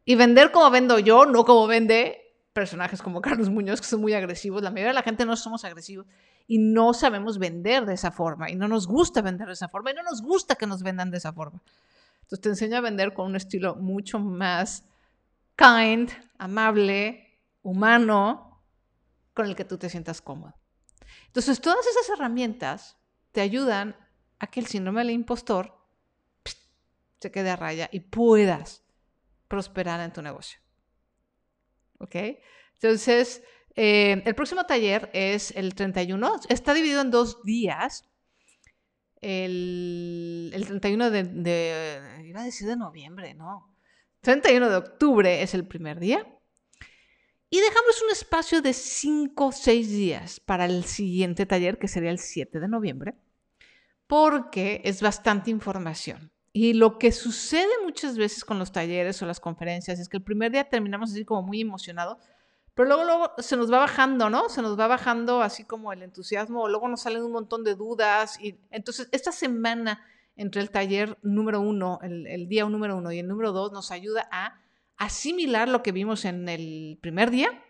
y 0.05 0.13
vender 0.13 0.51
como 0.51 0.69
vendo 0.69 0.99
yo, 0.99 1.25
no 1.25 1.45
como 1.45 1.65
vende 1.65 2.37
personajes 2.53 3.01
como 3.01 3.21
Carlos 3.23 3.49
Muñoz, 3.49 3.81
que 3.81 3.87
son 3.87 4.01
muy 4.01 4.13
agresivos. 4.13 4.61
La 4.61 4.69
mayoría 4.69 4.89
de 4.89 4.93
la 4.93 5.01
gente 5.01 5.25
no 5.25 5.35
somos 5.35 5.65
agresivos 5.65 6.05
y 6.45 6.59
no 6.59 6.93
sabemos 6.93 7.39
vender 7.39 7.87
de 7.87 7.95
esa 7.95 8.11
forma 8.11 8.51
y 8.51 8.55
no 8.55 8.67
nos 8.67 8.85
gusta 8.85 9.23
vender 9.23 9.47
de 9.47 9.53
esa 9.53 9.67
forma 9.67 9.89
y 9.91 9.95
no 9.95 10.03
nos 10.03 10.21
gusta 10.21 10.53
que 10.53 10.67
nos 10.67 10.83
vendan 10.83 11.09
de 11.09 11.17
esa 11.17 11.33
forma. 11.33 11.59
Entonces 12.31 12.41
te 12.43 12.49
enseño 12.49 12.77
a 12.77 12.81
vender 12.81 13.13
con 13.13 13.25
un 13.25 13.35
estilo 13.35 13.75
mucho 13.75 14.17
más 14.17 14.85
kind, 15.57 16.09
amable, 16.37 17.41
humano, 17.61 18.63
con 19.33 19.47
el 19.47 19.55
que 19.55 19.65
tú 19.65 19.77
te 19.77 19.89
sientas 19.89 20.21
cómodo. 20.21 20.55
Entonces 21.27 21.59
todas 21.59 21.85
esas 21.85 22.07
herramientas 22.09 22.97
te 23.33 23.41
ayudan 23.41 23.97
a 24.39 24.47
que 24.47 24.61
el 24.61 24.67
síndrome 24.67 25.01
del 25.01 25.11
impostor 25.11 25.77
se 27.19 27.31
quede 27.31 27.49
a 27.49 27.57
raya 27.57 27.89
y 27.91 27.99
puedas 27.99 28.81
prosperar 29.49 29.99
en 29.99 30.13
tu 30.13 30.21
negocio. 30.21 30.61
¿Ok? 31.99 32.15
Entonces, 32.75 33.43
eh, 33.75 34.23
el 34.25 34.35
próximo 34.35 34.65
taller 34.65 35.09
es 35.13 35.51
el 35.51 35.75
31. 35.75 36.39
Está 36.47 36.73
dividido 36.73 37.01
en 37.01 37.11
dos 37.11 37.43
días. 37.43 38.05
El, 39.19 40.51
31 40.65 41.11
de, 41.11 41.23
de, 41.23 42.10
iba 42.31 42.41
a 42.41 42.45
decir 42.45 42.67
de 42.67 42.75
noviembre, 42.75 43.33
no. 43.33 43.73
31 44.21 44.69
de 44.69 44.75
octubre 44.75 45.41
es 45.41 45.53
el 45.53 45.65
primer 45.65 45.99
día. 45.99 46.27
Y 47.49 47.59
dejamos 47.59 48.01
un 48.01 48.11
espacio 48.11 48.61
de 48.61 48.73
5 48.73 49.45
o 49.45 49.51
6 49.51 49.89
días 49.89 50.39
para 50.39 50.65
el 50.65 50.85
siguiente 50.85 51.45
taller, 51.45 51.77
que 51.77 51.87
sería 51.87 52.11
el 52.11 52.19
7 52.19 52.59
de 52.59 52.67
noviembre, 52.67 53.15
porque 54.07 54.81
es 54.85 55.01
bastante 55.01 55.51
información. 55.51 56.31
Y 56.53 56.73
lo 56.73 56.97
que 56.97 57.11
sucede 57.11 57.71
muchas 57.83 58.17
veces 58.17 58.45
con 58.45 58.59
los 58.59 58.71
talleres 58.71 59.21
o 59.21 59.25
las 59.25 59.39
conferencias 59.39 59.99
es 59.99 60.07
que 60.07 60.17
el 60.17 60.23
primer 60.23 60.51
día 60.51 60.69
terminamos 60.69 61.11
así 61.11 61.25
como 61.25 61.41
muy 61.41 61.61
emocionados, 61.61 62.17
pero 62.73 62.87
luego, 62.87 63.03
luego 63.03 63.33
se 63.37 63.57
nos 63.57 63.71
va 63.71 63.79
bajando, 63.79 64.29
¿no? 64.29 64.47
Se 64.47 64.61
nos 64.61 64.79
va 64.79 64.87
bajando 64.87 65.41
así 65.41 65.65
como 65.65 65.91
el 65.91 66.03
entusiasmo, 66.03 66.69
luego 66.69 66.87
nos 66.87 67.01
salen 67.01 67.23
un 67.23 67.31
montón 67.31 67.63
de 67.63 67.75
dudas. 67.75 68.39
Y 68.41 68.57
entonces, 68.69 69.09
esta 69.11 69.31
semana 69.31 70.05
entre 70.35 70.61
el 70.61 70.71
taller 70.71 71.17
número 71.21 71.61
uno, 71.61 71.99
el, 72.01 72.47
día 72.47 72.65
número 72.65 72.97
uno 72.97 73.11
y 73.11 73.19
el 73.19 73.27
número 73.27 73.51
dos, 73.51 73.71
nos 73.71 73.91
ayuda 73.91 74.27
a 74.31 74.59
asimilar 74.97 75.67
lo 75.67 75.83
que 75.83 75.91
vimos 75.91 76.25
en 76.25 76.47
el 76.47 76.97
primer 77.01 77.31
día, 77.31 77.63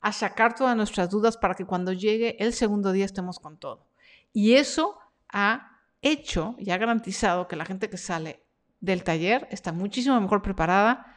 a 0.00 0.12
sacar 0.12 0.54
todas 0.54 0.76
nuestras 0.76 1.10
dudas 1.10 1.36
para 1.36 1.54
que 1.54 1.64
cuando 1.64 1.92
llegue 1.92 2.36
el 2.38 2.52
segundo 2.52 2.92
día 2.92 3.04
estemos 3.04 3.38
con 3.38 3.58
todo. 3.58 3.86
Y 4.32 4.54
eso 4.54 4.98
ha 5.28 5.80
hecho 6.02 6.54
y 6.58 6.70
ha 6.70 6.78
garantizado 6.78 7.48
que 7.48 7.56
la 7.56 7.64
gente 7.64 7.90
que 7.90 7.96
sale 7.96 8.44
del 8.80 9.02
taller 9.02 9.48
está 9.50 9.72
muchísimo 9.72 10.20
mejor 10.20 10.42
preparada, 10.42 11.16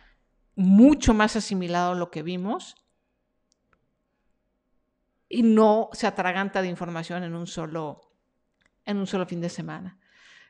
mucho 0.55 1.13
más 1.13 1.35
asimilado 1.35 1.95
lo 1.95 2.09
que 2.09 2.23
vimos 2.23 2.75
y 5.29 5.43
no 5.43 5.89
se 5.93 6.07
atraganta 6.07 6.61
de 6.61 6.67
información 6.67 7.23
en 7.23 7.35
un 7.35 7.45
solo, 7.45 8.01
en 8.85 8.97
un 8.97 9.05
solo 9.05 9.27
fin 9.27 9.39
de 9.39 9.49
semana. 9.49 9.98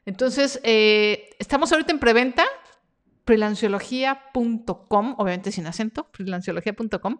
Entonces, 0.10 0.60
eh, 0.64 1.30
estamos 1.38 1.72
ahorita 1.72 1.92
en 1.92 2.00
preventa, 2.00 2.44
freelanciología.com, 3.28 5.16
obviamente 5.20 5.52
sin 5.52 5.68
acento, 5.68 6.08
freelanciología.com. 6.14 7.20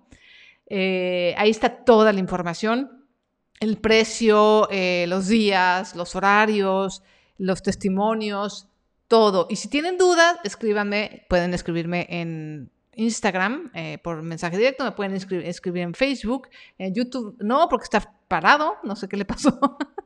Eh, 0.66 1.36
ahí 1.38 1.52
está 1.52 1.86
toda 1.86 2.12
la 2.14 2.20
información, 2.20 3.06
el 3.60 3.78
precio, 3.78 4.68
eh, 4.72 5.06
los 5.08 5.28
días, 5.28 5.96
los 5.96 6.16
horarios, 6.16 7.04
los 7.38 7.62
testimonios, 7.62 8.68
todo. 9.08 9.46
Y 9.52 9.58
si 9.58 9.68
tienen 9.68 10.00
dudas, 10.00 10.40
escríbanme, 10.44 11.28
pueden 11.30 11.54
escribirme 11.54 12.08
en 12.10 12.72
Instagram 12.96 13.72
por 14.02 14.24
mensaje 14.24 14.58
directo, 14.58 14.84
me 14.84 14.94
pueden 14.94 15.14
escribir 15.14 15.84
en 15.84 15.94
Facebook, 15.94 16.50
en 16.80 16.96
YouTube, 16.96 17.38
no, 17.40 17.70
porque 17.70 17.84
está 17.84 18.16
parado, 18.28 18.78
no 18.82 18.96
sé 18.96 19.08
qué 19.08 19.16
le 19.16 19.26
pasó. 19.26 19.78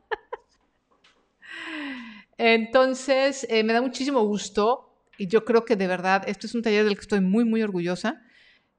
Entonces, 2.38 3.46
eh, 3.48 3.62
me 3.64 3.72
da 3.72 3.82
muchísimo 3.82 4.22
gusto 4.24 4.90
y 5.18 5.28
yo 5.28 5.44
creo 5.44 5.64
que 5.64 5.76
de 5.76 5.86
verdad, 5.86 6.24
este 6.26 6.46
es 6.46 6.54
un 6.54 6.62
taller 6.62 6.84
del 6.84 6.94
que 6.94 7.02
estoy 7.02 7.20
muy, 7.20 7.44
muy 7.44 7.62
orgullosa. 7.62 8.22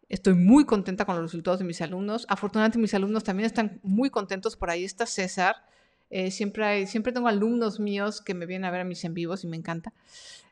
Estoy 0.09 0.35
muy 0.35 0.65
contenta 0.65 1.05
con 1.05 1.15
los 1.15 1.31
resultados 1.31 1.59
de 1.59 1.65
mis 1.65 1.81
alumnos. 1.81 2.25
Afortunadamente 2.29 2.77
mis 2.77 2.93
alumnos 2.93 3.23
también 3.23 3.45
están 3.47 3.79
muy 3.83 4.09
contentos. 4.09 4.55
Por 4.55 4.69
ahí 4.69 4.83
está 4.83 5.05
César. 5.05 5.55
Eh, 6.09 6.31
siempre, 6.31 6.85
siempre 6.85 7.11
tengo 7.11 7.27
alumnos 7.27 7.79
míos 7.79 8.21
que 8.21 8.33
me 8.33 8.45
vienen 8.45 8.65
a 8.65 8.71
ver 8.71 8.81
a 8.81 8.83
mis 8.83 9.03
en 9.03 9.13
vivos 9.13 9.43
y 9.43 9.47
me 9.47 9.57
encanta. 9.57 9.93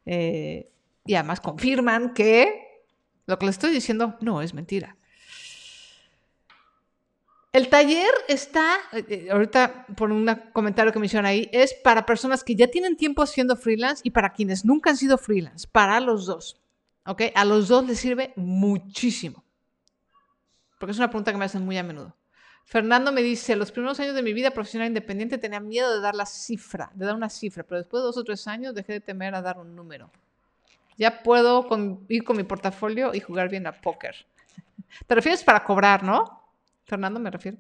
Eh, 0.06 0.70
y 1.06 1.16
además 1.16 1.39
confirman 1.41 2.14
que 2.14 2.84
lo 3.26 3.38
que 3.38 3.45
les 3.45 3.56
estoy 3.56 3.72
diciendo 3.72 4.18
no 4.22 4.41
es 4.41 4.54
mentira. 4.54 4.97
El 7.54 7.70
taller 7.70 8.10
está, 8.28 8.78
eh, 8.93 9.28
ahorita 9.32 9.86
por 9.95 10.12
un 10.12 10.28
comentario 10.54 10.91
que 10.91 10.97
me 10.97 11.06
hicieron 11.06 11.28
ahí, 11.28 11.47
es 11.54 11.76
para 11.76 12.04
personas 12.04 12.43
que 12.43 12.56
ya 12.56 12.66
tienen 12.66 12.97
tiempo 12.97 13.24
siendo 13.28 13.56
freelance 13.56 14.01
y 14.04 14.10
para 14.10 14.34
quienes 14.34 14.66
nunca 14.66 14.89
han 14.89 14.97
sido 14.97 15.20
freelance, 15.20 15.68
para 15.72 15.99
los 15.99 16.26
dos. 16.26 16.60
¿Ok? 17.06 17.22
A 17.36 17.45
los 17.45 17.68
dos 17.68 17.86
les 17.86 17.99
sirve 17.99 18.34
muchísimo. 18.36 19.43
Porque 20.80 20.93
es 20.93 20.97
una 20.97 21.12
pregunta 21.12 21.32
que 21.32 21.38
me 21.38 21.45
hacen 21.45 21.64
muy 21.64 21.78
a 21.78 21.84
menudo. 21.84 22.18
Fernando 22.66 23.12
me 23.12 23.22
dice, 23.22 23.56
los 23.56 23.72
primeros 23.72 23.99
años 23.99 24.16
de 24.16 24.24
mi 24.24 24.34
vida 24.34 24.49
profesional 24.49 24.88
independiente 24.88 25.38
tenía 25.38 25.60
miedo 25.60 25.93
de 25.93 26.01
dar 26.01 26.16
la 26.16 26.26
cifra, 26.26 26.89
de 26.95 27.06
dar 27.06 27.14
una 27.14 27.30
cifra, 27.30 27.64
pero 27.64 27.78
después 27.78 28.01
de 28.01 28.06
dos 28.08 28.18
o 28.18 28.24
tres 28.24 28.47
años 28.47 28.74
dejé 28.74 28.93
de 28.93 29.01
temer 29.01 29.36
a 29.36 29.43
dar 29.43 29.60
un 29.60 29.76
número. 29.76 30.10
Ya 30.97 31.22
puedo 31.22 31.68
ir 32.08 32.24
con 32.24 32.38
mi 32.38 32.43
portafolio 32.43 33.14
y 33.14 33.20
jugar 33.20 33.49
bien 33.49 33.68
a 33.68 33.74
póker. 33.74 34.26
Te 35.08 35.14
refieres 35.14 35.43
para 35.43 35.64
cobrar, 35.64 36.01
¿no? 36.01 36.42
Fernando 36.86 37.19
me 37.19 37.31
refiero. 37.31 37.57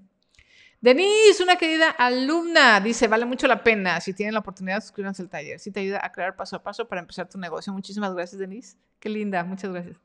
Denise, 0.83 1.41
una 1.41 1.55
querida 1.55 1.91
alumna, 1.91 2.81
dice, 2.81 3.07
vale 3.07 3.25
mucho 3.25 3.47
la 3.47 3.63
pena. 3.63 4.01
Si 4.01 4.13
tienen 4.13 4.33
la 4.33 4.41
oportunidad, 4.41 4.81
suscríbanse 4.81 5.21
al 5.21 5.29
taller. 5.29 5.57
Si 5.57 5.71
te 5.71 5.79
ayuda 5.79 6.01
a 6.03 6.11
crear 6.11 6.35
paso 6.35 6.57
a 6.57 6.63
paso 6.63 6.89
para 6.89 6.99
empezar 6.99 7.29
tu 7.29 7.37
negocio. 7.37 7.71
Muchísimas 7.71 8.13
gracias, 8.13 8.37
Denise. 8.37 8.75
Qué 8.99 9.07
linda, 9.07 9.45
muchas 9.45 9.71
gracias. 9.71 9.95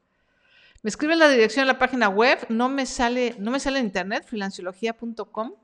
Me 0.82 0.88
escribe 0.88 1.16
la 1.16 1.28
dirección 1.28 1.62
en 1.62 1.66
la 1.66 1.78
página 1.80 2.08
web. 2.08 2.46
No 2.48 2.68
me 2.68 2.86
sale, 2.86 3.34
no 3.40 3.50
me 3.50 3.58
sale 3.58 3.80
en 3.80 3.86
internet, 3.86 4.24
freelanciología.com. 4.24 5.54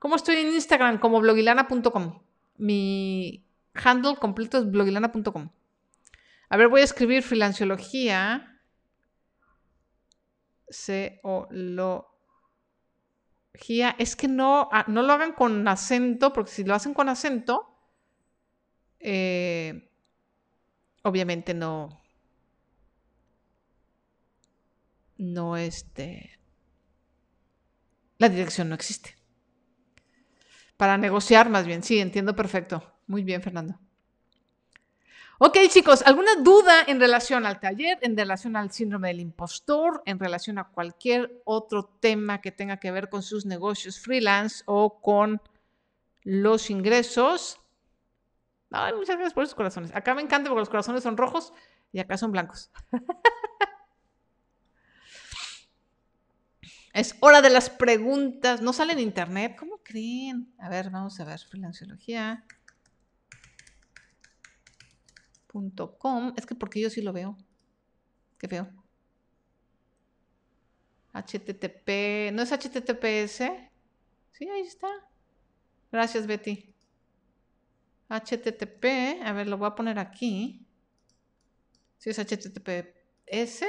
¿Cómo 0.00 0.16
estoy 0.16 0.36
en 0.36 0.52
Instagram? 0.52 0.98
Como 0.98 1.20
blogilana.com. 1.20 2.18
Mi 2.56 3.44
handle 3.74 4.16
completo 4.16 4.58
es 4.58 4.68
blogilana.com. 4.68 5.50
A 6.48 6.56
ver, 6.56 6.66
voy 6.66 6.80
a 6.80 6.84
escribir 6.84 7.22
freelanciología. 7.22 8.60
C 10.68 11.20
es 13.98 14.16
que 14.16 14.28
no, 14.28 14.68
ah, 14.72 14.84
no 14.88 15.02
lo 15.02 15.12
hagan 15.12 15.32
con 15.32 15.66
acento, 15.68 16.32
porque 16.32 16.50
si 16.50 16.64
lo 16.64 16.74
hacen 16.74 16.94
con 16.94 17.08
acento, 17.08 17.76
eh, 19.00 19.90
obviamente 21.02 21.54
no, 21.54 22.00
no 25.18 25.56
este, 25.56 26.38
la 28.18 28.28
dirección 28.28 28.68
no 28.68 28.74
existe. 28.74 29.14
Para 30.76 30.96
negociar 30.98 31.48
más 31.50 31.66
bien, 31.66 31.82
sí, 31.82 31.98
entiendo 31.98 32.34
perfecto. 32.36 32.82
Muy 33.06 33.22
bien, 33.24 33.42
Fernando. 33.42 33.78
Ok, 35.38 35.58
chicos, 35.68 36.02
¿alguna 36.06 36.34
duda 36.36 36.82
en 36.86 36.98
relación 36.98 37.44
al 37.44 37.60
taller, 37.60 37.98
en 38.00 38.16
relación 38.16 38.56
al 38.56 38.70
síndrome 38.70 39.08
del 39.08 39.20
impostor, 39.20 40.02
en 40.06 40.18
relación 40.18 40.58
a 40.58 40.68
cualquier 40.68 41.42
otro 41.44 41.84
tema 42.00 42.40
que 42.40 42.52
tenga 42.52 42.78
que 42.78 42.90
ver 42.90 43.10
con 43.10 43.22
sus 43.22 43.44
negocios 43.44 44.00
freelance 44.00 44.62
o 44.64 44.98
con 45.02 45.42
los 46.22 46.70
ingresos? 46.70 47.60
Ay, 48.70 48.94
muchas 48.94 49.16
gracias 49.16 49.34
por 49.34 49.44
esos 49.44 49.54
corazones. 49.54 49.94
Acá 49.94 50.14
me 50.14 50.22
encanta 50.22 50.48
porque 50.48 50.60
los 50.60 50.70
corazones 50.70 51.02
son 51.02 51.18
rojos 51.18 51.52
y 51.92 51.98
acá 51.98 52.16
son 52.16 52.32
blancos. 52.32 52.70
es 56.94 57.14
hora 57.20 57.42
de 57.42 57.50
las 57.50 57.68
preguntas. 57.68 58.62
No 58.62 58.72
sale 58.72 58.94
en 58.94 59.00
internet. 59.00 59.54
¿Cómo 59.58 59.82
creen? 59.82 60.54
A 60.58 60.70
ver, 60.70 60.88
vamos 60.88 61.20
a 61.20 61.26
ver. 61.26 61.40
Freelanciología. 61.40 62.46
Es 66.36 66.46
que 66.46 66.54
porque 66.54 66.80
yo 66.80 66.90
sí 66.90 67.02
lo 67.02 67.12
veo. 67.12 67.36
Qué 68.38 68.48
feo. 68.48 68.68
HTTP. 71.12 72.32
¿No 72.32 72.42
es 72.42 72.52
HTTPS? 72.52 73.50
Sí, 74.32 74.48
ahí 74.48 74.60
está. 74.60 74.88
Gracias, 75.90 76.26
Betty. 76.26 76.74
HTTP. 78.08 78.84
A 79.24 79.32
ver, 79.32 79.46
lo 79.48 79.56
voy 79.56 79.68
a 79.68 79.74
poner 79.74 79.98
aquí. 79.98 80.66
Si 81.98 82.10
es 82.10 82.18
HTTPS. 82.18 83.64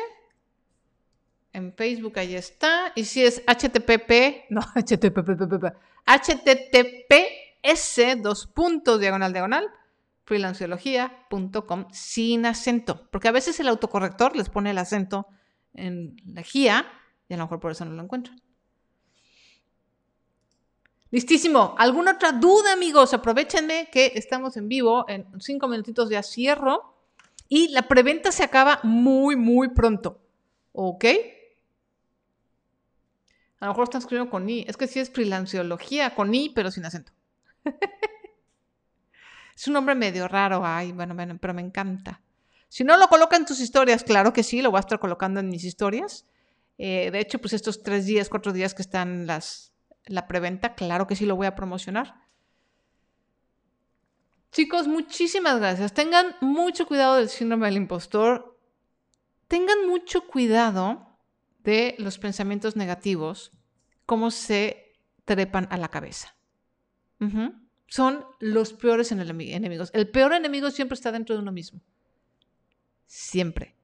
En 1.54 1.74
Facebook 1.74 2.20
ahí 2.20 2.36
está. 2.36 2.92
Y 2.96 3.06
si 3.06 3.24
es 3.24 3.42
HTTP. 3.48 4.50
No, 4.50 4.62
HTTP. 4.76 5.74
HTTPS, 6.06 8.02
dos 8.22 8.48
puntos, 8.48 9.00
diagonal, 9.00 9.32
diagonal 9.32 9.72
freelanciología.com 10.28 11.88
sin 11.90 12.46
acento, 12.46 13.10
porque 13.12 13.30
a 13.30 13.32
veces 13.32 13.62
el 13.62 13.70
autocorrector 13.70 14.36
les 14.36 14.50
pone 14.50 14.72
el 14.72 14.78
acento 14.78 15.28
en 15.74 16.18
la 16.26 16.42
guía 16.42 16.86
y 17.30 17.34
a 17.34 17.38
lo 17.38 17.46
mejor 17.46 17.62
por 17.62 17.72
eso 17.72 17.86
no 17.86 17.94
lo 17.94 18.04
encuentran. 18.04 18.42
Listísimo. 21.12 21.76
¿Alguna 21.78 22.16
otra 22.16 22.34
duda, 22.34 22.74
amigos? 22.74 23.14
Aprovechenme 23.14 23.88
que 23.90 24.12
estamos 24.16 24.58
en 24.58 24.68
vivo. 24.68 25.06
En 25.08 25.26
cinco 25.40 25.70
minutitos 25.70 26.10
ya 26.10 26.22
cierro. 26.22 26.94
Y 27.48 27.70
la 27.70 27.88
preventa 27.88 28.34
se 28.34 28.44
acaba 28.44 28.82
muy, 28.84 29.38
muy 29.38 29.70
pronto. 29.70 30.20
¿Ok? 30.74 31.06
A 33.62 33.66
lo 33.66 33.72
mejor 33.72 33.86
están 33.86 34.02
escribiendo 34.02 34.30
con 34.30 34.50
I. 34.50 34.66
Es 34.68 34.76
que 34.76 34.88
sí 34.88 35.00
es 35.00 35.10
freelanciología 35.10 36.14
con 36.14 36.36
I, 36.36 36.50
pero 36.50 36.70
sin 36.70 36.84
acento. 36.84 37.14
Es 39.58 39.68
un 39.68 39.74
nombre 39.74 39.96
medio 39.96 40.28
raro, 40.28 40.62
ay, 40.64 40.92
bueno, 40.92 41.16
pero 41.42 41.54
me 41.56 41.64
encanta. 41.64 42.22
Si 42.70 42.84
no 42.84 42.96
lo 42.96 43.08
coloca 43.08 43.36
en 43.38 43.46
tus 43.46 43.60
historias, 43.60 44.04
claro 44.04 44.32
que 44.32 44.44
sí, 44.44 44.62
lo 44.62 44.70
voy 44.70 44.78
a 44.78 44.82
estar 44.82 45.00
colocando 45.00 45.40
en 45.40 45.50
mis 45.50 45.64
historias. 45.64 46.28
Eh, 46.78 47.10
de 47.10 47.20
hecho, 47.20 47.40
pues 47.40 47.54
estos 47.54 47.82
tres 47.82 48.06
días, 48.06 48.30
cuatro 48.30 48.54
días 48.54 48.76
que 48.76 48.84
están 48.84 49.26
las, 49.26 49.74
la 50.06 50.28
preventa, 50.28 50.76
claro 50.76 51.08
que 51.08 51.16
sí 51.16 51.26
lo 51.26 51.36
voy 51.36 51.48
a 51.48 51.56
promocionar. 51.56 52.22
Chicos, 54.52 54.88
muchísimas 54.88 55.58
gracias. 55.58 55.92
Tengan 55.92 56.36
mucho 56.40 56.86
cuidado 56.86 57.16
del 57.16 57.30
síndrome 57.30 57.66
del 57.66 57.78
impostor. 57.78 58.60
Tengan 59.48 59.88
mucho 59.88 60.28
cuidado 60.28 61.18
de 61.64 61.96
los 61.98 62.20
pensamientos 62.20 62.76
negativos, 62.76 63.54
cómo 64.06 64.30
se 64.30 64.94
trepan 65.26 65.68
a 65.72 65.78
la 65.78 65.88
cabeza 65.88 66.36
son 67.88 68.26
los 68.40 68.74
peores 68.74 69.12
enemigos. 69.12 69.90
El 69.94 70.10
peor 70.10 70.34
enemigo 70.34 70.70
siempre 70.72 70.96
está 70.96 71.12
dentro 71.12 71.36
de 71.36 71.42
uno 71.42 71.52
mismo. 71.52 71.82
Siempre. 73.06 73.76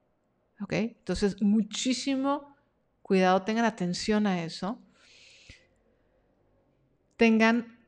¿Ok? 0.60 0.72
Entonces, 0.72 1.40
muchísimo 1.40 2.54
cuidado, 3.02 3.42
tengan 3.42 3.64
atención 3.64 4.26
a 4.26 4.44
eso. 4.44 4.78
Tengan 7.16 7.78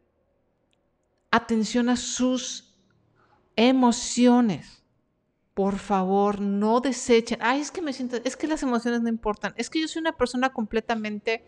atención 1.30 1.88
a 1.88 1.96
sus 1.96 2.74
emociones. 3.56 4.82
Por 5.54 5.78
favor, 5.78 6.40
no 6.40 6.80
desechen. 6.80 7.38
Ay, 7.40 7.60
es 7.60 7.70
que 7.70 7.82
me 7.82 7.92
siento, 7.92 8.16
es 8.24 8.36
que 8.36 8.46
las 8.46 8.62
emociones 8.62 9.02
no 9.02 9.08
importan. 9.08 9.54
Es 9.56 9.70
que 9.70 9.80
yo 9.80 9.88
soy 9.88 10.00
una 10.00 10.16
persona 10.16 10.52
completamente 10.52 11.44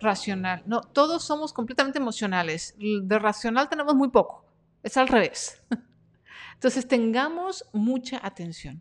racional. 0.00 0.62
No, 0.66 0.80
todos 0.80 1.24
somos 1.24 1.52
completamente 1.52 1.98
emocionales. 1.98 2.74
De 2.78 3.18
racional 3.18 3.68
tenemos 3.68 3.94
muy 3.94 4.08
poco. 4.10 4.44
Es 4.82 4.96
al 4.96 5.08
revés. 5.08 5.62
Entonces 6.54 6.86
tengamos 6.86 7.64
mucha 7.72 8.24
atención. 8.24 8.80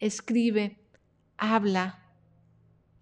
Escribe, 0.00 0.80
habla, 1.36 2.02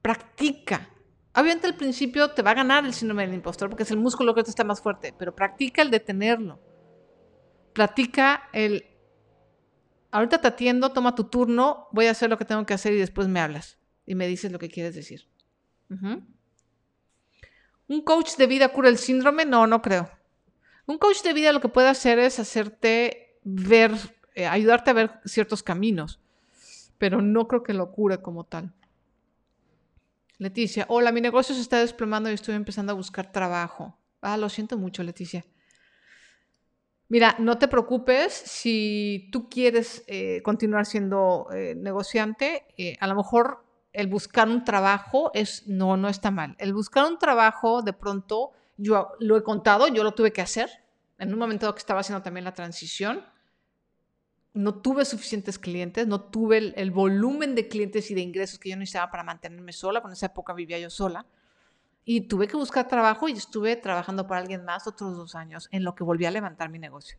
practica. 0.02 0.90
Obviamente 1.34 1.66
al 1.66 1.76
principio 1.76 2.30
te 2.30 2.42
va 2.42 2.52
a 2.52 2.54
ganar 2.54 2.86
el 2.86 2.94
síndrome 2.94 3.26
del 3.26 3.34
impostor 3.34 3.68
porque 3.68 3.82
es 3.82 3.90
el 3.90 3.98
músculo 3.98 4.34
que 4.34 4.40
está 4.40 4.64
más 4.64 4.80
fuerte, 4.80 5.14
pero 5.18 5.34
practica 5.34 5.82
el 5.82 5.90
detenerlo. 5.90 6.60
Practica 7.74 8.48
el, 8.52 8.84
ahorita 10.10 10.40
te 10.40 10.48
atiendo, 10.48 10.92
toma 10.92 11.14
tu 11.14 11.24
turno, 11.24 11.88
voy 11.92 12.06
a 12.06 12.12
hacer 12.12 12.30
lo 12.30 12.38
que 12.38 12.44
tengo 12.44 12.64
que 12.64 12.74
hacer 12.74 12.94
y 12.94 12.98
después 12.98 13.28
me 13.28 13.40
hablas 13.40 13.78
y 14.06 14.14
me 14.14 14.26
dices 14.26 14.50
lo 14.50 14.58
que 14.58 14.68
quieres 14.68 14.94
decir. 14.94 15.28
¿Un 17.88 18.02
coach 18.02 18.36
de 18.36 18.46
vida 18.46 18.68
cura 18.68 18.88
el 18.88 18.98
síndrome? 18.98 19.44
No, 19.44 19.66
no 19.66 19.80
creo. 19.80 20.10
Un 20.86 20.98
coach 20.98 21.22
de 21.22 21.32
vida 21.32 21.52
lo 21.52 21.60
que 21.60 21.68
puede 21.68 21.88
hacer 21.88 22.18
es 22.18 22.38
hacerte 22.38 23.38
ver, 23.42 23.92
eh, 24.34 24.46
ayudarte 24.46 24.90
a 24.90 24.94
ver 24.94 25.20
ciertos 25.24 25.62
caminos, 25.62 26.20
pero 26.98 27.22
no 27.22 27.46
creo 27.48 27.62
que 27.62 27.74
lo 27.74 27.90
cure 27.92 28.22
como 28.22 28.44
tal. 28.44 28.72
Leticia, 30.38 30.84
hola, 30.88 31.12
mi 31.12 31.20
negocio 31.20 31.54
se 31.54 31.60
está 31.60 31.80
desplomando 31.80 32.30
y 32.30 32.34
estoy 32.34 32.54
empezando 32.54 32.92
a 32.92 32.96
buscar 32.96 33.32
trabajo. 33.32 33.98
Ah, 34.20 34.36
lo 34.36 34.48
siento 34.48 34.76
mucho, 34.76 35.02
Leticia. 35.02 35.44
Mira, 37.08 37.36
no 37.38 37.56
te 37.58 37.68
preocupes 37.68 38.32
si 38.32 39.28
tú 39.30 39.48
quieres 39.48 40.04
eh, 40.08 40.42
continuar 40.42 40.86
siendo 40.86 41.46
eh, 41.52 41.74
negociante. 41.76 42.66
A 43.00 43.06
lo 43.06 43.14
mejor 43.14 43.65
el 43.96 44.08
buscar 44.08 44.48
un 44.48 44.62
trabajo 44.62 45.30
es 45.32 45.66
no, 45.66 45.96
no 45.96 46.08
está 46.08 46.30
mal. 46.30 46.54
El 46.58 46.74
buscar 46.74 47.06
un 47.06 47.18
trabajo, 47.18 47.80
de 47.80 47.94
pronto, 47.94 48.52
yo 48.76 49.12
lo 49.20 49.38
he 49.38 49.42
contado, 49.42 49.88
yo 49.88 50.04
lo 50.04 50.12
tuve 50.12 50.34
que 50.34 50.42
hacer 50.42 50.68
en 51.18 51.32
un 51.32 51.38
momento 51.38 51.72
que 51.74 51.78
estaba 51.78 52.00
haciendo 52.00 52.22
también 52.22 52.44
la 52.44 52.52
transición. 52.52 53.24
No 54.52 54.82
tuve 54.82 55.06
suficientes 55.06 55.58
clientes, 55.58 56.06
no 56.06 56.20
tuve 56.20 56.74
el, 56.76 56.90
volumen 56.90 57.54
de 57.54 57.68
clientes 57.68 58.10
y 58.10 58.14
de 58.14 58.20
ingresos 58.20 58.58
que 58.58 58.68
yo 58.68 58.76
necesitaba 58.76 59.10
para 59.10 59.22
mantenerme 59.22 59.72
sola. 59.72 60.02
Con 60.02 60.12
esa 60.12 60.26
época 60.26 60.52
vivía 60.52 60.78
yo 60.78 60.90
sola. 60.90 61.24
Y 62.04 62.28
tuve 62.28 62.48
que 62.48 62.56
buscar 62.56 62.86
trabajo 62.86 63.30
y 63.30 63.32
estuve 63.32 63.76
trabajando 63.76 64.26
para 64.26 64.42
alguien 64.42 64.62
más 64.62 64.86
otros 64.86 65.16
dos 65.16 65.34
años 65.34 65.68
en 65.72 65.84
lo 65.84 65.94
que 65.94 66.04
volví 66.04 66.26
a 66.26 66.30
levantar 66.30 66.68
mi 66.68 66.78
negocio. 66.78 67.18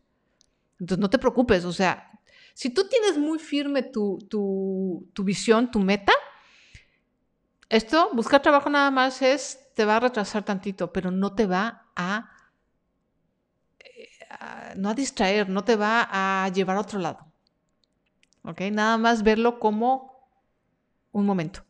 Entonces, 0.78 1.00
no 1.00 1.10
te 1.10 1.18
preocupes, 1.18 1.64
o 1.64 1.72
sea, 1.72 2.08
si 2.54 2.70
tú 2.70 2.88
tienes 2.88 3.18
muy 3.18 3.40
firme 3.40 3.82
tu, 3.82 4.18
tu, 4.30 5.08
tu 5.12 5.24
visión, 5.24 5.72
tu 5.72 5.80
meta, 5.80 6.12
esto, 7.68 8.10
buscar 8.14 8.40
trabajo 8.40 8.70
nada 8.70 8.90
más 8.90 9.20
es, 9.20 9.60
te 9.74 9.84
va 9.84 9.96
a 9.96 10.00
retrasar 10.00 10.42
tantito, 10.42 10.92
pero 10.92 11.10
no 11.10 11.34
te 11.34 11.46
va 11.46 11.86
a, 11.94 12.30
eh, 13.78 14.08
a, 14.30 14.74
no 14.76 14.88
a 14.88 14.94
distraer, 14.94 15.48
no 15.48 15.64
te 15.64 15.76
va 15.76 16.08
a 16.10 16.48
llevar 16.48 16.76
a 16.76 16.80
otro 16.80 16.98
lado. 16.98 17.26
¿Ok? 18.42 18.62
Nada 18.72 18.96
más 18.96 19.22
verlo 19.22 19.58
como 19.58 20.30
un 21.12 21.26
momento. 21.26 21.62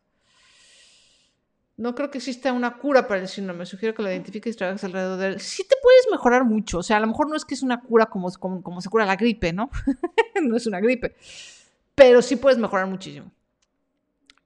No 1.76 1.94
creo 1.94 2.10
que 2.10 2.18
exista 2.18 2.52
una 2.52 2.76
cura 2.78 3.06
para 3.06 3.20
el 3.20 3.28
síndrome. 3.28 3.66
Sugiero 3.66 3.94
que 3.94 4.02
lo 4.02 4.10
identifiques 4.10 4.54
y 4.54 4.58
trabajes 4.58 4.82
alrededor 4.84 5.18
de 5.18 5.26
él. 5.28 5.40
Sí 5.40 5.62
te 5.66 5.76
puedes 5.80 6.08
mejorar 6.10 6.44
mucho. 6.44 6.78
O 6.78 6.82
sea, 6.82 6.96
a 6.96 7.00
lo 7.00 7.06
mejor 7.06 7.28
no 7.28 7.36
es 7.36 7.44
que 7.44 7.54
es 7.54 7.62
una 7.62 7.80
cura 7.80 8.06
como, 8.06 8.30
como, 8.32 8.62
como 8.62 8.80
se 8.80 8.88
cura 8.88 9.06
la 9.06 9.14
gripe, 9.14 9.52
¿no? 9.52 9.70
no 10.42 10.56
es 10.56 10.66
una 10.66 10.80
gripe. 10.80 11.14
Pero 11.94 12.20
sí 12.20 12.34
puedes 12.34 12.58
mejorar 12.58 12.88
muchísimo. 12.88 13.30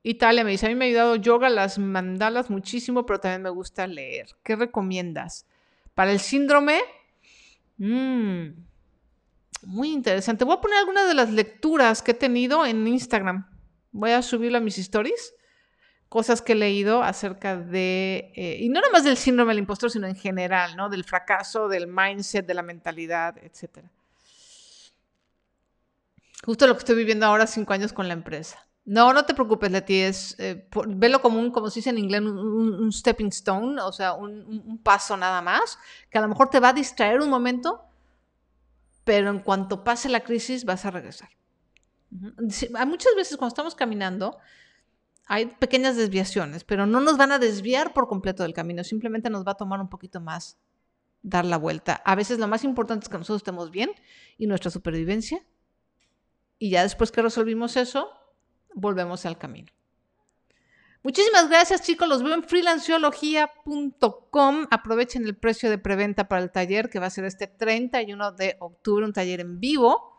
Italia 0.03 0.45
me 0.45 0.51
dice, 0.51 0.67
a 0.67 0.69
mí 0.69 0.75
me 0.75 0.87
ha 0.87 0.89
ayudado 0.89 1.17
yoga, 1.17 1.49
las 1.49 1.79
mandalas 1.79 2.51
muchísimo, 2.51 3.07
pero 3.07 3.21
también 3.21 3.43
me 3.43 3.51
gusta 3.51 3.87
leer. 3.87 4.27
¿Qué 4.43 4.57
recomiendas? 4.57 5.47
Para 5.95 6.11
el 6.11 6.19
síndrome, 6.19 6.81
mmm, 7.79 8.49
muy 9.63 9.93
interesante. 9.93 10.45
Voy 10.45 10.57
a 10.57 10.61
poner 10.61 10.79
algunas 10.79 11.07
de 11.07 11.15
las 11.15 11.31
lecturas 11.31 12.03
que 12.03 12.11
he 12.11 12.15
tenido 12.15 12.67
en 12.67 12.87
Instagram. 12.87 13.49
Voy 13.93 14.11
a 14.11 14.23
subirlo 14.23 14.59
a 14.59 14.61
mis 14.61 14.79
stories 14.79 15.35
cosas 16.13 16.43
que 16.43 16.53
he 16.53 16.57
leído 16.57 17.03
acerca 17.03 17.57
de, 17.57 18.33
eh, 18.37 18.59
y 18.61 18.69
no 18.69 18.83
nada 18.83 18.93
más 18.93 19.03
del 19.03 19.17
síndrome 19.17 19.53
del 19.53 19.61
impostor, 19.61 19.91
sino 19.91 20.07
en 20.07 20.15
general, 20.15 20.77
¿no? 20.77 20.91
Del 20.91 21.05
fracaso, 21.05 21.69
del 21.69 21.87
mindset, 21.87 22.45
de 22.45 22.53
la 22.53 22.61
mentalidad, 22.61 23.39
etc. 23.39 23.79
Justo 26.45 26.67
lo 26.67 26.75
que 26.75 26.81
estoy 26.81 26.97
viviendo 26.97 27.25
ahora, 27.25 27.47
cinco 27.47 27.73
años 27.73 27.95
con 27.95 28.09
la 28.09 28.13
empresa. 28.13 28.63
No, 28.85 29.13
no 29.13 29.25
te 29.25 29.35
preocupes, 29.35 29.71
Leti, 29.71 30.01
es, 30.01 30.35
eh, 30.41 30.57
por, 30.57 30.93
velo 30.93 31.23
como 31.23 31.39
un, 31.39 31.53
como 31.53 31.71
se 31.71 31.79
dice 31.79 31.91
en 31.91 31.99
inglés, 31.99 32.21
un, 32.23 32.91
stepping 32.93 33.29
stone, 33.29 33.81
o 33.81 33.93
sea, 33.93 34.15
un, 34.15 34.81
paso 34.83 35.17
nada 35.17 35.41
más, 35.41 35.79
que 36.11 36.19
a 36.19 36.21
lo 36.21 36.29
mejor 36.29 36.51
te 36.51 36.59
va 36.59 36.71
a 36.71 36.73
distraer 36.73 37.21
un 37.21 37.31
momento, 37.31 37.85
pero 39.05 39.31
en 39.31 39.39
cuanto 39.39 39.85
pase 39.85 40.09
la 40.09 40.21
crisis 40.21 40.65
vas 40.65 40.85
a 40.85 40.91
regresar. 40.91 41.31
Muchas 42.11 43.15
veces 43.15 43.37
cuando 43.37 43.53
estamos 43.53 43.77
caminando, 43.77 44.39
hay 45.27 45.47
pequeñas 45.47 45.97
desviaciones, 45.97 46.65
pero 46.65 46.85
no 46.85 47.01
nos 47.01 47.17
van 47.17 47.31
a 47.31 47.39
desviar 47.39 47.93
por 47.95 48.09
completo 48.09 48.43
del 48.43 48.53
camino, 48.53 48.83
simplemente 48.83 49.31
nos 49.31 49.47
va 49.47 49.53
a 49.53 49.57
tomar 49.57 49.81
un 49.81 49.89
poquito 49.89 50.21
más 50.21 50.59
dar 51.23 51.45
la 51.45 51.57
vuelta. 51.57 52.03
A 52.05 52.17
veces 52.17 52.41
lo 52.41 52.49
más 52.49 52.65
importante 52.65 53.05
es 53.05 53.09
que 53.09 53.17
nosotros 53.17 53.39
estemos 53.39 53.71
bien 53.71 53.93
y 54.39 54.49
nuestra 54.49 54.73
supervivencia. 54.73 55.45
Y 56.59 56.71
ya 56.71 56.83
después 56.83 57.13
que 57.13 57.23
resolvimos 57.23 57.77
eso, 57.77 58.11
volvemos 58.75 59.27
al 59.27 59.39
camino. 59.39 59.73
Muchísimas 61.03 61.49
gracias 61.49 61.83
chicos, 61.83 62.09
los 62.09 62.23
veo 62.23 62.35
en 62.35 62.45
freelanciología.com. 62.45 64.67
Aprovechen 64.71 65.25
el 65.25 65.37
precio 65.37 65.69
de 65.69 65.79
preventa 65.79 66.29
para 66.29 66.43
el 66.43 66.53
taller 66.53 66.91
que 66.91 67.01
va 67.01 67.07
a 67.07 67.11
ser 67.11 67.25
este 67.25 67.49
31 67.49 68.31
de 68.33 68.57
octubre, 68.61 69.05
un 69.05 69.13
taller 69.13 69.41
en 69.41 69.59
vivo 69.59 70.13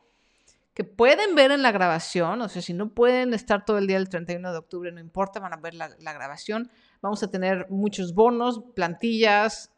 que 0.73 0.83
pueden 0.83 1.35
ver 1.35 1.51
en 1.51 1.61
la 1.61 1.71
grabación, 1.71 2.41
o 2.41 2.49
sea, 2.49 2.61
si 2.61 2.73
no 2.73 2.89
pueden 2.89 3.33
estar 3.33 3.63
todo 3.63 3.77
el 3.77 3.85
día 3.85 3.97
el 3.97 4.09
31 4.09 4.51
de 4.51 4.57
octubre, 4.57 4.91
no 4.91 4.99
importa, 4.99 5.39
van 5.39 5.53
a 5.53 5.57
ver 5.57 5.75
la, 5.75 5.89
grabación. 5.99 6.71
Vamos 7.01 7.21
a 7.21 7.29
tener 7.29 7.67
muchos 7.69 8.15
bonos, 8.15 8.61
plantillas, 8.75 9.71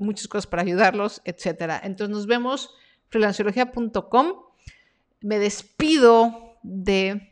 muchas 0.00 0.26
cosas 0.26 0.46
para 0.46 0.62
ayudarlos, 0.62 1.20
etc. 1.24 1.80
Entonces 1.82 2.08
nos 2.08 2.26
vemos 2.26 2.74
freelanciología.com. 3.10 4.32
Me 5.20 5.38
despido 5.38 6.56
de 6.62 7.27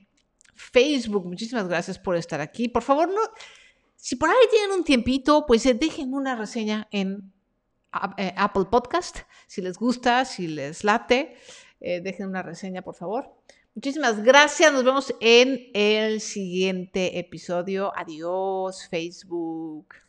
Facebook. 0.57 1.27
Muchísimas 1.27 1.69
gracias 1.69 1.99
por 1.99 2.17
estar 2.17 2.41
aquí. 2.41 2.69
Por 2.69 2.83
favor, 2.83 3.09
no, 3.09 3.21
si 3.97 4.17
por 4.17 4.29
ahí 4.29 4.37
tienen 4.51 4.73
un 4.73 4.85
tiempito, 4.85 5.47
pues 5.47 5.65
eh, 5.67 5.75
dejen 5.75 6.15
una 6.15 6.37
reseña 6.37 6.89
en 6.91 7.33
eh, 8.19 8.33
Apple 8.37 8.67
Podcast, 8.71 9.19
si 9.47 9.63
les 9.63 9.79
gusta, 9.79 10.25
si 10.25 10.49
les 10.49 10.85
late. 10.85 11.37
Eh, 11.81 12.01
dejen 12.01 12.29
una 12.29 12.43
reseña, 12.43 12.83
por 12.83 12.95
favor. 12.95 13.35
Muchísimas 13.75 14.23
gracias. 14.23 14.73
Nos 14.73 14.85
vemos 14.85 15.15
en 15.21 15.71
el 15.75 16.21
siguiente 16.21 17.19
episodio. 17.19 17.93
Adiós, 17.97 18.89
Facebook. 18.89 20.06